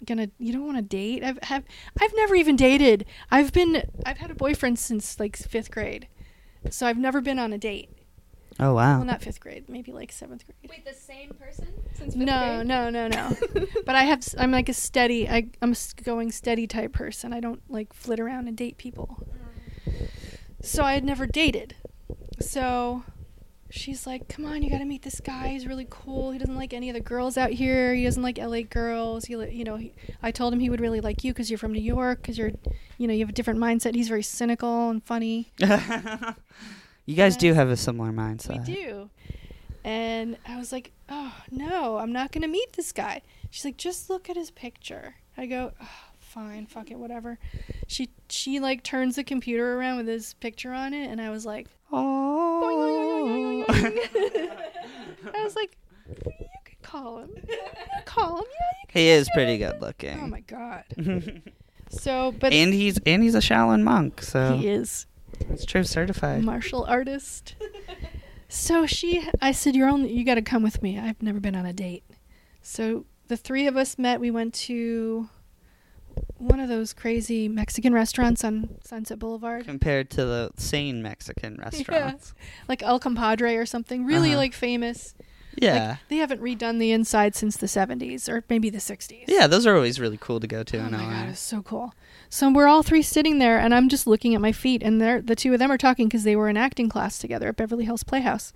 gonna 0.04 0.28
you 0.38 0.52
don't 0.52 0.66
want 0.66 0.76
to 0.76 0.82
date 0.82 1.24
i've 1.24 1.38
have 1.44 1.64
i've 2.00 2.12
never 2.14 2.34
even 2.34 2.56
dated 2.56 3.06
i've 3.30 3.52
been 3.52 3.82
i've 4.04 4.18
had 4.18 4.30
a 4.30 4.34
boyfriend 4.34 4.78
since 4.78 5.18
like 5.18 5.34
fifth 5.34 5.70
grade 5.70 6.08
so 6.68 6.86
i've 6.86 6.98
never 6.98 7.22
been 7.22 7.38
on 7.38 7.54
a 7.54 7.58
date 7.58 7.88
Oh 8.60 8.74
wow. 8.74 8.98
well 8.98 9.04
not 9.04 9.20
fifth 9.22 9.40
grade 9.40 9.68
maybe 9.68 9.90
like 9.92 10.12
seventh 10.12 10.44
grade 10.46 10.70
Wait, 10.70 10.84
the 10.84 10.94
same 10.94 11.30
person 11.30 11.68
since 11.94 12.14
fifth 12.14 12.24
no, 12.24 12.62
no, 12.62 12.88
no, 12.90 13.08
no. 13.08 13.28
no. 13.54 13.66
but 13.86 13.94
I 13.96 14.04
have. 14.04 14.18
s- 14.18 14.34
I'm 14.38 14.50
like 14.52 14.68
a 14.68 14.72
steady. 14.74 15.28
I, 15.28 15.48
I'm 15.60 15.70
a 15.70 15.72
s- 15.72 15.92
going 15.92 16.30
steady 16.30 16.66
type 16.66 16.92
person. 16.92 17.32
I 17.32 17.40
don't 17.40 17.60
like 17.68 17.92
flit 17.92 18.20
around 18.20 18.46
and 18.48 18.56
date 18.56 18.76
people. 18.78 19.26
Mm. 19.88 20.08
So 20.62 20.82
I 20.84 20.94
had 20.94 21.04
never 21.04 21.26
dated. 21.26 21.74
So 22.40 23.02
she's 23.70 24.06
like, 24.06 24.28
"Come 24.28 24.44
on, 24.44 24.62
you 24.62 24.70
got 24.70 24.78
to 24.78 24.84
meet 24.84 25.02
this 25.02 25.20
guy. 25.20 25.48
He's 25.48 25.66
really 25.66 25.86
cool. 25.90 26.30
He 26.30 26.38
doesn't 26.38 26.56
like 26.56 26.72
any 26.72 26.88
of 26.88 26.94
the 26.94 27.00
girls 27.00 27.36
out 27.36 27.50
here. 27.50 27.92
He 27.94 28.04
doesn't 28.04 28.22
like 28.22 28.38
LA 28.38 28.62
girls. 28.62 29.24
He, 29.24 29.36
li- 29.36 29.52
you 29.52 29.64
know, 29.64 29.76
he, 29.76 29.92
I 30.22 30.30
told 30.30 30.52
him 30.52 30.60
he 30.60 30.70
would 30.70 30.80
really 30.80 31.00
like 31.00 31.24
you 31.24 31.32
because 31.32 31.50
you're 31.50 31.58
from 31.58 31.72
New 31.72 31.82
York. 31.82 32.22
Because 32.22 32.38
you're, 32.38 32.52
you 32.98 33.06
know, 33.08 33.12
you 33.14 33.20
have 33.20 33.30
a 33.30 33.32
different 33.32 33.58
mindset. 33.60 33.94
He's 33.96 34.08
very 34.08 34.22
cynical 34.22 34.90
and 34.90 35.02
funny. 35.04 35.52
You 37.06 37.14
guys 37.16 37.36
do 37.36 37.52
have 37.52 37.68
a 37.68 37.76
similar 37.76 38.10
mindset. 38.12 38.66
We 38.66 38.74
do. 38.74 39.10
And 39.84 40.38
I 40.48 40.56
was 40.56 40.72
like, 40.72 40.92
oh, 41.10 41.34
no, 41.50 41.98
I'm 41.98 42.12
not 42.12 42.32
going 42.32 42.42
to 42.42 42.48
meet 42.48 42.72
this 42.72 42.92
guy. 42.92 43.20
She's 43.50 43.64
like, 43.64 43.76
just 43.76 44.08
look 44.08 44.30
at 44.30 44.36
his 44.36 44.50
picture. 44.50 45.16
I 45.36 45.44
go, 45.46 45.72
oh, 45.80 45.88
fine, 46.18 46.64
fuck 46.66 46.90
it, 46.90 46.98
whatever. 46.98 47.38
She, 47.86 48.08
she 48.30 48.58
like 48.60 48.82
turns 48.82 49.16
the 49.16 49.24
computer 49.24 49.78
around 49.78 49.98
with 49.98 50.08
his 50.08 50.32
picture 50.34 50.72
on 50.72 50.94
it, 50.94 51.10
and 51.10 51.20
I 51.20 51.28
was 51.30 51.44
like, 51.44 51.68
oh. 51.92 53.64
I 53.68 55.44
was 55.44 55.54
like, 55.54 55.76
you 56.08 56.46
could 56.64 56.80
call 56.82 57.18
him. 57.18 57.30
Call 58.06 58.38
him, 58.38 58.44
yeah. 58.48 58.92
He 59.00 59.08
is 59.08 59.28
pretty 59.34 59.58
good 59.58 59.80
looking. 59.82 60.18
Oh 60.20 60.26
my 60.26 60.40
god. 60.40 60.84
So, 61.90 62.32
but 62.32 62.52
and 62.52 62.74
he's 62.74 62.98
and 63.06 63.22
he's 63.22 63.34
a 63.36 63.40
Shaolin 63.40 63.82
monk, 63.82 64.20
so 64.20 64.56
he 64.56 64.68
is 64.68 65.06
That's 65.48 65.64
true, 65.64 65.84
certified. 65.84 66.42
martial 66.42 66.84
artist. 66.84 67.54
So 68.48 68.86
she, 68.86 69.26
I 69.40 69.52
said, 69.52 69.74
"You're 69.74 69.88
only, 69.88 70.12
you 70.12 70.24
got 70.24 70.36
to 70.36 70.42
come 70.42 70.62
with 70.62 70.82
me. 70.82 70.98
I've 70.98 71.22
never 71.22 71.40
been 71.40 71.56
on 71.56 71.66
a 71.66 71.72
date." 71.72 72.04
So 72.62 73.04
the 73.28 73.36
three 73.36 73.66
of 73.66 73.76
us 73.76 73.98
met. 73.98 74.20
We 74.20 74.30
went 74.30 74.54
to 74.54 75.28
one 76.38 76.60
of 76.60 76.68
those 76.68 76.92
crazy 76.92 77.48
Mexican 77.48 77.92
restaurants 77.92 78.44
on 78.44 78.76
Sunset 78.84 79.18
Boulevard, 79.18 79.64
Compared 79.64 80.10
to 80.10 80.24
the 80.24 80.50
sane 80.56 81.02
Mexican 81.02 81.56
restaurants. 81.62 82.34
like 82.68 82.82
El 82.82 83.00
Compadre 83.00 83.56
or 83.56 83.66
something, 83.66 84.04
really 84.04 84.30
Uh-huh. 84.30 84.38
like 84.38 84.52
famous. 84.54 85.14
Yeah. 85.56 85.88
Like, 85.90 85.98
they 86.08 86.16
haven't 86.16 86.40
redone 86.40 86.78
the 86.78 86.90
inside 86.92 87.34
since 87.34 87.56
the 87.56 87.66
70s 87.66 88.28
or 88.28 88.44
maybe 88.50 88.70
the 88.70 88.78
60s. 88.78 89.24
Yeah, 89.28 89.46
those 89.46 89.66
are 89.66 89.74
always 89.74 89.98
really 90.00 90.18
cool 90.20 90.38
to 90.40 90.46
go 90.48 90.62
to 90.64 90.78
Oh 90.78 90.84
in 90.86 90.92
my 90.92 90.98
LA. 91.02 91.10
god, 91.10 91.28
it's 91.30 91.40
so 91.40 91.62
cool. 91.62 91.94
So 92.34 92.50
we're 92.50 92.66
all 92.66 92.82
three 92.82 93.02
sitting 93.02 93.38
there, 93.38 93.60
and 93.60 93.72
I'm 93.72 93.88
just 93.88 94.08
looking 94.08 94.34
at 94.34 94.40
my 94.40 94.50
feet, 94.50 94.82
and 94.82 95.00
they're 95.00 95.22
the 95.22 95.36
two 95.36 95.52
of 95.52 95.60
them 95.60 95.70
are 95.70 95.78
talking 95.78 96.08
because 96.08 96.24
they 96.24 96.34
were 96.34 96.48
in 96.48 96.56
acting 96.56 96.88
class 96.88 97.16
together 97.16 97.46
at 97.46 97.54
Beverly 97.54 97.84
Hills 97.84 98.02
Playhouse. 98.02 98.52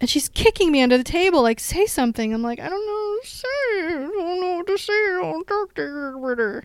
And 0.00 0.08
she's 0.08 0.28
kicking 0.28 0.70
me 0.70 0.82
under 0.82 0.96
the 0.96 1.02
table, 1.02 1.42
like, 1.42 1.58
say 1.58 1.84
something. 1.86 2.32
I'm 2.32 2.42
like, 2.42 2.60
I 2.60 2.68
don't 2.68 2.86
know 2.86 3.16
what 3.16 3.24
to 3.24 3.28
say. 3.28 3.48
I 3.48 4.08
don't 4.08 4.40
know 4.40 4.56
what 4.58 4.66
to 4.68 4.78
say. 4.78 4.92
I 4.92 5.18
don't 5.20 5.46
talk 5.48 5.74
to 5.74 6.16
with 6.16 6.38
her. 6.38 6.64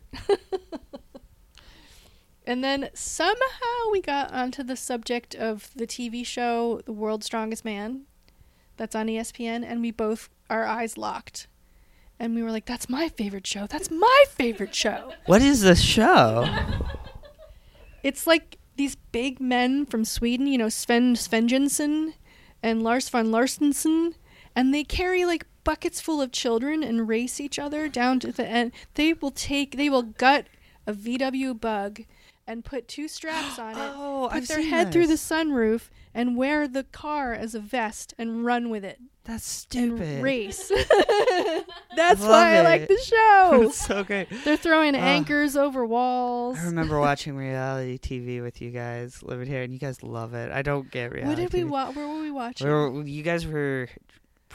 and 2.46 2.64
then 2.64 2.92
somehow 2.94 3.90
we 3.92 4.00
got 4.00 4.32
onto 4.32 4.62
the 4.62 4.76
subject 4.76 5.34
of 5.34 5.72
the 5.76 5.88
TV 5.88 6.24
show 6.24 6.82
The 6.86 6.94
World's 6.94 7.26
Strongest 7.26 7.66
Man 7.66 8.04
that's 8.76 8.94
on 8.94 9.08
ESPN, 9.08 9.66
and 9.68 9.82
we 9.82 9.90
both, 9.90 10.30
our 10.52 10.68
eyes 10.68 11.00
locked. 11.00 11.48
And 12.20 12.34
we 12.34 12.42
were 12.42 12.52
like, 12.52 12.66
that's 12.66 12.90
my 12.90 13.10
favorite 13.10 13.46
show. 13.46 13.68
That's 13.68 13.92
my 13.92 14.24
favorite 14.30 14.74
show. 14.74 15.14
What 15.28 15.42
is 15.42 15.62
this 15.62 15.82
show? 15.82 16.48
It's 18.04 18.26
like 18.26 18.58
these 18.78 18.96
big 19.12 19.42
men 19.42 19.86
from 19.86 20.06
Sweden, 20.06 20.48
you 20.48 20.58
know, 20.58 20.70
Sven 20.70 21.16
Svenjensson 21.16 22.14
and 22.64 22.82
Lars 22.82 23.10
von 23.10 23.32
Larsensen, 23.32 24.14
and 24.56 24.74
they 24.74 24.84
carry 24.86 25.26
like 25.26 25.46
buckets 25.66 26.00
full 26.00 26.22
of 26.22 26.32
children 26.32 26.84
and 26.84 27.08
race 27.10 27.42
each 27.42 27.60
other 27.60 27.90
down 27.90 28.22
to 28.22 28.32
the 28.32 28.48
end. 28.48 28.72
They 28.94 29.12
will 29.14 29.32
take, 29.32 29.76
they 29.76 29.90
will 29.90 30.04
gut 30.04 30.46
a 30.86 30.94
VW 30.94 31.60
bug 31.60 32.04
and 32.46 32.64
put 32.64 32.88
two 32.88 33.10
straps 33.10 33.60
on 33.60 33.72
it, 33.72 33.78
Oh, 33.98 34.30
put 34.32 34.38
I've 34.38 34.48
their 34.48 34.62
head 34.62 34.94
through 34.94 35.08
the 35.08 35.16
sunroof, 35.16 35.90
and 36.18 36.36
wear 36.36 36.68
the 36.68 36.84
car 36.84 37.32
as 37.34 37.54
a 37.56 37.60
vest 37.60 38.14
and 38.18 38.44
run 38.44 38.70
with 38.70 38.84
it. 38.84 39.00
That's 39.24 39.46
stupid. 39.46 40.24
Race. 40.24 40.70
That's 41.96 42.22
Love 42.22 42.30
why 42.30 42.56
I 42.58 42.62
like 42.62 42.88
the 42.88 42.98
show. 42.98 43.62
It's 43.68 43.78
so 43.86 44.04
great. 44.04 44.28
They're 44.44 44.58
throwing 44.58 44.96
Oh. 44.96 45.00
anchors 45.00 45.56
over 45.56 45.86
walls. 45.86 46.58
I 46.60 46.66
remember 46.66 47.00
watching 47.00 47.36
reality 47.36 47.98
TV 48.00 48.42
with 48.42 48.62
you 48.62 48.72
guys 48.72 49.22
living 49.24 49.48
here, 49.48 49.62
and 49.64 49.74
you 49.74 49.80
guys 49.80 50.02
love 50.04 50.34
it. 50.34 50.52
I 50.52 50.62
don't 50.62 50.90
get 50.90 51.12
reality. 51.12 51.28
What 51.44 51.52
did 51.52 51.54
we 51.54 51.64
watch? 51.70 51.96
Where 51.96 52.08
were 52.08 52.22
we 52.22 52.32
watching? 52.32 52.68
We 52.68 52.74
were- 52.74 53.04
you 53.08 53.24
guys 53.24 53.46
were 53.46 53.90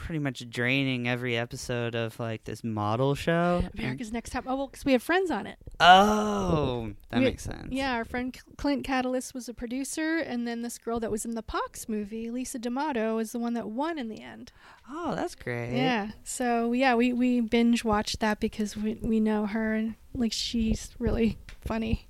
pretty 0.03 0.19
much 0.19 0.49
draining 0.49 1.07
every 1.07 1.37
episode 1.37 1.95
of 1.95 2.19
like 2.19 2.43
this 2.43 2.63
model 2.63 3.15
show. 3.15 3.63
America's 3.77 4.11
Next 4.11 4.31
Top. 4.31 4.43
Oh, 4.47 4.55
well, 4.55 4.67
because 4.67 4.83
we 4.85 4.91
have 4.91 5.01
friends 5.03 5.31
on 5.31 5.47
it. 5.47 5.57
Oh, 5.79 6.91
that 7.09 7.19
We- 7.19 7.25
makes 7.25 7.43
sense. 7.43 7.67
Yeah, 7.71 7.93
our 7.93 8.05
friend 8.05 8.37
Clint 8.57 8.83
Catalyst 8.83 9.33
was 9.33 9.47
a 9.49 9.53
producer, 9.53 10.17
and 10.17 10.47
then 10.47 10.61
this 10.61 10.77
girl 10.77 10.99
that 10.99 11.09
was 11.11 11.25
in 11.25 11.35
the 11.35 11.41
Pox 11.41 11.87
movie, 11.87 12.29
Lisa 12.29 12.59
D'Amato, 12.59 13.17
is 13.19 13.31
the 13.31 13.39
one 13.39 13.53
that 13.53 13.69
won 13.69 13.97
in 13.97 14.09
the 14.09 14.21
end. 14.21 14.51
Oh, 14.89 15.15
that's 15.15 15.35
great. 15.35 15.75
Yeah. 15.75 16.11
So 16.23 16.73
yeah, 16.73 16.95
we 16.95 17.13
we 17.13 17.39
binge 17.41 17.83
watched 17.83 18.19
that 18.19 18.39
because 18.39 18.75
we 18.75 18.95
we 19.01 19.19
know 19.19 19.45
her 19.45 19.73
and 19.73 19.95
like 20.13 20.33
she's 20.33 20.89
really 20.99 21.37
funny. 21.61 22.07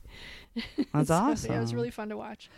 That's 0.94 1.08
So, 1.08 1.48
Yeah, 1.50 1.58
it 1.58 1.62
was 1.62 1.74
really 1.74 1.90
fun 1.92 2.10
to 2.10 2.18
watch. 2.18 2.50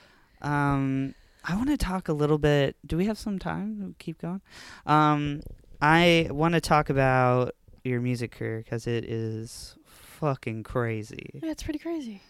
Um, 0.42 1.16
I 1.48 1.56
want 1.56 1.70
to 1.70 1.78
talk 1.78 2.08
a 2.08 2.14
little 2.14 2.38
bit. 2.40 2.76
Do 2.86 2.98
we 2.98 3.06
have 3.06 3.18
some 3.18 3.38
time? 3.38 3.80
To 3.80 3.96
keep 4.00 4.20
going. 4.22 4.42
Um, 4.86 5.42
I 5.82 6.28
want 6.32 6.56
to 6.56 6.62
talk 6.62 6.90
about 6.90 7.56
your 7.84 8.02
music 8.02 8.32
career 8.32 8.60
because 8.64 8.88
it 8.88 9.06
is 9.06 9.78
fucking 9.86 10.64
crazy. 10.64 11.40
Yeah, 11.44 11.52
it's 11.52 11.64
pretty 11.64 11.80
crazy. 11.80 12.22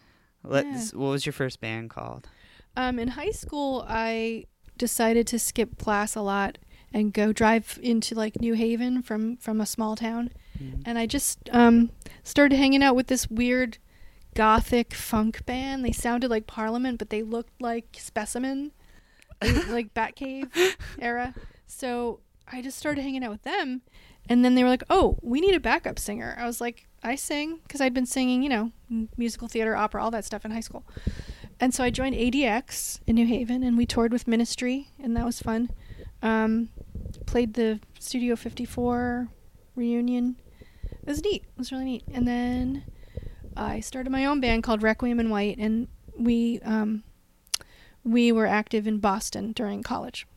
Let's. 0.44 0.94
What 0.94 1.10
was 1.10 1.26
your 1.26 1.34
first 1.34 1.62
band 1.62 1.90
called? 1.90 2.28
Um, 2.76 3.00
in 3.00 3.10
high 3.10 3.32
school, 3.32 3.86
I 3.88 4.46
decided 4.78 5.28
to 5.28 5.40
skip 5.40 5.78
class 5.78 6.16
a 6.16 6.22
lot 6.22 6.58
and 6.94 7.14
go 7.14 7.32
drive 7.32 7.80
into 7.82 8.16
like 8.16 8.42
New 8.42 8.54
Haven 8.54 9.02
from 9.02 9.38
from 9.38 9.62
a 9.62 9.66
small 9.66 9.96
town, 9.96 10.32
and 10.86 10.98
I 10.98 11.06
just 11.06 11.50
um, 11.52 11.90
started 12.24 12.58
hanging 12.58 12.84
out 12.84 12.96
with 12.96 13.08
this 13.08 13.30
weird 13.30 13.78
gothic 14.34 14.94
funk 14.94 15.46
band. 15.46 15.86
They 15.86 15.94
sounded 15.94 16.30
like 16.30 16.48
Parliament, 16.48 17.00
but 17.00 17.10
they 17.10 17.24
looked 17.24 17.62
like 17.62 17.98
Specimen, 17.98 18.72
like- 19.70 19.94
Batcave 19.94 20.50
era. 21.00 21.34
So 21.68 22.20
I 22.52 22.62
just 22.62 22.78
started 22.78 23.02
hanging 23.02 23.24
out 23.24 23.32
with 23.32 23.44
them, 23.44 23.82
and 24.30 24.44
then 24.46 24.56
they 24.56 24.64
were 24.64 24.70
like, 24.70 24.84
"Oh, 24.90 25.18
we 25.22 25.42
need 25.42 25.56
a 25.56 25.60
backup 25.60 25.98
singer." 26.00 26.36
I 26.40 26.46
was 26.46 26.62
like, 26.62 26.88
"I 27.04 27.16
sing," 27.16 27.60
because 27.64 27.82
I'd 27.82 27.94
been 27.94 28.06
singing, 28.06 28.44
you 28.44 28.50
know, 28.50 28.72
musical 29.18 29.48
theater, 29.48 29.76
opera, 29.76 30.04
all 30.04 30.12
that 30.12 30.26
stuff 30.26 30.46
in 30.46 30.52
high 30.52 30.60
school. 30.60 30.84
And 31.60 31.74
so 31.74 31.84
I 31.84 31.90
joined 31.90 32.16
ADX 32.16 33.00
in 33.08 33.16
New 33.16 33.26
Haven, 33.26 33.64
and 33.64 33.78
we 33.78 33.86
toured 33.86 34.12
with 34.12 34.28
Ministry, 34.28 34.90
and 35.02 35.16
that 35.16 35.26
was 35.26 35.42
fun. 35.42 35.70
Um, 36.22 36.70
played 37.26 37.54
the 37.54 37.80
Studio 38.00 38.36
54 38.36 39.30
reunion. 39.76 40.36
It 40.84 41.08
was 41.08 41.24
neat. 41.24 41.44
It 41.44 41.58
was 41.58 41.72
really 41.72 41.86
neat. 41.86 42.04
And 42.14 42.28
then 42.28 42.84
I 43.56 43.80
started 43.80 44.10
my 44.10 44.26
own 44.26 44.42
band 44.42 44.64
called 44.64 44.84
Requiem 44.84 45.20
in 45.20 45.30
White, 45.30 45.58
and 45.58 45.88
we 46.18 46.60
um, 46.64 47.04
we 48.06 48.32
were 48.32 48.46
active 48.46 48.88
in 48.88 49.00
Boston 49.00 49.52
during 49.52 49.84
college. 49.84 50.28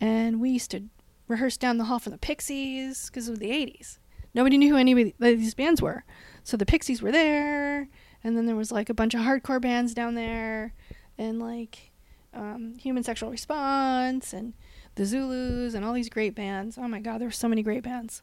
And 0.00 0.40
we 0.40 0.50
used 0.50 0.70
to 0.72 0.84
rehearse 1.28 1.56
down 1.56 1.76
the 1.76 1.84
hall 1.84 1.98
from 1.98 2.12
the 2.12 2.18
Pixies 2.18 3.06
because 3.06 3.28
it 3.28 3.32
was 3.32 3.38
the 3.40 3.50
80s. 3.50 3.98
Nobody 4.34 4.56
knew 4.56 4.70
who 4.70 4.76
any 4.76 4.92
of 4.92 5.12
these 5.18 5.54
bands 5.54 5.82
were. 5.82 6.04
So 6.42 6.56
the 6.56 6.66
Pixies 6.66 7.02
were 7.02 7.12
there, 7.12 7.88
and 8.24 8.36
then 8.36 8.46
there 8.46 8.56
was 8.56 8.72
like 8.72 8.88
a 8.88 8.94
bunch 8.94 9.14
of 9.14 9.20
hardcore 9.20 9.60
bands 9.60 9.94
down 9.94 10.14
there, 10.14 10.74
and 11.18 11.38
like 11.38 11.92
um, 12.32 12.74
Human 12.78 13.02
Sexual 13.02 13.30
Response, 13.30 14.32
and 14.32 14.54
the 14.94 15.04
Zulus, 15.04 15.74
and 15.74 15.84
all 15.84 15.92
these 15.92 16.08
great 16.08 16.34
bands. 16.34 16.78
Oh 16.78 16.88
my 16.88 17.00
God, 17.00 17.20
there 17.20 17.28
were 17.28 17.32
so 17.32 17.48
many 17.48 17.62
great 17.62 17.82
bands. 17.82 18.22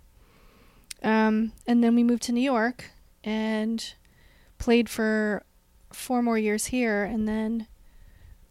Um, 1.04 1.52
and 1.68 1.84
then 1.84 1.96
we 1.96 2.04
moved 2.04 2.24
to 2.24 2.32
New 2.32 2.42
York 2.42 2.92
and 3.24 3.94
played 4.58 4.90
for 4.90 5.44
four 5.92 6.22
more 6.22 6.38
years 6.38 6.68
here, 6.68 7.04
and 7.04 7.28
then 7.28 7.68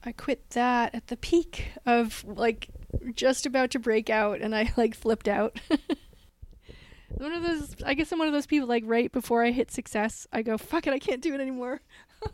I 0.04 0.12
quit 0.12 0.50
that 0.50 0.94
at 0.94 1.06
the 1.06 1.16
peak 1.16 1.68
of 1.86 2.24
like 2.26 2.68
just 3.14 3.46
about 3.46 3.70
to 3.70 3.78
break 3.78 4.10
out, 4.10 4.40
and 4.40 4.54
I 4.54 4.72
like 4.76 4.94
flipped 4.94 5.28
out. 5.28 5.58
one 7.08 7.32
of 7.32 7.42
those, 7.42 7.74
I 7.84 7.94
guess 7.94 8.12
I'm 8.12 8.18
one 8.18 8.28
of 8.28 8.34
those 8.34 8.46
people 8.46 8.68
like 8.68 8.84
right 8.86 9.10
before 9.10 9.44
I 9.44 9.50
hit 9.50 9.70
success, 9.70 10.26
I 10.32 10.42
go, 10.42 10.58
fuck 10.58 10.86
it, 10.86 10.92
I 10.92 10.98
can't 10.98 11.22
do 11.22 11.34
it 11.34 11.40
anymore. 11.40 11.80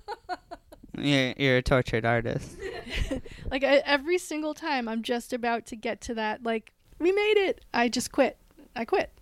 You're 0.99 1.35
you're 1.39 1.57
a 1.59 1.63
tortured 1.63 2.05
artist. 2.05 2.59
like 3.51 3.63
I, 3.63 3.77
every 3.87 4.19
single 4.19 4.55
time 4.55 4.89
I'm 4.89 5.03
just 5.03 5.33
about 5.33 5.65
to 5.67 5.77
get 5.77 6.01
to 6.03 6.15
that, 6.15 6.43
like 6.43 6.73
we 6.99 7.13
made 7.13 7.37
it, 7.37 7.65
I 7.73 7.89
just 7.89 8.11
quit. 8.13 8.37
I 8.75 8.85
quit. 8.85 9.13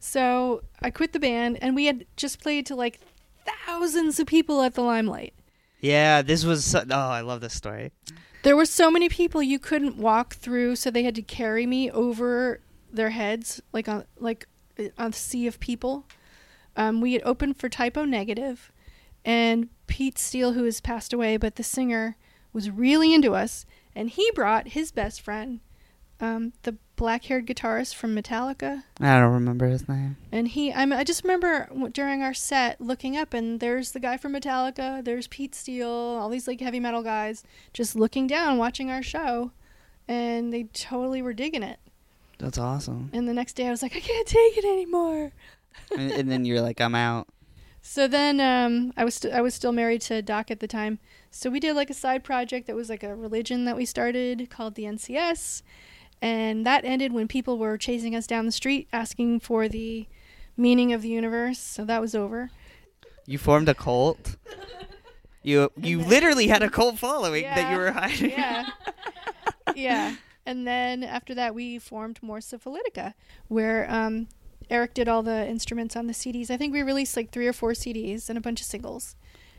So 0.00 0.62
I 0.82 0.90
quit 0.90 1.12
the 1.12 1.20
band, 1.20 1.58
and 1.60 1.76
we 1.76 1.84
had 1.84 2.06
just 2.16 2.40
played 2.40 2.66
to 2.66 2.74
like 2.74 3.00
thousands 3.66 4.18
of 4.18 4.26
people 4.26 4.62
at 4.62 4.74
the 4.74 4.82
Limelight. 4.82 5.33
Yeah, 5.84 6.22
this 6.22 6.46
was. 6.46 6.64
So, 6.64 6.82
oh, 6.90 6.94
I 6.94 7.20
love 7.20 7.42
this 7.42 7.52
story. 7.52 7.92
There 8.42 8.56
were 8.56 8.64
so 8.64 8.90
many 8.90 9.10
people 9.10 9.42
you 9.42 9.58
couldn't 9.58 9.98
walk 9.98 10.34
through, 10.34 10.76
so 10.76 10.90
they 10.90 11.02
had 11.02 11.14
to 11.16 11.22
carry 11.22 11.66
me 11.66 11.90
over 11.90 12.60
their 12.90 13.10
heads, 13.10 13.60
like 13.70 13.86
on 13.86 14.04
like 14.18 14.48
uh, 14.78 14.84
on 14.96 15.10
a 15.10 15.12
sea 15.12 15.46
of 15.46 15.60
people. 15.60 16.06
Um, 16.74 17.02
we 17.02 17.12
had 17.12 17.22
opened 17.26 17.58
for 17.58 17.68
Type 17.68 17.98
O 17.98 18.06
Negative, 18.06 18.72
and 19.26 19.68
Pete 19.86 20.18
Steele, 20.18 20.54
who 20.54 20.64
has 20.64 20.80
passed 20.80 21.12
away, 21.12 21.36
but 21.36 21.56
the 21.56 21.62
singer 21.62 22.16
was 22.54 22.70
really 22.70 23.12
into 23.12 23.34
us, 23.34 23.66
and 23.94 24.08
he 24.08 24.30
brought 24.34 24.68
his 24.68 24.90
best 24.90 25.20
friend, 25.20 25.60
um, 26.24 26.52
the 26.62 26.76
black-haired 26.96 27.46
guitarist 27.46 27.94
from 27.94 28.14
Metallica, 28.14 28.84
I 29.00 29.18
don't 29.18 29.32
remember 29.32 29.66
his 29.66 29.88
name. 29.88 30.16
and 30.32 30.48
he, 30.48 30.72
I, 30.72 30.82
I 30.84 31.04
just 31.04 31.22
remember 31.24 31.68
during 31.92 32.22
our 32.22 32.34
set 32.34 32.80
looking 32.80 33.16
up, 33.16 33.34
and 33.34 33.60
there's 33.60 33.92
the 33.92 34.00
guy 34.00 34.16
from 34.16 34.32
Metallica, 34.32 35.04
there's 35.04 35.26
Pete 35.26 35.54
Steele, 35.54 35.88
all 35.88 36.28
these 36.28 36.46
like 36.46 36.60
heavy 36.60 36.80
metal 36.80 37.02
guys, 37.02 37.42
just 37.72 37.96
looking 37.96 38.26
down, 38.26 38.58
watching 38.58 38.90
our 38.90 39.02
show, 39.02 39.50
and 40.08 40.52
they 40.52 40.64
totally 40.64 41.20
were 41.22 41.32
digging 41.34 41.62
it. 41.62 41.78
That's 42.38 42.58
awesome. 42.58 43.10
And 43.12 43.28
the 43.28 43.34
next 43.34 43.54
day, 43.54 43.66
I 43.66 43.70
was 43.70 43.82
like, 43.82 43.96
I 43.96 44.00
can't 44.00 44.26
take 44.26 44.56
it 44.56 44.64
anymore. 44.64 45.32
and, 45.96 46.10
and 46.10 46.30
then 46.30 46.44
you're 46.44 46.60
like, 46.60 46.80
I'm 46.80 46.94
out. 46.94 47.28
So 47.86 48.08
then, 48.08 48.40
um, 48.40 48.92
I 48.96 49.04
was 49.04 49.16
st- 49.16 49.34
I 49.34 49.42
was 49.42 49.54
still 49.54 49.72
married 49.72 50.00
to 50.02 50.22
Doc 50.22 50.50
at 50.50 50.60
the 50.60 50.66
time. 50.66 50.98
So 51.30 51.50
we 51.50 51.60
did 51.60 51.76
like 51.76 51.90
a 51.90 51.94
side 51.94 52.24
project 52.24 52.66
that 52.66 52.74
was 52.74 52.88
like 52.88 53.02
a 53.02 53.14
religion 53.14 53.66
that 53.66 53.76
we 53.76 53.84
started 53.84 54.48
called 54.48 54.74
the 54.74 54.84
NCS, 54.84 55.62
and 56.24 56.64
that 56.64 56.86
ended 56.86 57.12
when 57.12 57.28
people 57.28 57.58
were 57.58 57.76
chasing 57.76 58.16
us 58.16 58.26
down 58.26 58.46
the 58.46 58.52
street 58.52 58.88
asking 58.94 59.40
for 59.40 59.68
the 59.68 60.06
meaning 60.56 60.90
of 60.94 61.02
the 61.02 61.08
universe. 61.08 61.58
So 61.58 61.84
that 61.84 62.00
was 62.00 62.14
over. 62.14 62.50
You 63.26 63.36
formed 63.36 63.68
a 63.68 63.74
cult. 63.74 64.36
You 65.46 65.70
you 65.76 66.00
literally 66.00 66.48
had 66.48 66.62
a 66.62 66.70
cult 66.70 66.98
following 66.98 67.42
that 67.42 67.70
you 67.70 67.76
were 67.76 67.90
hiding. 67.90 68.30
Yeah. 68.30 68.66
yeah. 69.76 70.16
And 70.46 70.66
then 70.66 71.04
after 71.04 71.34
that, 71.34 71.54
we 71.54 71.78
formed 71.78 72.18
Mors 72.22 72.46
Syphilitica, 72.46 73.12
where 73.48 73.86
um, 73.90 74.28
Eric 74.70 74.94
did 74.94 75.06
all 75.06 75.22
the 75.22 75.46
instruments 75.46 75.96
on 75.96 76.06
the 76.06 76.14
CDs. 76.14 76.50
I 76.50 76.56
think 76.56 76.72
we 76.72 76.80
released 76.80 77.14
like 77.14 77.30
three 77.30 77.46
or 77.46 77.52
four 77.52 77.72
CDs 77.72 78.30
and 78.30 78.38
a 78.38 78.40
bunch 78.40 78.62
of 78.62 78.66
singles. 78.66 79.16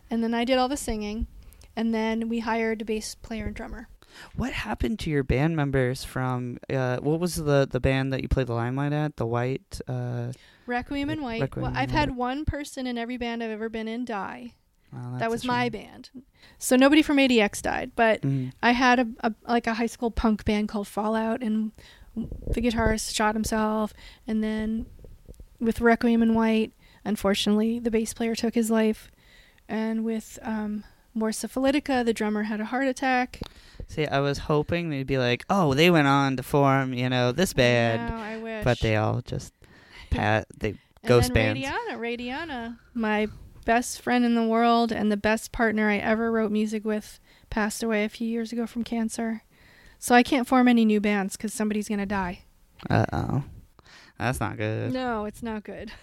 And 0.09 0.23
then 0.23 0.33
I 0.33 0.43
did 0.43 0.57
all 0.57 0.67
the 0.67 0.75
singing. 0.75 1.27
And 1.75 1.93
then 1.93 2.29
we 2.29 2.39
hired 2.39 2.81
a 2.81 2.85
bass 2.85 3.13
player 3.13 3.45
and 3.45 3.55
drummer. 3.55 3.87
What 4.35 4.53
happened 4.53 4.99
to 4.99 5.09
your 5.09 5.23
band 5.23 5.55
members 5.55 6.03
from? 6.03 6.57
Uh, 6.69 6.97
what 6.97 7.19
was 7.19 7.35
the 7.35 7.67
the 7.69 7.79
band 7.79 8.13
that 8.13 8.21
you 8.21 8.27
played 8.27 8.47
the 8.47 8.53
limelight 8.53 8.93
at? 8.93 9.17
The 9.17 9.25
White. 9.25 9.79
Uh, 9.87 10.31
Requiem 10.65 11.09
in 11.09 11.21
White. 11.21 11.41
Requiem 11.41 11.63
well, 11.63 11.73
I've 11.75 11.91
had 11.91 12.15
one 12.15 12.45
person 12.45 12.87
in 12.87 12.97
every 12.97 13.17
band 13.17 13.43
I've 13.43 13.51
ever 13.51 13.69
been 13.69 13.87
in 13.87 14.05
die. 14.05 14.53
Wow, 14.93 15.17
that 15.19 15.29
was 15.29 15.43
my 15.43 15.69
band. 15.69 16.09
So 16.57 16.75
nobody 16.75 17.01
from 17.01 17.17
ADX 17.17 17.61
died, 17.61 17.91
but 17.95 18.21
Mhm. 18.21 18.53
I 18.63 18.71
had 18.71 18.99
a, 18.99 19.07
a 19.19 19.33
like 19.47 19.67
a 19.67 19.73
high 19.73 19.85
school 19.87 20.09
punk 20.11 20.45
band 20.45 20.69
called 20.69 20.87
Fallout, 20.87 21.41
and 21.41 21.71
the 22.15 22.61
guitarist 22.61 23.13
shot 23.13 23.35
himself, 23.35 23.93
and 24.25 24.41
then 24.43 24.85
with 25.59 25.81
Requiem 25.81 26.21
in 26.23 26.33
White, 26.33 26.71
unfortunately, 27.03 27.79
the 27.79 27.91
bass 27.91 28.13
player 28.13 28.35
took 28.35 28.55
his 28.55 28.71
life, 28.71 29.11
and 29.67 30.05
with 30.05 30.39
um, 30.41 30.83
Mors 31.15 31.37
Syphilitica, 31.39 32.03
the 32.05 32.13
drummer 32.13 32.43
had 32.43 32.59
a 32.59 32.65
heart 32.65 32.87
attack. 32.87 33.39
See, 33.87 34.05
I 34.05 34.19
was 34.19 34.37
hoping 34.37 34.89
they'd 34.89 35.07
be 35.07 35.17
like, 35.17 35.45
oh, 35.49 35.73
they 35.73 35.89
went 35.89 36.07
on 36.07 36.35
to 36.37 36.43
form, 36.43 36.93
you 36.93 37.09
know, 37.09 37.31
this 37.31 37.53
band, 37.53 38.09
know, 38.09 38.21
I 38.21 38.37
wish. 38.37 38.63
but 38.63 38.79
they 38.81 38.95
all 38.97 39.21
just 39.21 39.53
pat 40.11 40.45
they 40.57 40.75
ghost 41.05 41.33
bands. 41.33 41.61
Radiana, 41.61 41.97
Radiana, 41.97 42.77
my 42.93 43.27
best 43.63 44.01
friend 44.01 44.25
in 44.25 44.35
the 44.35 44.43
world 44.43 44.91
and 44.91 45.11
the 45.11 45.17
best 45.17 45.51
partner 45.51 45.89
I 45.89 45.97
ever 45.97 46.31
wrote 46.31 46.51
music 46.51 46.83
with, 46.83 47.19
passed 47.49 47.81
away 47.81 48.03
a 48.03 48.09
few 48.09 48.27
years 48.27 48.51
ago 48.51 48.67
from 48.67 48.83
cancer. 48.83 49.43
So 49.99 50.13
I 50.13 50.21
can't 50.23 50.47
form 50.47 50.67
any 50.67 50.83
new 50.83 50.99
bands 50.99 51.37
because 51.37 51.53
somebody's 51.53 51.87
gonna 51.87 52.05
die. 52.05 52.41
Uh 52.89 53.05
oh, 53.13 53.43
That's 54.19 54.39
not 54.39 54.57
good. 54.57 54.91
No, 54.91 55.25
it's 55.25 55.41
not 55.41 55.63
good. 55.63 55.91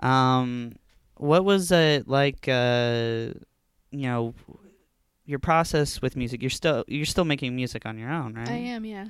Um, 0.00 0.74
what 1.16 1.44
was 1.44 1.70
it 1.70 2.08
like? 2.08 2.48
Uh, 2.48 3.28
you 3.94 4.08
know, 4.08 4.34
your 5.26 5.38
process 5.38 6.02
with 6.02 6.16
music. 6.16 6.42
You're 6.42 6.50
still 6.50 6.84
you're 6.86 7.06
still 7.06 7.24
making 7.24 7.54
music 7.56 7.86
on 7.86 7.98
your 7.98 8.10
own, 8.10 8.34
right? 8.34 8.48
I 8.48 8.56
am, 8.56 8.84
yeah. 8.84 9.06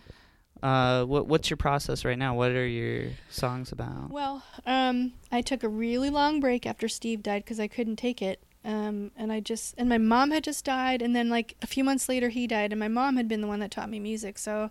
Uh, 0.62 1.04
what 1.04 1.26
what's 1.26 1.50
your 1.50 1.56
process 1.56 2.04
right 2.04 2.18
now? 2.18 2.34
What 2.34 2.52
are 2.52 2.66
your 2.66 3.10
songs 3.28 3.72
about? 3.72 4.10
Well, 4.10 4.42
um, 4.64 5.12
I 5.32 5.42
took 5.42 5.62
a 5.62 5.68
really 5.68 6.10
long 6.10 6.40
break 6.40 6.66
after 6.66 6.88
Steve 6.88 7.22
died 7.22 7.44
because 7.44 7.58
I 7.60 7.66
couldn't 7.68 7.96
take 7.96 8.22
it. 8.22 8.42
Um, 8.64 9.10
and 9.16 9.30
I 9.30 9.40
just 9.40 9.74
and 9.76 9.88
my 9.88 9.98
mom 9.98 10.30
had 10.30 10.44
just 10.44 10.64
died, 10.64 11.02
and 11.02 11.14
then 11.14 11.28
like 11.28 11.56
a 11.60 11.66
few 11.66 11.84
months 11.84 12.08
later 12.08 12.28
he 12.30 12.46
died, 12.46 12.72
and 12.72 12.80
my 12.80 12.88
mom 12.88 13.16
had 13.16 13.28
been 13.28 13.40
the 13.42 13.46
one 13.46 13.60
that 13.60 13.70
taught 13.70 13.90
me 13.90 13.98
music. 13.98 14.38
So 14.38 14.70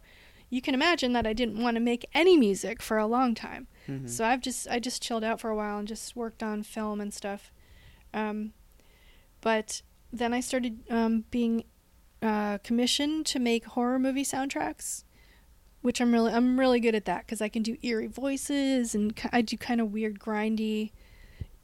you 0.49 0.61
can 0.61 0.73
imagine 0.73 1.13
that 1.13 1.27
I 1.27 1.33
didn't 1.33 1.61
want 1.61 1.75
to 1.75 1.81
make 1.81 2.05
any 2.13 2.37
music 2.37 2.81
for 2.81 2.97
a 2.97 3.05
long 3.05 3.35
time. 3.35 3.67
Mhm. 3.87 4.09
So 4.09 4.25
I've 4.25 4.41
just 4.41 4.67
I 4.69 4.79
just 4.79 5.03
chilled 5.03 5.23
out 5.23 5.39
for 5.41 5.49
a 5.49 5.55
while 5.55 5.77
and 5.77 5.87
just 5.87 6.15
worked 6.15 6.41
on 6.41 6.63
film 6.63 7.01
and 7.01 7.13
stuff. 7.13 7.51
Um, 8.15 8.53
but 9.41 9.81
then 10.13 10.33
I 10.33 10.39
started 10.39 10.79
um, 10.89 11.25
being 11.31 11.63
uh, 12.21 12.59
commissioned 12.59 13.25
to 13.25 13.39
make 13.39 13.65
horror 13.65 13.99
movie 13.99 14.23
soundtracks, 14.23 15.03
which 15.81 15.99
I'm 15.99 16.13
really 16.13 16.31
I'm 16.31 16.57
really 16.59 16.79
good 16.79 16.95
at 16.95 17.05
that 17.05 17.25
because 17.25 17.41
I 17.41 17.49
can 17.49 17.63
do 17.63 17.75
eerie 17.81 18.07
voices 18.07 18.95
and 18.95 19.19
I 19.33 19.41
do 19.41 19.57
kind 19.57 19.81
of 19.81 19.91
weird 19.91 20.19
grindy, 20.19 20.91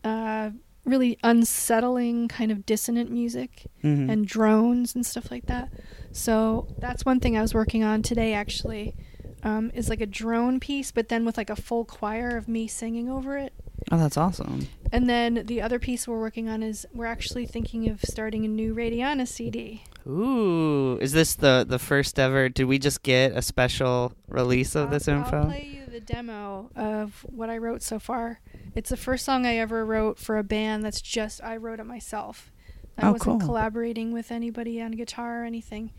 uh, 0.04 0.50
really 0.86 1.18
unsettling 1.24 2.28
kind 2.28 2.52
of 2.52 2.66
dissonant 2.66 3.12
music 3.12 3.68
Mhm. 3.84 4.10
and 4.12 4.26
drones 4.28 4.96
and 4.96 5.06
stuff 5.06 5.30
like 5.32 5.46
that. 5.46 5.70
So 6.12 6.68
that's 6.80 7.06
one 7.06 7.20
thing 7.20 7.38
I 7.38 7.42
was 7.42 7.54
working 7.54 7.84
on 7.84 8.02
today 8.02 8.34
actually. 8.34 8.96
Um, 9.42 9.72
is 9.74 9.88
like 9.88 10.02
a 10.02 10.06
drone 10.06 10.60
piece, 10.60 10.92
but 10.92 11.08
then 11.08 11.24
with 11.24 11.38
like 11.38 11.50
a 11.50 11.56
full 11.56 11.86
choir 11.86 12.36
of 12.36 12.50
me 12.50 12.68
singing 12.68 13.08
over 13.10 13.38
it. 13.38 13.54
Oh, 13.90 13.98
that's 13.98 14.18
awesome. 14.18 14.68
And 14.92 15.10
then 15.10 15.44
the 15.46 15.62
other 15.62 15.78
piece 15.80 16.08
we're 16.08 16.20
working 16.20 16.50
on 16.50 16.64
is 16.64 16.88
we're 16.94 17.06
actually 17.06 17.46
thinking 17.46 17.88
of 17.90 18.02
starting 18.02 18.44
a 18.46 18.48
new 18.48 18.74
Radiana 18.74 19.28
CD. 19.28 19.84
Ooh, 20.08 20.98
is 21.00 21.12
this 21.12 21.36
the 21.36 21.66
the 21.68 21.78
first 21.80 22.18
ever? 22.18 22.50
Did 22.50 22.66
we 22.66 22.80
just 22.80 23.04
get 23.04 23.34
a 23.34 23.42
special 23.42 24.14
release 24.28 24.76
of 24.76 24.90
this 24.90 25.08
info? 25.08 25.38
I'll 25.38 25.44
info? 25.44 25.46
play 25.50 25.68
you 25.76 25.86
the 25.92 26.00
demo 26.00 26.70
of 26.76 27.24
what 27.30 27.50
I 27.50 27.58
wrote 27.58 27.84
so 27.84 28.00
far. 28.00 28.40
It's 28.76 28.90
the 28.90 28.98
first 28.98 29.26
song 29.26 29.46
I 29.46 29.58
ever 29.58 29.86
wrote 29.86 30.18
for 30.18 30.38
a 30.38 30.44
band 30.44 30.84
that's 30.84 31.02
just 31.02 31.44
I 31.44 31.58
wrote 31.58 31.80
it 31.80 31.86
myself. 31.86 32.52
I 32.98 33.08
Oh, 33.08 33.12
wasn't 33.14 33.40
cool. 33.40 33.48
collaborating 33.48 34.12
with 34.12 34.32
anybody 34.32 34.82
on 34.82 34.92
guitar 34.92 35.44
or 35.44 35.46
anything. 35.46 35.92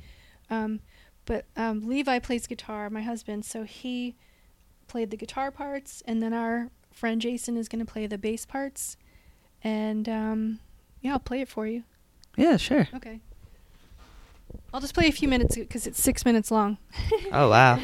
Um, 0.51 0.81
but 1.27 1.47
um, 1.57 1.87
Levi 1.89 2.19
plays 2.19 2.47
guitar, 2.47 2.91
my 2.91 3.03
husband, 3.03 3.45
so 3.45 3.63
he 3.63 4.17
played 4.89 5.11
the 5.11 5.17
guitar 5.17 5.51
parts, 5.53 6.03
and 6.07 6.21
then 6.21 6.33
our 6.33 6.71
friend 7.01 7.21
Jason 7.21 7.57
is 7.57 7.67
going 7.67 7.85
to 7.85 7.91
play 7.91 8.07
the 8.07 8.19
bass 8.19 8.45
parts. 8.45 8.99
And 9.65 10.07
um, 10.09 10.61
yeah, 11.01 11.13
I'll 11.13 11.19
play 11.19 11.41
it 11.41 11.49
for 11.49 11.67
you. 11.67 11.85
Yeah, 12.37 12.59
sure. 12.59 12.89
Okay. 12.95 13.21
I'll 14.73 14.81
just 14.81 14.95
play 14.95 15.09
a 15.09 15.13
few 15.13 15.27
minutes 15.27 15.57
because 15.57 15.87
it's 15.87 16.01
six 16.01 16.25
minutes 16.25 16.51
long. 16.51 16.77
Oh, 17.33 17.49
wow. 17.49 17.81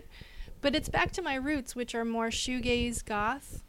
but 0.60 0.74
it's 0.74 0.88
back 0.88 1.10
to 1.12 1.22
my 1.22 1.34
roots, 1.34 1.74
which 1.74 1.94
are 1.94 2.04
more 2.04 2.28
shoegaze 2.28 3.04
goth. 3.04 3.62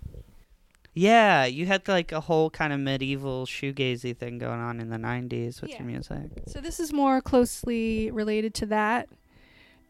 Yeah, 0.94 1.46
you 1.46 1.66
had 1.66 1.88
like 1.88 2.12
a 2.12 2.20
whole 2.20 2.50
kind 2.52 2.72
of 2.72 2.80
medieval 2.80 3.46
shoegazy 3.48 4.16
thing 4.16 4.38
going 4.38 4.60
on 4.60 4.80
in 4.80 4.90
the 4.90 4.98
'90s 4.98 5.60
with 5.62 5.72
Yeah. 5.72 5.78
your 5.80 5.88
music. 5.88 6.30
So 6.48 6.62
this 6.62 6.80
is 6.80 6.94
more 6.94 7.20
closely 7.20 8.12
related 8.12 8.54
to 8.56 8.66
that. 8.68 9.10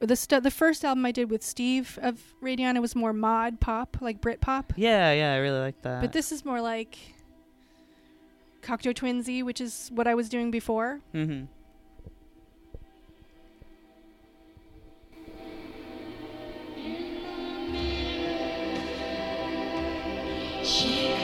The 0.06 0.18
stu- 0.18 0.42
the 0.42 0.52
first 0.52 0.84
album 0.84 1.06
I 1.06 1.14
did 1.14 1.30
with 1.32 1.42
Steve 1.44 1.98
of 2.02 2.22
Radiana 2.42 2.82
was 2.82 2.94
more 2.94 3.14
mod 3.14 3.62
pop, 3.62 3.96
like 4.02 4.20
Brit 4.20 4.42
pop. 4.42 4.74
Yeah, 4.76 5.14
yeah, 5.14 5.34
I 5.34 5.38
really 5.38 5.60
like 5.60 5.82
that. 5.84 6.02
But 6.02 6.12
this 6.12 6.34
is 6.34 6.44
more 6.44 6.60
like 6.60 6.98
Cocteau 8.62 8.94
Twinsy, 8.94 9.44
which 9.44 9.62
is 9.62 9.90
what 9.94 10.06
I 10.06 10.14
was 10.14 10.28
doing 10.28 10.52
before. 10.52 11.00
Mm-hmm. 11.14 11.46
Ah, 20.66 21.23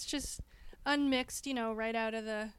that's 0.00 0.10
just 0.10 0.40
unmixed, 0.86 1.46
you 1.46 1.52
know, 1.54 1.72
right 1.74 1.94
out 1.94 2.14
of 2.14 2.24
the 2.24 2.50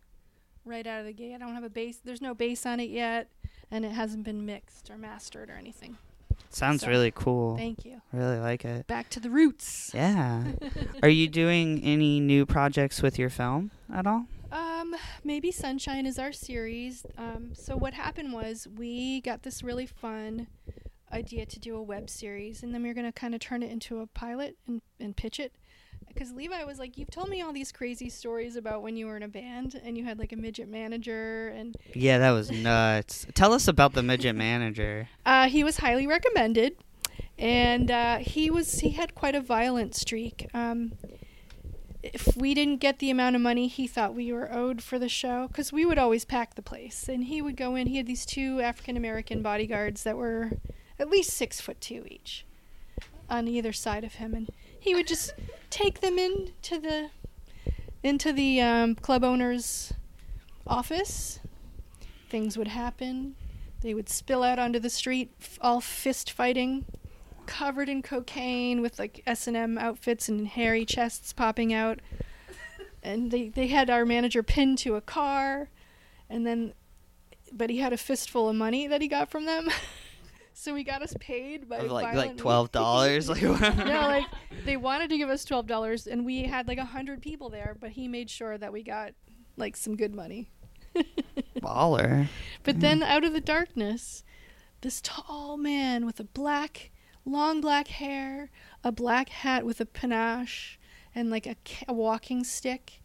right 0.64 0.86
out 0.86 1.00
of 1.00 1.06
the 1.08 1.14
gate. 1.14 1.34
I 1.34 1.38
don't 1.40 1.56
have 1.56 1.64
a 1.64 1.70
bass. 1.70 1.98
There's 2.04 2.22
no 2.22 2.36
bass 2.36 2.66
on 2.68 2.80
it 2.80 2.90
yet, 2.92 3.30
and 3.72 3.84
it 3.84 3.92
hasn't 3.94 4.24
been 4.24 4.46
mixed 4.46 4.92
or 4.92 4.98
mastered 4.98 5.50
or 5.50 5.54
anything. 5.54 5.98
Sounds 6.50 6.82
So, 6.82 6.88
really 6.88 7.12
cool. 7.12 7.58
Thank 7.58 7.84
you. 7.86 8.02
Really 8.14 8.38
like 8.38 8.64
it. 8.66 8.86
Back 8.86 9.10
to 9.12 9.20
the 9.20 9.30
roots. 9.30 9.92
Yeah. 9.94 10.44
Are 11.04 11.10
you 11.10 11.28
doing 11.28 11.82
any 11.84 12.20
new 12.20 12.46
projects 12.46 13.02
with 13.02 13.18
your 13.18 13.30
film 13.30 13.72
at 13.92 14.06
all? 14.06 14.26
Um, 14.52 14.96
maybe 15.24 15.52
Sunshine 15.52 16.06
is 16.06 16.20
our 16.20 16.34
series. 16.34 17.06
Um, 17.18 17.52
so 17.54 17.76
what 17.78 17.94
happened 17.94 18.34
was 18.34 18.68
we 18.78 19.22
got 19.22 19.44
this 19.44 19.64
really 19.64 19.86
fun 19.88 20.48
idea 21.12 21.46
to 21.46 21.60
do 21.60 21.76
a 21.76 21.82
web 21.82 22.10
series, 22.10 22.62
and 22.62 22.74
then 22.74 22.84
we 22.84 22.90
were 22.90 22.94
gonna 22.96 23.12
kind 23.12 23.34
of 23.34 23.40
turn 23.40 23.64
it 23.64 23.72
into 23.72 24.00
a 24.00 24.06
pilot 24.08 24.58
and 24.68 24.82
and 25.00 25.16
pitch 25.18 25.40
it. 25.40 25.54
Because 26.14 26.32
Levi 26.34 26.64
was 26.64 26.80
like, 26.80 26.98
"You've 26.98 27.10
told 27.12 27.30
me 27.30 27.42
all 27.42 27.54
these 27.54 27.72
crazy 27.72 28.10
stories 28.10 28.56
about 28.56 28.82
when 28.82 28.96
you 28.96 29.06
were 29.08 29.18
in 29.18 29.24
a 29.24 29.28
band 29.28 29.80
and 29.84 29.98
you 29.98 30.04
had 30.04 30.20
like 30.20 30.32
a 30.32 30.36
midget 30.36 30.68
manager, 30.70 31.50
and 31.50 31.76
Yeah, 31.94 32.18
that 32.20 32.32
was 32.32 32.52
nuts. 32.52 33.26
Tell 33.34 33.54
us 33.54 33.68
about 33.68 33.94
the 33.94 34.04
midget 34.04 34.36
manager. 34.36 35.08
uh, 35.26 35.48
he 35.48 35.64
was 35.64 35.78
highly 35.78 36.08
recommended, 36.08 36.76
and 37.38 37.90
uh, 37.92 38.18
he 38.18 38.50
was 38.50 38.80
he 38.80 38.92
had 38.92 39.16
quite 39.16 39.36
a 39.36 39.42
violent 39.42 39.96
streak. 39.96 40.48
Um, 40.54 40.94
if 42.04 42.36
we 42.36 42.56
didn't 42.56 42.78
get 42.78 42.98
the 42.98 43.12
amount 43.12 43.36
of 43.36 43.42
money 43.44 43.68
he 43.68 43.86
thought 43.86 44.16
we 44.16 44.34
were 44.34 44.52
owed 44.52 44.82
for 44.82 44.98
the 44.98 45.08
show, 45.10 45.48
because 45.48 45.72
we 45.72 45.86
would 45.86 46.00
always 46.00 46.26
pack 46.26 46.56
the 46.56 46.62
place, 46.64 47.08
and 47.08 47.26
he 47.26 47.42
would 47.42 47.56
go 47.56 47.76
in. 47.76 47.88
He 47.88 47.98
had 47.98 48.08
these 48.08 48.26
two 48.26 48.60
African 48.60 48.98
American 48.98 49.42
bodyguards 49.42 50.04
that 50.04 50.18
were 50.18 50.52
at 51.00 51.10
least 51.10 51.32
six 51.32 51.62
foot 51.62 51.80
two 51.80 52.06
each 52.10 52.46
on 53.30 53.48
either 53.48 53.72
side 53.72 54.04
of 54.04 54.16
him, 54.16 54.34
and 54.34 54.50
he 54.82 54.96
would 54.96 55.08
just 55.08 55.34
take 55.70 56.02
them 56.02 56.18
into 56.18 56.80
the 56.80 57.12
into 58.04 58.34
the 58.34 58.60
um, 58.60 58.96
club 58.96 59.24
owner's 59.24 59.94
office. 60.66 61.40
Things 62.30 62.58
would 62.58 62.68
happen. 62.68 63.36
They 63.82 63.94
would 63.94 64.10
spill 64.10 64.42
out 64.42 64.58
onto 64.58 64.80
the 64.80 64.90
street, 64.90 65.32
all 65.62 65.82
fist 65.82 66.32
fighting, 66.32 66.86
covered 67.46 67.90
in 67.90 68.02
cocaine, 68.02 68.82
with 68.82 68.98
like 68.98 69.22
S 69.28 69.46
and 69.46 69.56
M 69.56 69.78
outfits 69.78 70.28
and 70.28 70.48
hairy 70.48 70.84
chests 70.84 71.32
popping 71.32 71.72
out. 71.72 72.00
And 73.04 73.30
they 73.30 73.50
they 73.50 73.68
had 73.68 73.90
our 73.90 74.06
manager 74.06 74.42
pinned 74.42 74.80
to 74.80 74.96
a 74.96 75.02
car, 75.02 75.70
and 76.28 76.46
then, 76.46 76.74
but 77.54 77.70
he 77.70 77.78
had 77.78 77.94
a 77.94 77.98
fistful 77.98 78.50
of 78.50 78.56
money 78.56 78.88
that 78.88 79.02
he 79.02 79.08
got 79.08 79.30
from 79.30 79.46
them. 79.46 79.70
So 80.54 80.74
we 80.74 80.84
got 80.84 81.02
us 81.02 81.16
paid 81.20 81.68
by 81.68 81.80
like- 81.80 82.16
like 82.16 82.38
$12? 82.38 83.30
Like, 83.30 83.62
what? 83.62 83.86
no, 83.86 84.02
like 84.02 84.26
they 84.66 84.78
wanted 84.78 85.10
to 85.10 85.18
give 85.18 85.30
us 85.30 85.46
twelve 85.46 85.68
dollars, 85.68 86.08
and 86.08 86.26
we 86.26 86.44
had 86.44 86.68
like 86.68 86.78
a 86.78 86.86
hundred 86.86 87.22
people 87.22 87.50
there, 87.50 87.76
but 87.80 87.92
he 87.92 88.08
made 88.08 88.30
sure 88.30 88.58
that 88.58 88.74
we 88.74 88.84
got 88.84 89.14
like 89.58 89.76
some 89.76 89.96
good 89.96 90.14
money. 90.14 90.52
Baller. 91.60 92.28
But 92.64 92.78
mm. 92.78 92.82
then 92.82 93.04
out 93.04 93.24
of 93.24 93.34
the 93.34 93.42
darkness, 93.42 94.24
this 94.82 95.02
tall 95.02 95.58
man 95.58 96.06
with 96.06 96.20
a 96.20 96.24
black, 96.24 96.92
long 97.26 97.62
black 97.62 97.88
hair, 97.88 98.50
a 98.84 98.92
black 98.92 99.30
hat 99.30 99.66
with 99.66 99.80
a 99.80 99.86
panache, 99.86 100.80
and 101.16 101.30
like 101.30 101.46
a, 101.46 101.56
ca- 101.66 101.86
a 101.88 101.94
walking 101.94 102.44
stick, 102.44 103.01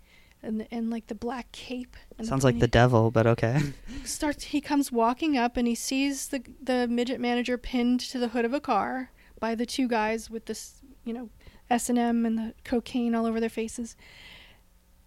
and 0.47 0.66
and 0.70 0.90
like 0.90 1.09
the 1.09 1.14
black 1.14 1.53
cape. 1.53 1.97
And 2.18 2.26
Sounds 2.26 2.44
like 2.44 2.59
the 2.59 2.68
devil, 2.68 3.11
but 3.11 3.26
okay. 3.26 3.61
starts 4.05 4.44
he 4.44 4.61
comes 4.61 4.90
walking 4.90 5.36
up 5.36 5.57
and 5.57 5.66
he 5.66 5.74
sees 5.74 6.28
the 6.28 6.42
the 6.62 6.86
midget 6.88 7.20
manager 7.20 7.59
pinned 7.59 8.01
to 8.01 8.18
the 8.18 8.28
hood 8.28 8.44
of 8.44 8.55
a 8.55 8.61
car 8.61 9.11
by 9.40 9.55
the 9.55 9.66
two 9.66 9.88
guys 9.88 10.30
with 10.30 10.47
this 10.47 10.80
you 11.05 11.12
know 11.12 11.28
S&M 11.68 12.24
and 12.24 12.38
the 12.38 12.55
cocaine 12.64 13.14
all 13.14 13.26
over 13.26 13.40
their 13.40 13.49
faces 13.49 13.97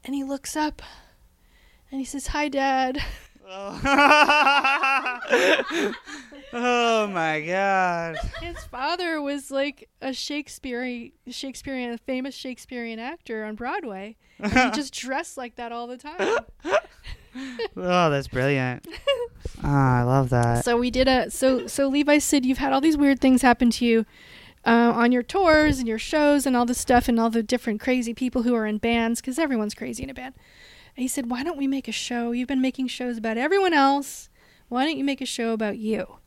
and 0.04 0.14
he 0.14 0.24
looks 0.24 0.56
up 0.56 0.82
and 1.92 2.00
he 2.00 2.06
says 2.06 2.28
hi 2.28 2.48
dad 2.48 3.02
oh 6.54 7.08
my 7.08 7.43
god. 7.47 8.18
his 8.41 8.58
father 8.66 9.22
was 9.22 9.50
like 9.50 9.89
a 10.02 10.14
Shakespearean 10.14 11.14
Shakespearean 11.28 11.91
a 11.91 11.97
famous 11.97 12.36
Shakespearean 12.36 13.00
actor 13.00 13.43
on 13.43 13.56
Broadway 13.56 14.18
and 14.39 14.52
he 14.52 14.72
just 14.72 14.93
dressed 15.00 15.36
like 15.36 15.56
that 15.56 15.72
all 15.72 15.88
the 15.88 15.97
time 15.97 16.39
Oh, 17.78 18.10
that's 18.10 18.28
brilliant. 18.28 18.88
Ah, 19.64 20.00
I 20.00 20.04
love 20.04 20.30
that. 20.30 20.66
So 20.66 20.78
we 20.78 20.89
did 20.89 21.08
a 21.08 21.30
so 21.30 21.68
so 21.68 21.88
Levi 21.88 22.18
said 22.18 22.45
you've 22.45 22.58
had 22.58 22.74
all 22.74 22.82
these 22.82 22.97
weird 22.97 23.22
things 23.22 23.43
happen 23.43 23.70
to 23.72 23.86
you 23.86 24.06
uh, 24.66 24.91
on 24.95 25.12
your 25.12 25.24
tours 25.24 25.80
and 25.80 25.88
your 25.88 26.00
shows 26.00 26.45
and 26.45 26.56
all 26.56 26.66
this 26.66 26.80
stuff 26.80 27.08
and 27.08 27.20
all 27.20 27.30
the 27.30 27.43
different 27.43 27.80
crazy 27.80 28.14
people 28.14 28.43
who 28.43 28.56
are 28.56 28.66
in 28.66 28.78
bands 28.80 29.22
because 29.22 29.39
everyone's 29.39 29.74
crazy 29.74 30.04
in 30.04 30.10
a 30.10 30.14
band. 30.14 30.34
He 31.00 31.08
said, 31.08 31.30
"Why 31.30 31.43
don't 31.43 31.58
we 31.58 31.68
make 31.68 31.88
a 31.88 31.93
show? 31.93 32.32
You've 32.32 32.47
been 32.47 32.62
making 32.62 32.88
shows 32.88 33.18
about 33.18 33.38
everyone 33.38 33.74
else. 33.74 34.30
Why 34.68 34.86
don't 34.86 34.97
you 34.97 35.04
make 35.04 35.22
a 35.22 35.26
show 35.26 35.54
about 35.54 35.78
you?" 35.78 36.18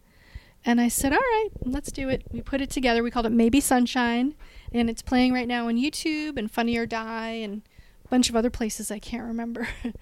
And 0.65 0.81
I 0.81 0.89
said, 0.89 1.13
"All 1.13 1.19
right, 1.19 1.49
let's 1.65 1.93
do 1.93 2.09
it." 2.09 2.25
We 2.31 2.41
put 2.41 2.61
it 2.61 2.71
together. 2.71 3.03
We 3.03 3.11
called 3.11 3.27
it 3.27 3.33
Maybe 3.33 3.61
Sunshine, 3.61 4.35
and 4.73 4.89
it's 4.89 5.03
playing 5.03 5.33
right 5.33 5.49
now 5.49 5.69
on 5.69 5.77
YouTube 5.77 6.37
and 6.37 6.51
Funny 6.51 6.77
or 6.77 6.87
Die 6.87 7.31
and 7.31 7.63
a 8.05 8.09
bunch 8.09 8.31
of 8.31 8.37
other 8.37 8.51
places 8.51 8.91
I 8.91 8.99
can't 8.99 9.25
remember. 9.25 9.69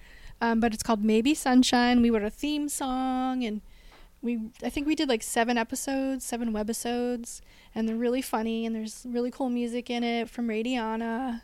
um, 0.41 0.59
but 0.59 0.73
it's 0.73 0.83
called 0.83 1.03
Maybe 1.03 1.33
Sunshine. 1.33 2.01
We 2.01 2.09
wrote 2.09 2.23
a 2.23 2.29
theme 2.29 2.69
song 2.69 3.43
and 3.43 3.61
we 4.21 4.39
I 4.63 4.69
think 4.69 4.87
we 4.87 4.95
did 4.95 5.09
like 5.09 5.23
seven 5.23 5.57
episodes, 5.57 6.23
seven 6.23 6.53
webisodes, 6.53 7.41
and 7.73 7.87
they're 7.87 7.95
really 7.95 8.21
funny 8.21 8.65
and 8.65 8.75
there's 8.75 9.05
really 9.09 9.31
cool 9.31 9.49
music 9.49 9.89
in 9.89 10.03
it 10.03 10.29
from 10.29 10.47
Radiana. 10.47 11.41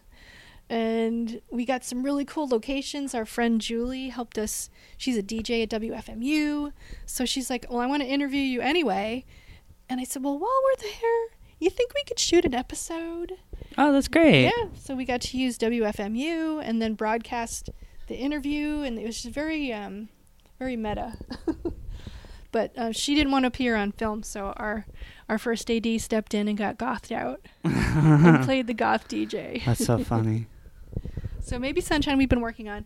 And 0.70 1.42
we 1.50 1.66
got 1.66 1.86
some 1.86 2.04
really 2.04 2.26
cool 2.26 2.48
locations. 2.48 3.16
Our 3.16 3.26
friend 3.26 3.62
Julie 3.62 4.10
helped 4.10 4.38
us. 4.38 4.70
She's 4.98 5.18
a 5.18 5.24
DJ 5.24 5.64
at 5.64 5.70
WFMU. 5.70 6.74
So 7.06 7.26
she's 7.26 7.50
like, 7.50 7.66
Well, 7.70 7.80
I 7.80 7.86
want 7.86 8.04
to 8.04 8.08
interview 8.08 8.42
you 8.42 8.62
anyway. 8.62 9.26
And 9.90 10.02
I 10.02 10.04
said, 10.04 10.24
Well, 10.24 10.38
while 10.38 10.60
we're 10.66 10.82
there, 10.82 11.38
you 11.60 11.70
think 11.70 11.94
we 11.94 12.04
could 12.04 12.20
shoot 12.20 12.46
an 12.46 12.54
episode? 12.54 13.34
Oh, 13.78 13.92
that's 13.92 14.08
great. 14.08 14.46
Yeah. 14.46 14.68
So 14.80 14.96
we 14.96 15.06
got 15.06 15.22
to 15.22 15.38
use 15.38 15.58
WFMU 15.58 16.62
and 16.64 16.82
then 16.82 16.94
broadcast 16.94 17.70
the 18.08 18.16
interview, 18.16 18.82
and 18.82 18.98
it 18.98 19.06
was 19.06 19.22
just 19.22 19.34
very, 19.34 19.72
um, 19.74 20.10
very 20.60 20.76
meta. 20.76 21.14
but 22.52 22.78
uh, 22.78 22.92
she 22.92 23.16
didn't 23.16 23.32
want 23.32 23.44
to 23.44 23.48
appear 23.48 23.76
on 23.76 23.92
film, 23.92 24.24
so 24.24 24.54
our 24.58 24.86
our 25.30 25.38
first 25.38 25.70
AD 25.70 26.00
stepped 26.00 26.34
in 26.34 26.48
and 26.48 26.58
got 26.58 26.78
gothed 26.78 27.12
out 27.12 27.46
and 27.64 28.44
played 28.46 28.68
the 28.68 28.74
goth 28.74 29.08
DJ. 29.08 29.64
That's 29.66 29.86
so 29.86 29.98
funny. 30.04 30.48
So 31.48 31.58
maybe 31.58 31.82
Sunshine 31.82 32.18
we've 32.18 32.30
been 32.30 32.42
working 32.42 32.68
on. 32.68 32.86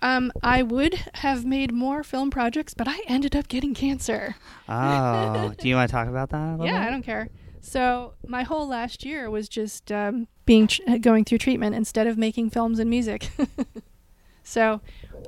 Um, 0.00 0.32
I 0.42 0.62
would 0.62 0.94
have 1.14 1.44
made 1.44 1.72
more 1.72 2.02
film 2.02 2.30
projects, 2.30 2.74
but 2.74 2.86
I 2.88 3.00
ended 3.08 3.34
up 3.34 3.48
getting 3.48 3.74
cancer. 3.74 4.36
Oh, 4.68 5.52
do 5.58 5.68
you 5.68 5.74
want 5.74 5.88
to 5.88 5.92
talk 5.92 6.08
about 6.08 6.30
that? 6.30 6.48
A 6.48 6.50
little 6.52 6.66
Yeah, 6.66 6.80
bit? 6.80 6.86
I 6.86 6.90
don't 6.90 7.02
care. 7.02 7.28
So 7.60 8.14
my 8.26 8.42
whole 8.42 8.66
last 8.68 9.04
year 9.04 9.30
was 9.30 9.48
just 9.48 9.90
um, 9.92 10.26
being 10.44 10.66
tr- 10.66 10.82
going 11.00 11.24
through 11.24 11.38
treatment 11.38 11.74
instead 11.76 12.06
of 12.06 12.18
making 12.18 12.50
films 12.50 12.78
and 12.78 12.90
music. 12.90 13.30
so 14.42 14.80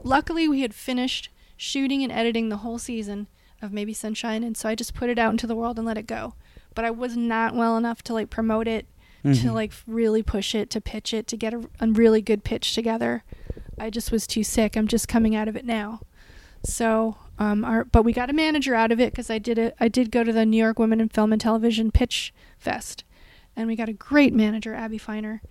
luckily 0.03 0.49
we 0.49 0.61
had 0.63 0.75
finished 0.75 1.31
shooting 1.57 2.03
and 2.03 2.13
editing 2.13 2.49
the 2.49 2.59
whole 2.59 2.79
season 2.79 3.29
of 3.63 3.73
Maybe 3.73 3.93
Sunshine, 3.95 4.43
and 4.43 4.57
so 4.57 4.69
I 4.69 4.75
just 4.75 4.95
put 4.95 5.09
it 5.09 5.19
out 5.19 5.31
into 5.31 5.47
the 5.47 5.55
world 5.57 5.79
and 5.79 5.87
let 5.87 5.97
it 5.97 6.07
go. 6.07 6.35
But 6.75 6.85
I 6.85 6.91
was 6.91 7.17
not 7.17 7.55
well 7.55 7.77
enough 7.77 8.03
to 8.05 8.13
like 8.13 8.31
promote 8.31 8.67
it, 8.67 8.87
to 9.25 9.31
Mhm. 9.31 9.53
like 9.55 9.73
really 9.87 10.23
push 10.23 10.55
it, 10.55 10.69
to 10.71 10.81
pitch 10.81 11.13
it, 11.15 11.27
to 11.29 11.37
get 11.37 11.55
a, 11.55 11.67
a 11.81 11.89
really 11.89 12.21
good 12.23 12.45
pitch 12.45 12.75
together. 12.75 13.25
I 13.79 13.89
just 13.91 14.13
was 14.13 14.27
too 14.27 14.45
sick. 14.45 14.77
I'm 14.77 14.87
just 14.87 15.09
coming 15.09 15.35
out 15.35 15.49
of 15.49 15.57
it 15.57 15.65
now. 15.65 16.01
So, 16.63 17.17
um, 17.39 17.65
our 17.65 17.85
but 17.85 18.03
we 18.05 18.13
got 18.13 18.31
a 18.31 18.35
manager 18.35 18.75
out 18.75 18.93
of 18.93 19.01
it 19.01 19.13
because 19.13 19.31
I 19.31 19.39
did 19.39 19.59
it. 19.59 19.75
I 19.81 19.89
did 19.89 20.11
go 20.11 20.25
to 20.25 20.33
the 20.33 20.45
New 20.47 20.57
York 20.57 20.79
Women 20.79 21.01
in 21.01 21.09
Film 21.09 21.33
and 21.33 21.41
Television 21.41 21.91
Pitch 21.91 22.33
Fest, 22.59 23.05
and 23.57 23.67
we 23.67 23.77
got 23.77 23.89
a 23.89 23.93
great 23.95 24.33
manager, 24.35 24.75
Abby 24.75 24.99
Feiner. 24.99 25.43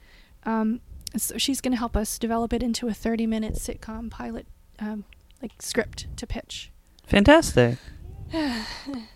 Um, 0.43 0.81
so 1.17 1.37
she's 1.37 1.61
going 1.61 1.71
to 1.73 1.77
help 1.77 1.95
us 1.95 2.17
develop 2.17 2.53
it 2.53 2.63
into 2.63 2.87
a 2.87 2.91
30-minute 2.91 3.53
sitcom 3.55 4.09
pilot, 4.09 4.47
um, 4.79 5.03
like 5.41 5.51
script 5.59 6.07
to 6.17 6.25
pitch. 6.27 6.71
Fantastic. 7.05 7.77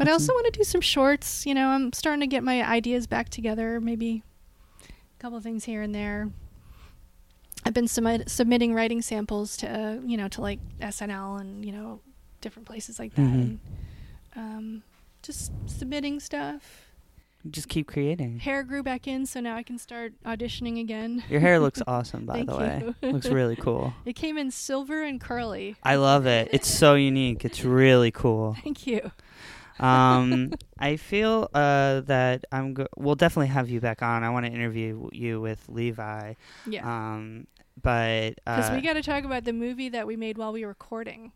But 0.00 0.08
I 0.08 0.12
also 0.12 0.32
want 0.32 0.46
to 0.46 0.58
do 0.58 0.64
some 0.64 0.80
shorts. 0.80 1.44
You 1.44 1.52
know, 1.52 1.68
I'm 1.68 1.92
starting 1.92 2.20
to 2.20 2.26
get 2.26 2.42
my 2.42 2.66
ideas 2.66 3.06
back 3.06 3.28
together. 3.28 3.80
Maybe 3.82 4.22
a 4.88 5.22
couple 5.22 5.36
of 5.36 5.44
things 5.44 5.64
here 5.64 5.82
and 5.82 5.94
there. 5.94 6.30
I've 7.66 7.74
been 7.74 7.86
submit- 7.86 8.30
submitting 8.30 8.72
writing 8.72 9.02
samples 9.02 9.58
to, 9.58 9.68
uh, 9.68 10.00
you 10.06 10.16
know, 10.16 10.28
to 10.28 10.40
like 10.40 10.58
SNL 10.80 11.36
and 11.38 11.62
you 11.66 11.72
know, 11.72 12.00
different 12.40 12.66
places 12.66 12.98
like 12.98 13.14
that. 13.14 13.20
Mhm. 13.20 13.32
And, 13.34 13.58
um, 14.36 14.82
just 15.22 15.52
submitting 15.66 16.18
stuff. 16.18 16.86
Just 17.50 17.68
keep 17.68 17.86
creating. 17.86 18.38
Hair 18.38 18.64
grew 18.64 18.82
back 18.82 19.06
in, 19.06 19.26
so 19.26 19.40
now 19.40 19.54
I 19.56 19.62
can 19.62 19.78
start 19.78 20.14
auditioning 20.24 20.80
again. 20.80 21.22
Your 21.28 21.40
hair 21.40 21.58
looks 21.60 21.82
awesome, 21.86 22.24
by 22.24 22.42
the 22.42 22.56
way. 22.56 22.94
looks 23.02 23.28
really 23.28 23.56
cool. 23.56 23.92
It 24.06 24.14
came 24.16 24.38
in 24.38 24.50
silver 24.50 25.02
and 25.02 25.20
curly. 25.20 25.76
I 25.82 25.96
love 25.96 26.24
it. 26.24 26.48
It's 26.52 26.68
so 26.68 26.94
unique. 26.94 27.44
It's 27.44 27.62
really 27.64 28.10
cool. 28.10 28.56
Thank 28.64 28.86
you. 28.86 29.10
Um, 29.80 30.52
I 30.78 30.96
feel 30.96 31.48
uh, 31.54 32.00
that 32.02 32.44
I'm. 32.52 32.74
Go- 32.74 32.86
we'll 32.96 33.14
definitely 33.16 33.48
have 33.48 33.68
you 33.68 33.80
back 33.80 34.02
on. 34.02 34.22
I 34.24 34.30
want 34.30 34.46
to 34.46 34.52
interview 34.52 35.08
you 35.12 35.40
with 35.40 35.64
Levi. 35.68 36.34
Yeah. 36.66 36.86
Um, 37.14 37.46
but 37.82 38.34
Because 38.44 38.70
uh, 38.70 38.74
we 38.74 38.82
got 38.82 38.94
to 38.94 39.02
talk 39.02 39.24
about 39.24 39.44
the 39.44 39.52
movie 39.54 39.88
that 39.88 40.06
we 40.06 40.14
made 40.16 40.36
while 40.38 40.52
we 40.52 40.62
were 40.62 40.68
recording. 40.68 41.32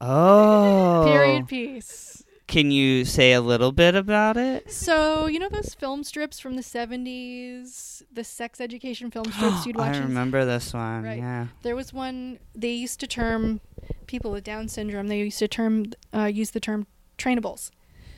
oh, 0.00 1.04
Period 1.06 1.46
piece. 1.48 2.22
Can 2.46 2.70
you 2.70 3.04
say 3.06 3.32
a 3.32 3.40
little 3.40 3.72
bit 3.72 3.94
about 3.94 4.36
it? 4.36 4.70
So 4.70 5.26
you 5.26 5.38
know 5.38 5.48
those 5.48 5.72
film 5.74 6.04
strips 6.04 6.38
from 6.38 6.56
the 6.56 6.62
seventies, 6.62 8.02
the 8.12 8.22
sex 8.22 8.60
education 8.60 9.10
film 9.10 9.24
strips 9.32 9.64
you'd 9.66 9.76
watch. 9.76 9.94
I 9.94 9.98
in- 9.98 10.04
remember 10.04 10.44
this 10.44 10.74
one. 10.74 11.04
Right. 11.04 11.18
Yeah. 11.18 11.46
There 11.62 11.74
was 11.74 11.92
one 11.92 12.38
they 12.54 12.72
used 12.72 13.00
to 13.00 13.06
term 13.06 13.60
people 14.06 14.30
with 14.30 14.44
Down 14.44 14.68
syndrome. 14.68 15.08
They 15.08 15.20
used 15.20 15.38
to 15.38 15.48
term 15.48 15.86
uh, 16.14 16.24
use 16.26 16.50
the 16.50 16.60
term 16.60 16.86
trainables. 17.18 17.70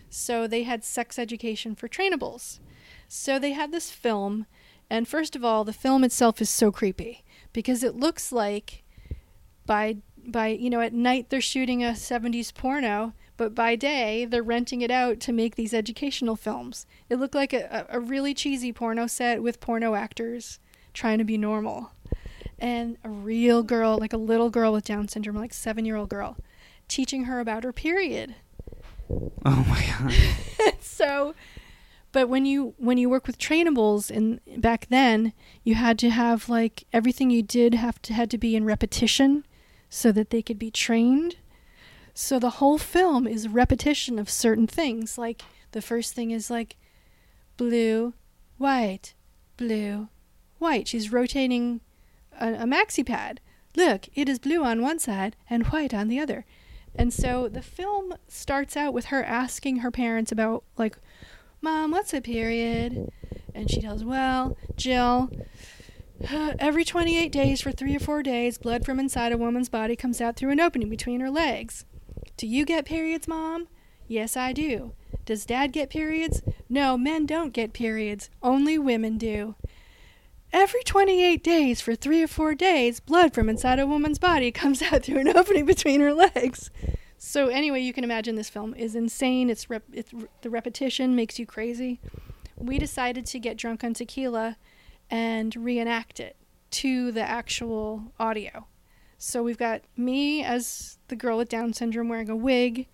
So 0.09 0.47
they 0.47 0.63
had 0.63 0.85
sex 0.85 1.19
education 1.19 1.75
for 1.75 1.89
trainables. 1.89 2.61
So 3.09 3.39
they 3.39 3.53
had 3.53 3.73
this 3.73 3.91
film, 3.91 4.47
and 4.91 5.07
first 5.07 5.37
of 5.37 5.45
all, 5.45 5.65
the 5.65 5.73
film 5.73 6.05
itself 6.05 6.41
is 6.41 6.51
so 6.51 6.73
creepy 6.73 7.25
because 7.53 7.83
it 7.83 7.97
looks 7.97 8.33
like 8.33 8.83
by 9.65 9.97
by 10.27 10.49
you 10.49 10.71
know 10.71 10.81
at 10.81 10.93
night 10.93 11.31
they're 11.31 11.41
shooting 11.41 11.85
a 11.85 11.91
70s 11.91 12.53
porno 12.53 13.13
but 13.37 13.55
by 13.55 13.77
day 13.77 14.25
they're 14.25 14.43
renting 14.43 14.81
it 14.81 14.91
out 14.91 15.21
to 15.21 15.33
make 15.33 15.55
these 15.55 15.73
educational 15.73 16.37
films 16.37 16.85
it 17.09 17.17
looked 17.17 17.35
like 17.35 17.53
a, 17.53 17.87
a 17.89 18.01
really 18.01 18.35
cheesy 18.35 18.73
porno 18.73 19.07
set 19.07 19.43
with 19.43 19.61
porno 19.61 19.95
actors 19.95 20.59
trying 20.93 21.19
to 21.19 21.25
be 21.25 21.39
normal 21.39 21.93
and 22.59 22.97
a 23.05 23.09
real 23.09 23.63
girl 23.63 23.99
like 23.99 24.13
a 24.13 24.19
little 24.19 24.51
girl 24.51 24.73
with 24.73 24.85
down 24.85 25.07
syndrome 25.07 25.37
like 25.37 25.55
seven 25.55 25.85
year 25.85 25.97
old 25.97 26.09
girl 26.09 26.37
teaching 26.89 27.25
her 27.25 27.39
about 27.39 27.65
her 27.65 27.73
period 27.73 28.35
Oh 29.45 29.65
my 29.69 29.85
god. 29.99 30.75
so 30.81 31.35
but 32.17 32.29
when 32.29 32.47
you 32.47 32.75
when 32.79 32.99
you 32.99 33.11
work 33.11 33.27
with 33.27 33.39
trainables 33.39 34.11
and 34.11 34.41
back 34.61 34.87
then 34.89 35.33
you 35.63 35.75
had 35.75 35.99
to 35.99 36.11
have 36.11 36.49
like 36.49 36.85
everything 36.93 37.31
you 37.31 37.43
did 37.43 37.75
have 37.75 38.01
to 38.03 38.15
had 38.15 38.31
to 38.31 38.39
be 38.39 38.57
in 38.57 38.65
repetition 38.65 39.45
so 39.89 40.11
that 40.13 40.31
they 40.31 40.43
could 40.43 40.59
be 40.59 40.71
trained. 40.71 41.37
So 42.15 42.39
the 42.39 42.57
whole 42.59 42.79
film 42.79 43.27
is 43.27 43.49
repetition 43.49 44.19
of 44.19 44.31
certain 44.31 44.67
things. 44.67 45.19
Like 45.19 45.43
the 45.73 45.83
first 45.83 46.15
thing 46.15 46.31
is 46.31 46.51
like 46.51 46.77
blue 47.57 48.15
white 48.57 49.15
blue 49.57 50.09
white. 50.59 50.89
She's 50.89 51.13
rotating 51.13 51.83
a, 52.41 52.55
a 52.55 52.65
maxi 52.65 53.05
pad. 53.05 53.41
Look 53.77 54.09
it 54.15 54.29
is 54.29 54.39
blue 54.39 54.65
on 54.65 54.81
one 54.81 54.99
side 54.99 55.37
and 55.51 55.67
white 55.67 55.93
on 55.93 56.09
the 56.09 56.19
other 56.19 56.47
and 56.99 57.13
so 57.13 57.49
the 57.49 57.63
film 57.63 58.15
starts 58.29 58.77
out 58.77 58.93
with 58.93 59.07
her 59.07 59.23
asking 59.23 59.79
her 59.79 59.91
parents 59.91 60.33
about 60.33 60.65
like 60.77 60.97
Mom, 61.61 61.91
what's 61.91 62.15
a 62.15 62.21
period? 62.21 63.11
And 63.55 63.71
she 63.71 63.81
tells, 63.81 64.05
Well, 64.05 64.57
Jill, 64.77 65.31
every 66.31 66.85
28 66.85 67.33
days 67.33 67.61
for 67.61 67.73
three 67.73 67.97
or 67.97 68.01
four 68.01 68.23
days, 68.23 68.59
blood 68.59 68.85
from 68.85 69.01
inside 69.01 69.33
a 69.33 69.39
woman's 69.39 69.69
body 69.69 69.97
comes 69.97 70.21
out 70.21 70.37
through 70.37 70.51
an 70.51 70.61
opening 70.61 70.89
between 70.89 71.21
her 71.21 71.31
legs. 71.31 71.85
Do 72.37 72.47
you 72.47 72.65
get 72.65 72.85
periods, 72.85 73.27
Mom? 73.27 73.69
Yes, 74.07 74.37
I 74.37 74.53
do. 74.53 74.93
Does 75.25 75.47
Dad 75.47 75.73
get 75.73 75.91
periods? 75.91 76.43
No, 76.69 76.97
men 76.97 77.27
don't 77.27 77.53
get 77.53 77.73
periods. 77.73 78.31
Only 78.43 78.79
women 78.79 79.19
do. 79.19 79.57
Every 80.53 80.83
28 80.83 81.43
days 81.43 81.81
for 81.81 81.95
three 81.95 82.23
or 82.23 82.29
four 82.29 82.55
days, 82.55 83.01
blood 83.01 83.35
from 83.35 83.49
inside 83.49 83.79
a 83.79 83.87
woman's 83.87 84.19
body 84.19 84.51
comes 84.51 84.83
out 84.93 85.05
through 85.05 85.21
an 85.21 85.37
opening 85.37 85.67
between 85.67 86.01
her 86.01 86.15
legs. 86.15 86.71
So 87.19 87.49
anyway, 87.49 87.81
you 87.81 87.93
can 87.93 88.05
imagine 88.05 88.37
this 88.37 88.49
film 88.49 88.75
is 88.75 88.95
insane. 88.95 89.51
It's, 89.51 89.69
rep- 89.69 89.85
it's 89.93 90.13
the 90.43 90.51
repetition 90.51 91.17
makes 91.17 91.39
you 91.39 91.47
crazy. 91.47 92.01
We 92.57 92.79
decided 92.79 93.27
to 93.27 93.39
get 93.39 93.57
drunk 93.57 93.85
on 93.85 93.95
tequila 93.95 94.57
and 95.11 95.55
reenact 95.57 96.21
it 96.21 96.37
to 96.73 97.13
the 97.13 97.23
actual 97.23 98.13
audio. 98.19 98.67
So 99.19 99.43
we've 99.43 99.59
got 99.59 99.83
me 99.97 100.45
as 100.45 100.99
the 101.09 101.17
girl 101.17 101.39
with 101.39 101.49
Down 101.49 101.73
syndrome 101.73 102.09
wearing 102.09 102.29
a 102.29 102.37
wig. 102.37 102.87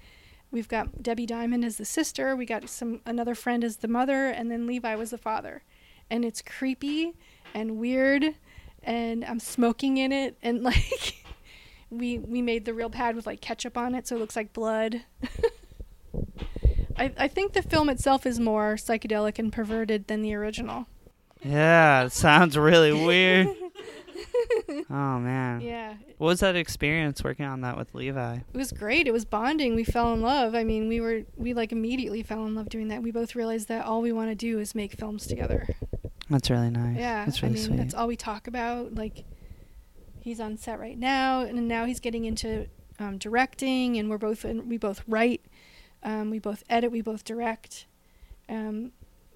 We've 0.51 0.69
got 0.69 1.03
Debbie 1.03 1.27
Diamond 1.27 1.65
as 1.65 1.79
the 1.79 1.85
sister. 1.85 2.37
We 2.37 2.47
got 2.47 2.69
some 2.69 3.01
another 3.07 3.35
friend 3.35 3.65
as 3.65 3.79
the 3.79 3.89
mother, 3.89 4.27
and 4.27 4.51
then 4.51 4.67
Levi 4.67 4.95
was 4.95 5.11
the 5.11 5.19
father. 5.19 5.63
And 6.11 6.25
it's 6.25 6.43
creepy 6.43 7.15
and 7.55 7.79
weird, 7.79 8.35
and 8.83 9.25
I'm 9.25 9.41
smoking 9.41 9.97
in 9.97 10.13
it, 10.13 10.37
and 10.43 10.63
like 10.65 11.25
we 11.91 12.19
we 12.19 12.43
made 12.43 12.65
the 12.65 12.75
real 12.75 12.91
pad 12.91 13.17
with 13.17 13.27
like 13.27 13.41
ketchup 13.41 13.77
on 13.77 13.95
it, 13.95 14.07
so 14.07 14.17
it 14.17 14.19
looks 14.19 14.37
like 14.37 14.53
blood. 14.53 15.03
I 16.97 17.13
I 17.17 17.29
think 17.29 17.53
the 17.53 17.63
film 17.63 17.89
itself 17.89 18.27
is 18.27 18.39
more 18.41 18.75
psychedelic 18.75 19.39
and 19.39 19.53
perverted 19.53 20.09
than 20.09 20.23
the 20.23 20.35
original. 20.35 20.87
Yeah, 21.45 22.05
it 22.05 22.13
sounds 22.13 22.57
really 22.57 22.93
weird. 22.93 23.49
oh 24.91 25.19
man. 25.19 25.61
Yeah. 25.61 25.95
What 26.19 26.29
was 26.29 26.41
that 26.41 26.55
experience 26.57 27.25
working 27.25 27.47
on 27.47 27.63
that 27.63 27.77
with 27.77 27.95
Levi? 27.95 28.37
It 28.37 28.57
was 28.57 28.73
great. 28.73 29.07
It 29.07 29.13
was 29.13 29.25
bonding. 29.25 29.75
We 29.75 29.85
fell 29.85 30.13
in 30.13 30.21
love. 30.21 30.55
I 30.55 30.65
mean, 30.65 30.89
we 30.89 31.01
were 31.01 31.23
we 31.37 31.55
like 31.55 31.73
immediately 31.73 32.23
fell 32.23 32.47
in 32.47 32.55
love 32.55 32.69
doing 32.69 32.89
that. 32.89 33.03
We 33.03 33.11
both 33.11 33.35
realized 33.35 33.69
that 33.69 33.85
all 33.85 34.03
we 34.03 34.13
want 34.13 34.31
to 34.31 34.35
do 34.35 34.59
is 34.59 34.75
make 34.75 34.93
films 34.93 35.27
together. 35.27 35.75
That's 36.33 36.51
really 36.51 36.71
nice. 36.71 36.97
Yeah. 36.97 37.25
That's 37.25 37.43
really 37.43 37.55
I 37.55 37.57
mean, 37.57 37.65
sweet. 37.65 37.77
that's 37.77 37.95
all 37.95 38.07
we 38.07 38.17
talk 38.17 38.47
about. 38.47 38.95
Like 38.95 39.25
he's 40.21 40.41
on 40.41 40.57
set 40.57 40.81
right 40.81 40.99
now 40.99 41.41
and 41.41 41.69
now 41.69 41.85
he's 41.85 42.01
getting 42.01 42.25
into 42.25 42.67
um, 42.99 43.19
directing 43.19 43.99
and 43.99 44.11
we're 44.11 44.19
both 44.19 44.45
and 44.45 44.69
we 44.69 44.77
both 44.77 45.03
write. 45.07 45.43
Um, 46.03 46.31
we 46.31 46.39
both 46.39 46.65
edit, 46.69 46.91
we 46.91 47.01
both 47.01 47.25
direct. 47.25 47.87
Um, 48.49 48.93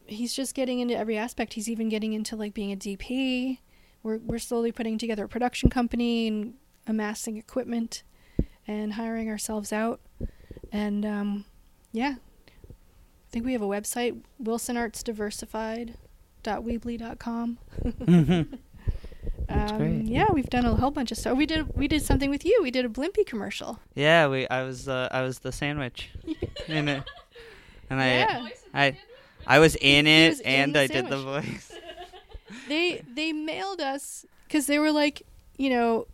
he's 0.06 0.34
just 0.34 0.54
getting 0.54 0.80
into 0.80 0.96
every 0.96 1.16
aspect. 1.16 1.54
He's 1.54 1.68
even 1.68 1.88
getting 1.88 2.12
into 2.12 2.36
like 2.36 2.54
being 2.54 2.72
a 2.72 2.76
DP. 2.76 3.58
We're 4.02 4.18
we're 4.18 4.38
slowly 4.38 4.72
putting 4.72 4.98
together 4.98 5.24
a 5.24 5.28
production 5.28 5.70
company 5.70 6.28
and 6.28 6.54
amassing 6.86 7.36
equipment 7.36 8.02
and 8.66 8.94
hiring 8.94 9.28
ourselves 9.28 9.72
out. 9.72 10.00
And 10.72 11.04
um, 11.06 11.44
yeah, 11.92 12.16
I 12.68 13.30
think 13.30 13.44
we 13.44 13.52
have 13.52 13.62
a 13.62 13.66
website, 13.66 14.20
wilsonartsdiversified.weebly.com. 16.46 17.58
Mhm. 17.84 18.58
That's 19.48 19.72
Um, 19.72 19.78
great. 19.78 20.02
yeah, 20.06 20.26
we've 20.32 20.48
done 20.50 20.64
a 20.64 20.74
whole 20.74 20.90
bunch 20.90 21.12
of 21.12 21.18
stuff. 21.18 21.36
We 21.38 21.46
did 21.46 21.76
we 21.76 21.86
did 21.86 22.02
something 22.02 22.30
with 22.30 22.44
you. 22.44 22.58
We 22.62 22.70
did 22.72 22.84
a 22.84 22.88
Blimpie 22.88 23.24
commercial. 23.26 23.78
Yeah, 23.94 24.26
we. 24.28 24.48
I 24.48 24.62
was. 24.64 24.88
Uh, 24.88 25.08
I 25.12 25.22
was 25.22 25.38
the 25.40 25.52
sandwich 25.52 26.10
in 26.68 26.88
it, 26.88 27.04
and 27.90 28.00
I. 28.00 28.08
Yeah. 28.08 28.48
I. 28.74 28.96
I 29.46 29.60
was 29.60 29.76
in 29.76 30.08
it, 30.08 30.30
was 30.30 30.40
and 30.40 30.74
the 30.74 30.80
I 30.80 30.86
did 30.88 31.08
the 31.08 31.18
voice. 31.18 31.72
they 32.68 33.02
they 33.14 33.32
mailed 33.32 33.80
us 33.80 34.26
because 34.48 34.66
they 34.66 34.80
were 34.80 34.90
like, 34.90 35.22
you 35.56 35.70
know, 35.70 36.08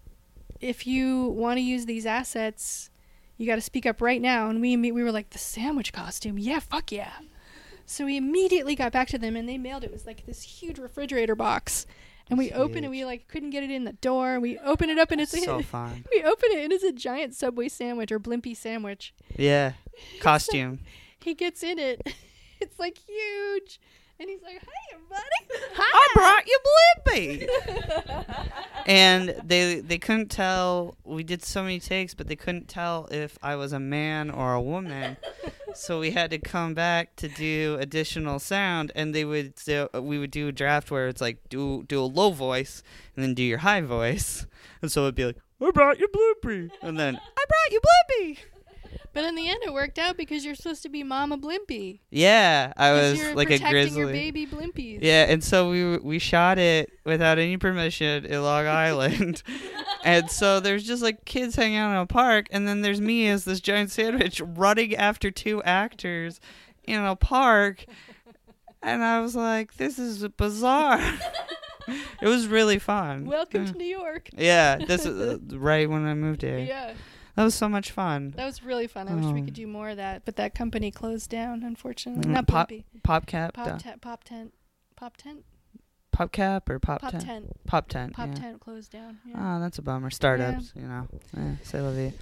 if 0.60 0.86
you 0.86 1.28
want 1.28 1.56
to 1.56 1.62
use 1.62 1.86
these 1.86 2.04
assets, 2.04 2.90
you 3.38 3.46
got 3.46 3.54
to 3.54 3.62
speak 3.62 3.86
up 3.86 4.02
right 4.02 4.20
now. 4.20 4.50
And 4.50 4.60
we 4.60 4.76
we 4.76 4.92
were 5.02 5.12
like, 5.12 5.30
the 5.30 5.38
sandwich 5.38 5.94
costume, 5.94 6.38
yeah, 6.38 6.58
fuck 6.58 6.92
yeah. 6.92 7.12
So 7.86 8.04
we 8.04 8.16
immediately 8.16 8.74
got 8.74 8.92
back 8.92 9.08
to 9.08 9.18
them, 9.18 9.36
and 9.36 9.48
they 9.48 9.58
mailed 9.58 9.84
it. 9.84 9.86
It 9.86 9.92
was 9.92 10.06
like 10.06 10.26
this 10.26 10.42
huge 10.42 10.78
refrigerator 10.78 11.34
box, 11.34 11.86
and 12.28 12.38
we 12.38 12.52
opened 12.52 12.84
it. 12.84 12.88
We 12.90 13.04
like 13.04 13.28
couldn't 13.28 13.50
get 13.50 13.62
it 13.64 13.70
in 13.70 13.84
the 13.84 13.92
door. 13.92 14.40
We 14.40 14.58
open 14.58 14.90
it 14.90 14.98
up, 14.98 15.10
and 15.10 15.20
it's 15.20 15.32
So 15.44 15.60
fun. 15.62 16.04
We 16.12 16.22
open 16.22 16.50
it, 16.52 16.64
and 16.64 16.72
it's 16.72 16.84
a 16.84 16.92
giant 16.92 17.34
Subway 17.34 17.68
sandwich 17.68 18.12
or 18.12 18.20
Blimpie 18.20 18.56
sandwich. 18.56 19.14
Yeah, 19.36 19.72
costume. 20.20 20.80
He 21.18 21.34
gets 21.34 21.62
in 21.62 21.78
it. 21.78 22.14
It's 22.60 22.78
like 22.78 22.96
huge. 23.08 23.80
And 24.22 24.30
he's 24.30 24.42
like, 24.42 24.60
"Hey, 24.60 24.96
buddy! 25.08 25.64
I 25.76 26.08
brought 26.14 26.46
you 26.46 26.58
Blimpie." 27.08 28.46
and 28.86 29.34
they 29.44 29.80
they 29.80 29.98
couldn't 29.98 30.30
tell. 30.30 30.96
We 31.02 31.24
did 31.24 31.42
so 31.42 31.64
many 31.64 31.80
takes, 31.80 32.14
but 32.14 32.28
they 32.28 32.36
couldn't 32.36 32.68
tell 32.68 33.08
if 33.10 33.36
I 33.42 33.56
was 33.56 33.72
a 33.72 33.80
man 33.80 34.30
or 34.30 34.54
a 34.54 34.62
woman. 34.62 35.16
so 35.74 35.98
we 35.98 36.12
had 36.12 36.30
to 36.30 36.38
come 36.38 36.72
back 36.72 37.16
to 37.16 37.26
do 37.26 37.76
additional 37.80 38.38
sound, 38.38 38.92
and 38.94 39.12
they 39.12 39.24
would 39.24 39.56
do, 39.56 39.88
we 39.94 40.20
would 40.20 40.30
do 40.30 40.46
a 40.46 40.52
draft 40.52 40.92
where 40.92 41.08
it's 41.08 41.20
like 41.20 41.38
do 41.48 41.82
do 41.88 42.00
a 42.00 42.06
low 42.06 42.30
voice 42.30 42.84
and 43.16 43.24
then 43.24 43.34
do 43.34 43.42
your 43.42 43.58
high 43.58 43.80
voice, 43.80 44.46
and 44.82 44.92
so 44.92 45.02
it'd 45.02 45.16
be 45.16 45.24
like 45.24 45.38
I 45.60 45.70
brought 45.72 45.98
you 45.98 46.06
Blimpie, 46.06 46.70
and 46.80 46.96
then 46.96 47.16
I 47.16 47.44
brought 47.48 47.72
you 47.72 47.80
Blimpie. 47.80 48.38
But 49.14 49.24
in 49.24 49.34
the 49.34 49.48
end, 49.48 49.58
it 49.62 49.72
worked 49.72 49.98
out 49.98 50.16
because 50.16 50.44
you're 50.44 50.54
supposed 50.54 50.82
to 50.84 50.88
be 50.88 51.02
Mama 51.02 51.36
Blimpie. 51.36 52.00
Yeah, 52.10 52.72
I 52.76 52.92
was 52.92 53.22
like 53.34 53.50
a 53.50 53.58
grizzly. 53.58 53.98
your 53.98 54.08
baby 54.08 54.46
Blimpies. 54.46 55.00
Yeah, 55.02 55.26
and 55.28 55.44
so 55.44 55.70
we 55.70 55.98
we 55.98 56.18
shot 56.18 56.58
it 56.58 56.90
without 57.04 57.38
any 57.38 57.58
permission 57.58 58.24
in 58.24 58.42
Long 58.42 58.66
Island, 58.68 59.42
and 60.02 60.30
so 60.30 60.60
there's 60.60 60.84
just 60.84 61.02
like 61.02 61.26
kids 61.26 61.56
hanging 61.56 61.76
out 61.76 61.90
in 61.90 61.98
a 61.98 62.06
park, 62.06 62.46
and 62.50 62.66
then 62.66 62.80
there's 62.80 63.00
me 63.00 63.28
as 63.28 63.44
this 63.44 63.60
giant 63.60 63.90
sandwich 63.90 64.40
running 64.40 64.96
after 64.96 65.30
two 65.30 65.62
actors 65.62 66.40
in 66.84 67.04
a 67.04 67.14
park, 67.14 67.84
and 68.82 69.04
I 69.04 69.20
was 69.20 69.36
like, 69.36 69.76
this 69.76 69.98
is 69.98 70.26
bizarre. 70.28 71.00
it 71.88 72.28
was 72.28 72.46
really 72.46 72.78
fun. 72.78 73.26
Welcome 73.26 73.66
yeah. 73.66 73.72
to 73.72 73.78
New 73.78 73.84
York. 73.84 74.30
Yeah, 74.36 74.76
this 74.76 75.04
is 75.06 75.20
uh, 75.20 75.38
right 75.58 75.88
when 75.88 76.06
I 76.06 76.14
moved 76.14 76.42
here. 76.42 76.58
Yeah. 76.58 76.94
That 77.36 77.44
was 77.44 77.54
so 77.54 77.68
much 77.68 77.90
fun. 77.90 78.34
That 78.36 78.44
was 78.44 78.62
really 78.62 78.86
fun. 78.86 79.08
I 79.08 79.14
wish 79.14 79.24
we 79.24 79.42
could 79.42 79.54
do 79.54 79.66
more 79.66 79.90
of 79.90 79.96
that, 79.96 80.24
but 80.24 80.36
that 80.36 80.54
company 80.54 80.90
closed 80.90 81.30
down, 81.30 81.62
unfortunately. 81.62 82.28
Mm, 82.28 82.34
Not 82.34 82.46
pop, 82.46 82.68
Blimpie. 82.68 82.84
PopCap, 83.02 83.54
Pop 83.54 83.66
down. 83.66 83.78
tent. 83.78 84.02
Pop 84.02 84.24
tent. 84.24 84.52
Pop 84.96 85.16
tent. 85.16 85.44
PopCap 86.12 86.68
or 86.68 86.78
Pop, 86.78 87.00
Pop 87.00 87.12
Tent? 87.12 87.24
Tent. 87.24 87.56
Pop 87.66 87.88
Tent. 87.88 88.12
Pop 88.12 88.28
yeah. 88.28 88.34
tent 88.34 88.60
closed 88.60 88.92
down. 88.92 89.18
Yeah. 89.24 89.56
Oh, 89.56 89.60
that's 89.60 89.78
a 89.78 89.82
bummer. 89.82 90.10
Startups, 90.10 90.72
you 90.76 90.82
know. 90.82 91.08
Eh, 91.36 91.54
say 91.62 91.80
la 91.80 91.90
vie. 91.90 92.12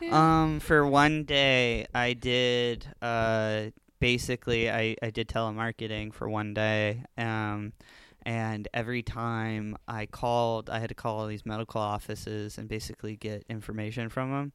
Yeah. 0.00 0.42
Um, 0.42 0.60
for 0.60 0.86
one 0.86 1.24
day, 1.24 1.86
I 1.92 2.12
did. 2.12 2.86
Uh, 3.02 3.66
basically, 3.98 4.70
I 4.70 4.96
I 5.02 5.10
did 5.10 5.28
telemarketing 5.28 6.14
for 6.14 6.28
one 6.28 6.54
day. 6.54 7.02
Um, 7.18 7.72
and 8.26 8.68
every 8.74 9.02
time 9.02 9.76
I 9.88 10.06
called, 10.06 10.68
I 10.70 10.78
had 10.78 10.88
to 10.90 10.94
call 10.94 11.20
all 11.20 11.26
these 11.26 11.46
medical 11.46 11.80
offices 11.80 12.58
and 12.58 12.68
basically 12.68 13.16
get 13.16 13.44
information 13.48 14.08
from 14.08 14.30
them. 14.32 14.52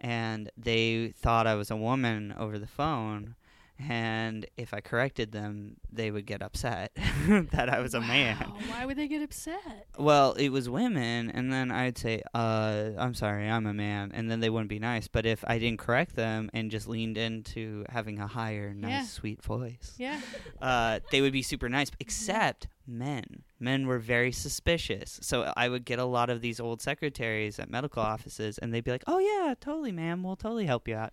And 0.00 0.50
they 0.56 1.12
thought 1.16 1.46
I 1.46 1.54
was 1.54 1.70
a 1.70 1.76
woman 1.76 2.34
over 2.38 2.58
the 2.58 2.66
phone. 2.66 3.34
And 3.88 4.44
if 4.58 4.74
I 4.74 4.80
corrected 4.82 5.32
them, 5.32 5.76
they 5.90 6.10
would 6.10 6.26
get 6.26 6.42
upset 6.42 6.92
that 7.28 7.70
I 7.70 7.80
was 7.80 7.94
a 7.94 8.00
man. 8.02 8.36
Why 8.68 8.84
would 8.84 8.98
they 8.98 9.08
get 9.08 9.22
upset? 9.22 9.86
Well, 9.98 10.34
it 10.34 10.50
was 10.50 10.68
women, 10.68 11.30
and 11.30 11.50
then 11.50 11.70
I'd 11.70 11.96
say, 11.96 12.20
uh, 12.34 12.90
I'm 12.98 13.14
sorry, 13.14 13.48
I'm 13.48 13.66
a 13.66 13.72
man, 13.72 14.10
and 14.12 14.30
then 14.30 14.40
they 14.40 14.50
wouldn't 14.50 14.68
be 14.68 14.78
nice. 14.78 15.08
But 15.08 15.24
if 15.24 15.42
I 15.46 15.58
didn't 15.58 15.78
correct 15.78 16.14
them 16.14 16.50
and 16.52 16.70
just 16.70 16.88
leaned 16.88 17.16
into 17.16 17.86
having 17.88 18.18
a 18.18 18.26
higher, 18.26 18.74
nice, 18.74 18.90
Yeah. 18.90 19.04
sweet 19.04 19.42
voice, 19.42 19.94
Yeah. 19.96 20.20
uh, 20.60 21.00
they 21.10 21.22
would 21.22 21.32
be 21.32 21.40
super 21.42 21.70
nice. 21.70 21.90
Except 22.00 22.68
men. 22.90 23.44
Men 23.58 23.86
were 23.86 23.98
very 23.98 24.32
suspicious. 24.32 25.18
So 25.22 25.52
I 25.56 25.68
would 25.68 25.84
get 25.84 25.98
a 25.98 26.04
lot 26.04 26.30
of 26.30 26.40
these 26.40 26.60
old 26.60 26.82
secretaries 26.82 27.58
at 27.58 27.70
medical 27.70 28.02
offices, 28.02 28.58
and 28.58 28.72
they'd 28.72 28.84
be 28.84 28.90
like, 28.90 29.04
oh, 29.06 29.18
yeah, 29.18 29.54
totally, 29.60 29.92
ma'am, 29.92 30.22
we'll 30.22 30.36
totally 30.36 30.66
help 30.66 30.88
you 30.88 30.96
out. 30.96 31.12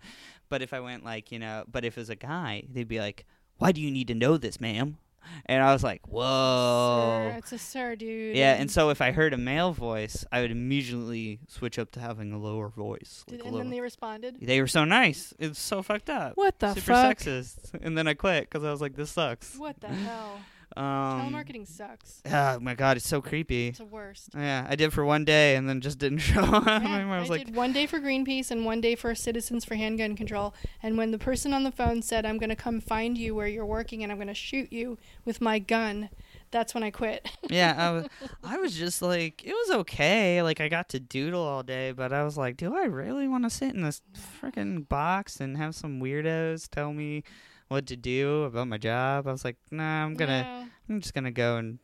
But 0.50 0.62
if 0.62 0.74
I 0.74 0.80
went, 0.80 1.04
like, 1.04 1.32
you 1.32 1.40
know, 1.40 1.64
but 1.72 1.86
if 1.86 1.98
it 1.98 2.02
was 2.02 2.10
a 2.10 2.16
guy, 2.16 2.64
they'd 2.72 2.88
be 2.88 3.00
like, 3.00 3.26
why 3.58 3.72
do 3.72 3.82
you 3.82 3.92
need 3.92 4.08
to 4.08 4.16
know 4.16 4.38
this, 4.38 4.60
ma'am? 4.60 4.98
And 5.46 5.62
I 5.62 5.74
was 5.74 5.84
like, 5.84 6.08
whoa. 6.08 7.30
Sir, 7.32 7.36
it's 7.38 7.52
a 7.52 7.58
sir, 7.58 7.96
dude. 7.96 8.36
Yeah, 8.36 8.54
and 8.54 8.72
so 8.72 8.90
if 8.90 9.02
I 9.02 9.12
heard 9.12 9.34
a 9.34 9.38
male 9.38 9.74
voice, 9.74 10.26
I 10.32 10.42
would 10.42 10.52
immediately 10.52 11.40
switch 11.48 11.78
up 11.78 11.92
to 11.92 12.00
having 12.00 12.32
a 12.32 12.38
lower 12.38 12.70
voice. 12.70 13.26
Like 13.30 13.42
a 13.42 13.46
and 13.46 13.58
then 13.58 13.70
they 13.70 13.82
responded. 13.82 14.38
They 14.42 14.62
were 14.62 14.68
so 14.68 14.86
nice. 14.86 15.34
It's 15.40 15.60
so 15.60 15.82
fucked 15.82 16.10
up. 16.10 16.34
What 16.36 16.60
the 16.60 16.74
Super 16.76 16.94
fuck? 16.94 17.18
sexist. 17.18 17.74
And 17.82 17.98
then 17.98 18.08
I 18.08 18.14
quit 18.14 18.46
because 18.50 18.64
I 18.64 18.72
was 18.72 18.82
like, 18.82 18.96
this 18.96 19.12
sucks. 19.12 19.58
What 19.58 19.80
the 19.82 19.88
hell? 19.88 20.40
Um, 20.78 21.34
Telemarketing 21.34 21.68
sucks. 21.68 22.22
Oh 22.32 22.60
my 22.60 22.76
god, 22.76 22.98
it's 22.98 23.08
so 23.08 23.20
creepy. 23.20 23.70
It's 23.70 23.80
the 23.80 23.86
worst. 23.86 24.30
Yeah, 24.36 24.68
I 24.70 24.76
did 24.76 24.94
for 24.94 25.04
one 25.04 25.26
day 25.26 25.56
and 25.56 25.68
then 25.68 25.82
just 25.82 25.98
didn't 25.98 26.18
show 26.20 26.42
up. 26.42 26.66
Yeah. 26.66 26.82
I 26.84 27.02
I 27.02 27.20
was 27.20 27.30
like, 27.30 27.48
did 27.48 27.56
one 27.56 27.74
day 27.74 27.88
for 27.88 28.00
Greenpeace 28.00 28.52
and 28.52 28.64
one 28.64 28.80
day 28.80 28.96
for 28.96 29.16
Citizens 29.16 29.66
for 29.66 29.74
Handgun 29.74 30.16
Control. 30.16 30.54
And 30.84 30.96
when 30.98 31.10
the 31.10 31.18
person 31.18 31.52
on 31.54 31.64
the 31.64 31.72
phone 31.72 32.04
said, 32.04 32.26
"I'm 32.26 32.38
going 32.38 32.50
to 32.50 32.56
come 32.56 32.80
find 32.80 33.18
you 33.18 33.34
where 33.34 33.48
you're 33.48 33.66
working 33.66 34.04
and 34.04 34.12
I'm 34.12 34.20
going 34.20 34.28
to 34.28 34.36
shoot 34.36 34.72
you 34.72 35.00
with 35.26 35.42
my 35.42 35.58
gun," 35.58 36.10
that's 36.52 36.74
when 36.74 36.84
I 36.84 36.92
quit. 36.92 37.28
yeah, 37.50 37.74
I 37.78 37.92
was, 37.92 38.08
I 38.44 38.58
was 38.58 38.76
just 38.76 39.02
like, 39.02 39.44
it 39.44 39.54
was 39.54 39.78
okay. 39.80 40.42
Like 40.44 40.62
I 40.62 40.70
got 40.70 40.90
to 40.90 41.00
doodle 41.00 41.42
all 41.42 41.64
day, 41.64 41.92
but 41.92 42.14
I 42.14 42.24
was 42.24 42.38
like, 42.38 42.58
do 42.58 42.76
I 42.76 42.86
really 42.86 43.28
want 43.28 43.44
to 43.44 43.50
sit 43.50 43.74
in 43.74 43.82
this 43.82 44.02
freaking 44.42 44.88
box 44.88 45.40
and 45.40 45.58
have 45.58 45.76
some 45.76 46.00
weirdos 46.00 46.70
tell 46.70 46.94
me 46.94 47.24
what 47.68 47.86
to 47.88 47.96
do 47.96 48.44
about 48.44 48.68
my 48.68 48.78
job? 48.78 49.28
I 49.28 49.32
was 49.32 49.44
like, 49.46 49.58
nah, 49.72 50.04
I'm 50.04 50.16
gonna, 50.16 50.44
No. 50.44 50.70
I'm 50.90 51.02
just 51.02 51.14
gonna 51.14 51.32
go 51.32 51.58
and 51.58 51.80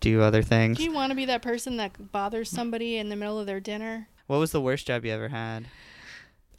do 0.00 0.22
other 0.22 0.42
things. 0.42 0.78
Do 0.78 0.84
you 0.84 0.92
want 0.92 1.10
to 1.10 1.16
be 1.16 1.26
that 1.26 1.42
person 1.42 1.76
that 1.76 2.12
bothers 2.12 2.48
somebody 2.50 2.96
in 2.96 3.08
the 3.08 3.16
middle 3.16 3.38
of 3.38 3.46
their 3.46 3.60
dinner? 3.60 4.08
What 4.26 4.38
was 4.38 4.52
the 4.52 4.60
worst 4.60 4.86
job 4.86 5.04
you 5.04 5.12
ever 5.12 5.28
had? 5.28 5.66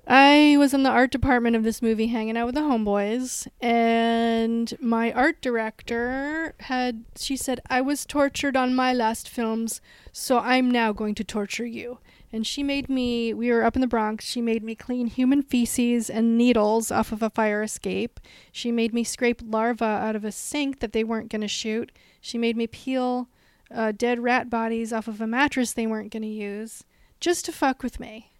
I 0.07 0.55
was 0.57 0.73
in 0.73 0.83
the 0.83 0.89
art 0.89 1.11
department 1.11 1.55
of 1.55 1.63
this 1.63 1.81
movie 1.81 2.07
hanging 2.07 2.35
out 2.35 2.47
with 2.47 2.55
the 2.55 2.61
homeboys 2.61 3.47
and 3.61 4.73
my 4.81 5.11
art 5.13 5.41
director 5.41 6.55
had 6.61 7.05
she 7.15 7.37
said 7.37 7.61
I 7.69 7.81
was 7.81 8.05
tortured 8.05 8.57
on 8.57 8.73
my 8.75 8.93
last 8.93 9.29
films 9.29 9.79
so 10.11 10.39
I'm 10.39 10.71
now 10.71 10.91
going 10.91 11.15
to 11.15 11.23
torture 11.23 11.65
you. 11.65 11.99
And 12.33 12.47
she 12.47 12.63
made 12.63 12.89
me 12.89 13.33
we 13.33 13.51
were 13.51 13.63
up 13.63 13.75
in 13.75 13.81
the 13.81 13.87
Bronx, 13.87 14.25
she 14.25 14.41
made 14.41 14.63
me 14.63 14.73
clean 14.75 15.07
human 15.07 15.41
feces 15.41 16.09
and 16.09 16.37
needles 16.37 16.89
off 16.91 17.11
of 17.11 17.21
a 17.21 17.29
fire 17.29 17.61
escape. 17.61 18.19
She 18.51 18.71
made 18.71 18.93
me 18.93 19.03
scrape 19.03 19.41
larvae 19.45 19.83
out 19.83 20.15
of 20.15 20.23
a 20.23 20.31
sink 20.31 20.79
that 20.79 20.93
they 20.93 21.03
weren't 21.03 21.29
going 21.29 21.41
to 21.41 21.47
shoot. 21.47 21.91
She 22.21 22.37
made 22.37 22.55
me 22.55 22.67
peel 22.67 23.27
uh, 23.73 23.91
dead 23.91 24.19
rat 24.19 24.49
bodies 24.49 24.93
off 24.93 25.07
of 25.07 25.19
a 25.21 25.27
mattress 25.27 25.73
they 25.73 25.87
weren't 25.87 26.11
going 26.11 26.23
to 26.23 26.27
use 26.29 26.83
just 27.19 27.45
to 27.45 27.51
fuck 27.51 27.83
with 27.83 27.99
me. 27.99 28.31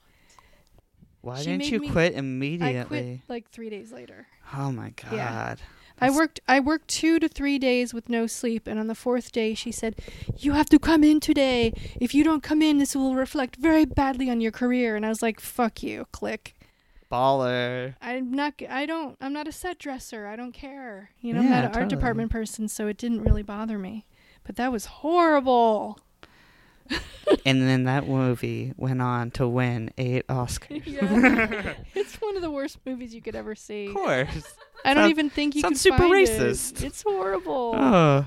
Why 1.21 1.37
She 1.39 1.45
didn't 1.51 1.69
you 1.69 1.79
me- 1.81 1.89
quit 1.89 2.15
I 2.15 2.17
immediately? 2.19 2.83
quit 2.87 3.19
like 3.29 3.49
3 3.51 3.69
days 3.69 3.91
later. 3.91 4.27
Oh 4.57 4.71
my 4.71 4.91
god. 4.91 5.13
Yeah. 5.13 5.55
I 6.01 6.09
worked 6.09 6.39
I 6.47 6.59
worked 6.59 6.87
2 6.87 7.19
to 7.19 7.27
3 7.27 7.59
days 7.59 7.93
with 7.93 8.09
no 8.09 8.27
sleep 8.27 8.67
and 8.67 8.79
on 8.79 8.87
the 8.87 8.95
4th 8.95 9.31
day 9.31 9.53
she 9.53 9.71
said, 9.71 9.95
"You 10.37 10.53
have 10.53 10.67
to 10.69 10.79
come 10.79 11.03
in 11.03 11.19
today. 11.19 11.73
If 11.99 12.15
you 12.15 12.23
don't 12.23 12.43
come 12.43 12.61
in, 12.61 12.79
this 12.79 12.95
will 12.95 13.15
reflect 13.15 13.57
very 13.57 13.85
badly 13.85 14.29
on 14.29 14.41
your 14.41 14.51
career." 14.51 14.95
And 14.95 15.05
I 15.05 15.09
was 15.09 15.21
like, 15.21 15.39
"Fuck 15.39 15.83
you." 15.83 16.07
Click. 16.11 16.55
Baller. 17.11 17.95
I'm 18.01 18.31
not 18.31 18.53
I 18.69 18.85
don't 18.85 19.17
I'm 19.21 19.33
not 19.33 19.47
a 19.47 19.51
set 19.51 19.77
dresser. 19.77 20.25
I 20.27 20.35
don't 20.35 20.53
care. 20.53 21.11
You 21.19 21.33
know, 21.33 21.41
Yeah, 21.41 21.47
I'm 21.47 21.51
not 21.51 21.65
an 21.65 21.81
art 21.81 21.89
department 21.89 22.31
person, 22.31 22.67
so 22.67 22.87
it 22.87 22.97
didn't 22.97 23.21
really 23.21 23.43
bother 23.43 23.77
me. 23.77 24.05
But 24.43 24.55
that 24.55 24.71
was 24.71 24.85
horrible. 24.85 25.99
and 27.45 27.61
then 27.61 27.85
that 27.85 28.07
movie 28.07 28.73
went 28.77 29.01
on 29.01 29.31
to 29.31 29.47
win 29.47 29.91
eight 29.97 30.27
Oscars. 30.27 30.85
Yeah. 30.85 31.73
it's 31.95 32.15
one 32.21 32.35
of 32.35 32.41
the 32.41 32.51
worst 32.51 32.77
movies 32.85 33.13
you 33.13 33.21
could 33.21 33.35
ever 33.35 33.55
see. 33.55 33.87
Of 33.87 33.93
course. 33.95 34.55
I 34.83 34.95
don't 34.95 35.03
Sounds- 35.03 35.09
even 35.11 35.29
think 35.29 35.55
you 35.55 35.61
sounds 35.61 35.73
could 35.83 35.93
super 35.93 35.97
find 35.97 36.13
racist. 36.27 36.77
It. 36.81 36.85
It's 36.85 37.03
horrible. 37.03 37.75
Oh. 37.77 38.25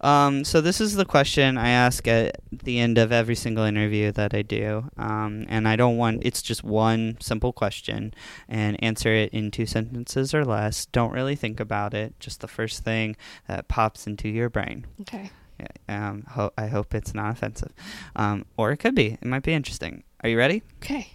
Um, 0.00 0.44
so 0.44 0.60
this 0.60 0.80
is 0.80 0.94
the 0.94 1.04
question 1.04 1.58
I 1.58 1.70
ask 1.70 2.06
at 2.06 2.40
the 2.52 2.78
end 2.78 2.96
of 2.96 3.10
every 3.10 3.34
single 3.34 3.64
interview 3.64 4.12
that 4.12 4.32
I 4.32 4.42
do. 4.42 4.88
Um, 4.96 5.46
and 5.48 5.66
I 5.66 5.74
don't 5.74 5.96
want 5.96 6.22
it's 6.24 6.42
just 6.42 6.62
one 6.62 7.16
simple 7.20 7.52
question 7.52 8.14
and 8.48 8.82
answer 8.84 9.12
it 9.12 9.32
in 9.32 9.50
two 9.50 9.66
sentences 9.66 10.32
or 10.32 10.44
less. 10.44 10.86
Don't 10.86 11.12
really 11.12 11.34
think 11.34 11.58
about 11.58 11.92
it. 11.92 12.14
Just 12.20 12.40
the 12.40 12.48
first 12.48 12.84
thing 12.84 13.16
that 13.48 13.66
pops 13.66 14.06
into 14.06 14.28
your 14.28 14.48
brain. 14.48 14.86
Okay. 15.00 15.30
Yeah, 15.58 16.08
Um, 16.08 16.24
ho- 16.28 16.52
I 16.58 16.66
hope 16.66 16.94
it's 16.94 17.14
not 17.14 17.32
offensive. 17.32 17.72
Um, 18.14 18.44
or 18.56 18.72
it 18.72 18.76
could 18.78 18.94
be. 18.94 19.12
It 19.20 19.24
might 19.24 19.42
be 19.42 19.52
interesting. 19.54 20.02
Are 20.22 20.28
you 20.28 20.36
ready? 20.38 20.62
Okay. 20.82 21.12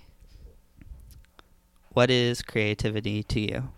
What 1.93 2.09
is 2.09 2.41
creativity 2.41 3.23
to 3.23 3.39
you? 3.39 3.69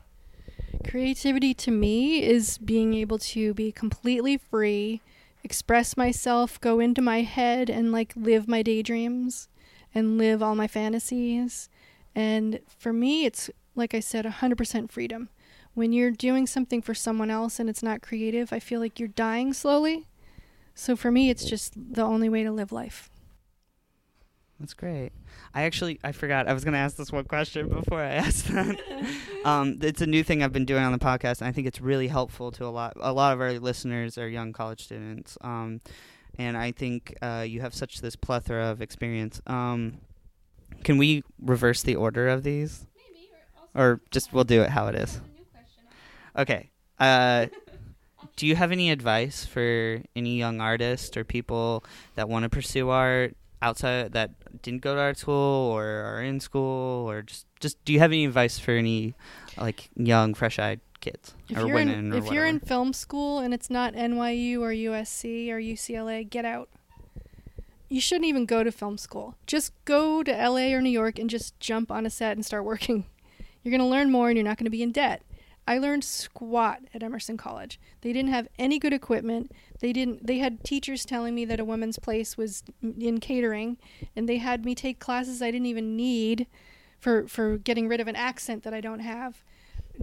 Creativity 0.87 1.53
to 1.55 1.71
me 1.71 2.23
is 2.23 2.57
being 2.57 2.93
able 2.93 3.17
to 3.19 3.53
be 3.53 3.71
completely 3.71 4.37
free, 4.37 5.01
express 5.43 5.97
myself, 5.97 6.59
go 6.61 6.79
into 6.79 7.01
my 7.01 7.21
head 7.21 7.69
and 7.69 7.91
like 7.91 8.13
live 8.15 8.47
my 8.47 8.61
daydreams 8.61 9.47
and 9.95 10.17
live 10.17 10.41
all 10.43 10.55
my 10.55 10.67
fantasies. 10.67 11.69
And 12.15 12.59
for 12.67 12.93
me, 12.93 13.25
it's 13.25 13.49
like 13.75 13.93
I 13.95 13.99
said, 13.99 14.25
100% 14.25 14.91
freedom. 14.91 15.29
When 15.73 15.91
you're 15.91 16.11
doing 16.11 16.45
something 16.45 16.81
for 16.83 16.93
someone 16.93 17.31
else 17.31 17.59
and 17.59 17.67
it's 17.67 17.81
not 17.81 18.01
creative, 18.03 18.53
I 18.53 18.59
feel 18.59 18.79
like 18.79 18.99
you're 18.99 19.07
dying 19.07 19.53
slowly. 19.53 20.05
So 20.75 20.95
for 20.95 21.11
me, 21.11 21.29
it's 21.29 21.45
just 21.45 21.73
the 21.75 22.03
only 22.03 22.29
way 22.29 22.43
to 22.43 22.51
live 22.51 22.71
life. 22.71 23.09
That's 24.59 24.73
great. 24.73 25.11
I 25.53 25.63
actually 25.63 25.99
I 26.03 26.13
forgot 26.13 26.47
I 26.47 26.53
was 26.53 26.63
going 26.63 26.73
to 26.73 26.79
ask 26.79 26.95
this 26.95 27.11
one 27.11 27.25
question 27.25 27.67
before 27.67 27.99
I 27.99 28.11
asked 28.13 28.47
that. 28.47 28.79
um, 29.45 29.77
it's 29.81 30.01
a 30.01 30.07
new 30.07 30.23
thing 30.23 30.41
I've 30.41 30.53
been 30.53 30.65
doing 30.65 30.83
on 30.83 30.91
the 30.91 30.99
podcast, 30.99 31.41
and 31.41 31.47
I 31.47 31.51
think 31.51 31.67
it's 31.67 31.81
really 31.81 32.07
helpful 32.07 32.51
to 32.53 32.65
a 32.65 32.69
lot. 32.69 32.93
A 32.99 33.11
lot 33.11 33.33
of 33.33 33.41
our 33.41 33.59
listeners 33.59 34.17
are 34.17 34.27
young 34.27 34.53
college 34.53 34.83
students, 34.83 35.37
um, 35.41 35.81
and 36.39 36.55
I 36.55 36.71
think 36.71 37.15
uh, 37.21 37.45
you 37.47 37.61
have 37.61 37.73
such 37.73 38.01
this 38.01 38.15
plethora 38.15 38.67
of 38.67 38.81
experience. 38.81 39.41
Um, 39.47 39.97
can 40.83 40.97
we 40.97 41.23
reverse 41.41 41.83
the 41.83 41.95
order 41.95 42.29
of 42.29 42.43
these, 42.43 42.85
or 43.75 44.01
just 44.11 44.31
we'll 44.33 44.43
do 44.43 44.61
it 44.61 44.69
how 44.69 44.87
it 44.87 44.95
is? 44.95 45.19
Okay. 46.37 46.69
Uh, 46.99 47.47
do 48.35 48.47
you 48.47 48.55
have 48.55 48.71
any 48.71 48.91
advice 48.91 49.45
for 49.45 50.01
any 50.15 50.37
young 50.37 50.61
artist 50.61 51.17
or 51.17 51.23
people 51.23 51.83
that 52.15 52.29
want 52.29 52.43
to 52.43 52.49
pursue 52.49 52.89
art 52.89 53.35
outside 53.61 54.11
that 54.13 54.31
didn't 54.61 54.81
go 54.81 54.93
to 54.93 55.01
art 55.01 55.17
school 55.17 55.71
or 55.71 55.85
are 55.85 56.21
in 56.21 56.39
school 56.39 57.09
or 57.09 57.21
just 57.21 57.45
just 57.59 57.83
do 57.85 57.93
you 57.93 57.99
have 57.99 58.11
any 58.11 58.25
advice 58.25 58.59
for 58.59 58.71
any 58.71 59.13
like 59.57 59.89
young 59.95 60.33
fresh-eyed 60.33 60.81
kids 61.03 61.33
If 61.49 61.57
or 61.57 61.67
women 61.67 61.89
in, 61.89 62.13
or 62.13 62.17
if 62.17 62.31
you're 62.31 62.45
in 62.45 62.59
film 62.59 62.93
school 62.93 63.39
and 63.39 63.53
it's 63.53 63.69
not 63.69 63.93
NYU 63.93 64.61
or 64.61 64.69
USC 64.69 65.49
or 65.49 65.59
UCLA, 65.59 66.27
get 66.27 66.45
out. 66.45 66.69
You 67.89 68.01
shouldn't 68.01 68.25
even 68.25 68.45
go 68.45 68.63
to 68.63 68.71
film 68.71 68.97
school. 68.97 69.35
Just 69.45 69.73
go 69.85 70.23
to 70.23 70.31
LA 70.31 70.73
or 70.73 70.81
New 70.81 70.89
York 70.89 71.19
and 71.19 71.29
just 71.29 71.59
jump 71.59 71.91
on 71.91 72.05
a 72.05 72.09
set 72.09 72.37
and 72.37 72.45
start 72.45 72.63
working. 72.63 73.05
You're 73.61 73.71
going 73.71 73.81
to 73.81 73.85
learn 73.87 74.11
more 74.11 74.29
and 74.29 74.37
you're 74.37 74.45
not 74.45 74.57
going 74.57 74.65
to 74.65 74.71
be 74.71 74.81
in 74.81 74.91
debt. 74.91 75.21
I 75.67 75.77
learned 75.77 76.03
squat 76.03 76.81
at 76.93 77.03
Emerson 77.03 77.37
College. 77.37 77.79
They 78.01 78.11
didn't 78.11 78.31
have 78.31 78.47
any 78.59 78.79
good 78.79 78.93
equipment. 78.93 79.51
They 79.79 79.93
didn't 79.93 80.27
they 80.27 80.39
had 80.39 80.63
teachers 80.63 81.05
telling 81.05 81.33
me 81.33 81.45
that 81.45 81.59
a 81.59 81.65
woman's 81.65 81.99
place 81.99 82.37
was 82.37 82.63
in 82.81 83.19
catering 83.19 83.77
and 84.15 84.27
they 84.27 84.37
had 84.37 84.65
me 84.65 84.75
take 84.75 84.99
classes 84.99 85.41
I 85.41 85.51
didn't 85.51 85.67
even 85.67 85.95
need 85.95 86.47
for 86.99 87.27
for 87.27 87.57
getting 87.57 87.87
rid 87.87 88.01
of 88.01 88.07
an 88.07 88.15
accent 88.15 88.63
that 88.63 88.73
I 88.73 88.81
don't 88.81 88.99
have. 88.99 89.43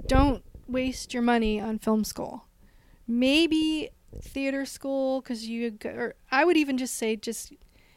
Don't 0.06 0.42
waste 0.66 1.12
your 1.12 1.22
money 1.22 1.61
on 1.61 1.78
film 1.78 2.04
school. 2.04 2.46
Maybe 3.06 3.90
theater 4.22 4.64
school 4.64 5.20
cuz 5.20 5.46
you 5.46 5.76
or 5.84 6.14
I 6.30 6.44
would 6.44 6.56
even 6.56 6.78
just 6.78 6.94
say 6.94 7.16
just 7.16 7.52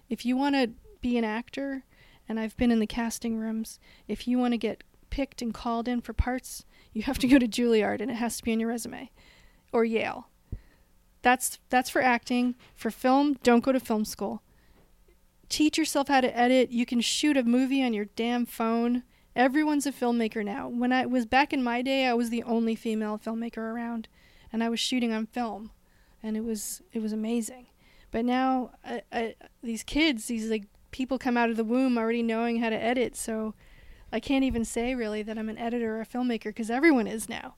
if 0.09 0.25
you 0.25 0.35
want 0.35 0.55
to 0.55 0.71
be 1.01 1.17
an 1.17 1.23
actor 1.23 1.85
and 2.27 2.39
I've 2.39 2.57
been 2.57 2.71
in 2.71 2.79
the 2.79 2.87
casting 2.87 3.37
rooms, 3.37 3.79
if 4.07 4.27
you 4.27 4.37
want 4.37 4.53
to 4.53 4.57
get 4.57 4.83
picked 5.09 5.41
and 5.41 5.53
called 5.53 5.87
in 5.87 6.01
for 6.01 6.13
parts, 6.13 6.65
you 6.93 7.03
have 7.03 7.19
to 7.19 7.27
go 7.27 7.39
to 7.39 7.47
Juilliard 7.47 8.01
and 8.01 8.09
it 8.09 8.15
has 8.15 8.37
to 8.37 8.43
be 8.43 8.53
on 8.53 8.59
your 8.59 8.69
resume 8.69 9.09
or 9.71 9.83
Yale. 9.83 10.29
That's 11.21 11.59
that's 11.69 11.89
for 11.89 12.01
acting. 12.01 12.55
For 12.75 12.91
film, 12.91 13.37
don't 13.43 13.63
go 13.63 13.71
to 13.71 13.79
film 13.79 14.05
school. 14.05 14.41
Teach 15.49 15.77
yourself 15.77 16.07
how 16.07 16.21
to 16.21 16.37
edit. 16.37 16.71
You 16.71 16.85
can 16.85 17.01
shoot 17.01 17.37
a 17.37 17.43
movie 17.43 17.83
on 17.83 17.93
your 17.93 18.05
damn 18.15 18.45
phone. 18.45 19.03
Everyone's 19.35 19.85
a 19.85 19.91
filmmaker 19.91 20.45
now. 20.45 20.67
When 20.67 20.91
I 20.91 21.05
was 21.05 21.25
back 21.25 21.53
in 21.53 21.63
my 21.63 21.81
day, 21.81 22.05
I 22.05 22.13
was 22.13 22.29
the 22.29 22.43
only 22.43 22.75
female 22.75 23.19
filmmaker 23.23 23.57
around 23.57 24.07
and 24.51 24.63
I 24.63 24.69
was 24.69 24.79
shooting 24.79 25.11
on 25.11 25.25
film 25.25 25.71
and 26.21 26.37
it 26.37 26.43
was 26.43 26.81
it 26.91 27.01
was 27.01 27.13
amazing. 27.13 27.67
But 28.11 28.25
now 28.25 28.71
I, 28.85 29.01
I, 29.11 29.35
these 29.63 29.83
kids, 29.83 30.27
these 30.27 30.49
like 30.49 30.65
people 30.91 31.17
come 31.17 31.37
out 31.37 31.49
of 31.49 31.57
the 31.57 31.63
womb 31.63 31.97
already 31.97 32.21
knowing 32.21 32.59
how 32.59 32.69
to 32.69 32.75
edit, 32.75 33.15
so 33.15 33.55
I 34.13 34.19
can't 34.21 34.43
even 34.45 34.63
say 34.63 34.95
really 34.95 35.23
that 35.23 35.37
I'm 35.37 35.49
an 35.49 35.57
editor 35.57 35.97
or 35.97 36.01
a 36.01 36.05
filmmaker 36.05 36.45
because 36.45 36.69
everyone 36.69 37.07
is 37.07 37.27
now. 37.27 37.55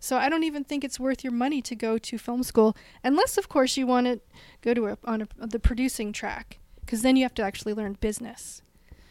So 0.00 0.16
I 0.18 0.28
don't 0.28 0.42
even 0.44 0.64
think 0.64 0.82
it's 0.84 0.98
worth 0.98 1.22
your 1.22 1.32
money 1.32 1.62
to 1.62 1.74
go 1.76 1.96
to 1.96 2.18
film 2.18 2.42
school, 2.42 2.76
unless 3.04 3.38
of 3.38 3.48
course 3.48 3.76
you 3.76 3.86
want 3.86 4.06
to 4.08 4.20
go 4.60 4.74
to 4.74 4.86
a, 4.88 4.98
on 5.04 5.22
a, 5.22 5.46
the 5.46 5.60
producing 5.60 6.12
track, 6.12 6.58
because 6.80 7.02
then 7.02 7.14
you 7.16 7.22
have 7.22 7.34
to 7.34 7.42
actually 7.42 7.72
learn 7.72 7.96
business. 8.00 8.62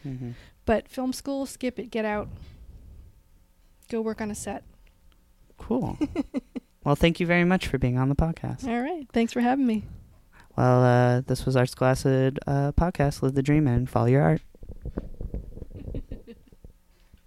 Mhm. 0.06 0.34
But 0.66 0.88
film 0.88 1.12
school, 1.14 1.46
skip 1.46 1.78
it, 1.78 1.90
get 1.90 2.04
out, 2.04 2.28
go 3.88 4.00
work 4.02 4.20
on 4.20 4.30
a 4.30 4.34
set. 4.34 4.64
cool 5.58 5.98
well 6.84 6.96
thank 6.96 7.20
you 7.20 7.26
very 7.26 7.44
much 7.44 7.66
for 7.68 7.78
being 7.78 7.96
on 7.98 8.08
the 8.08 8.14
podcast 8.16 8.66
All 8.66 8.80
right, 8.80 9.06
thanks 9.12 9.32
for 9.32 9.40
having 9.40 9.66
me. 9.66 9.84
well 10.56 10.82
uh, 10.82 11.20
this 11.22 11.46
was 11.46 11.56
arts 11.56 11.74
class 11.74 12.04
uh, 12.04 12.32
podcast 12.76 13.22
live 13.22 13.34
the 13.34 13.42
dream 13.42 13.66
and 13.68 13.88
follow 13.88 14.06
your 14.08 14.22
art 14.22 14.42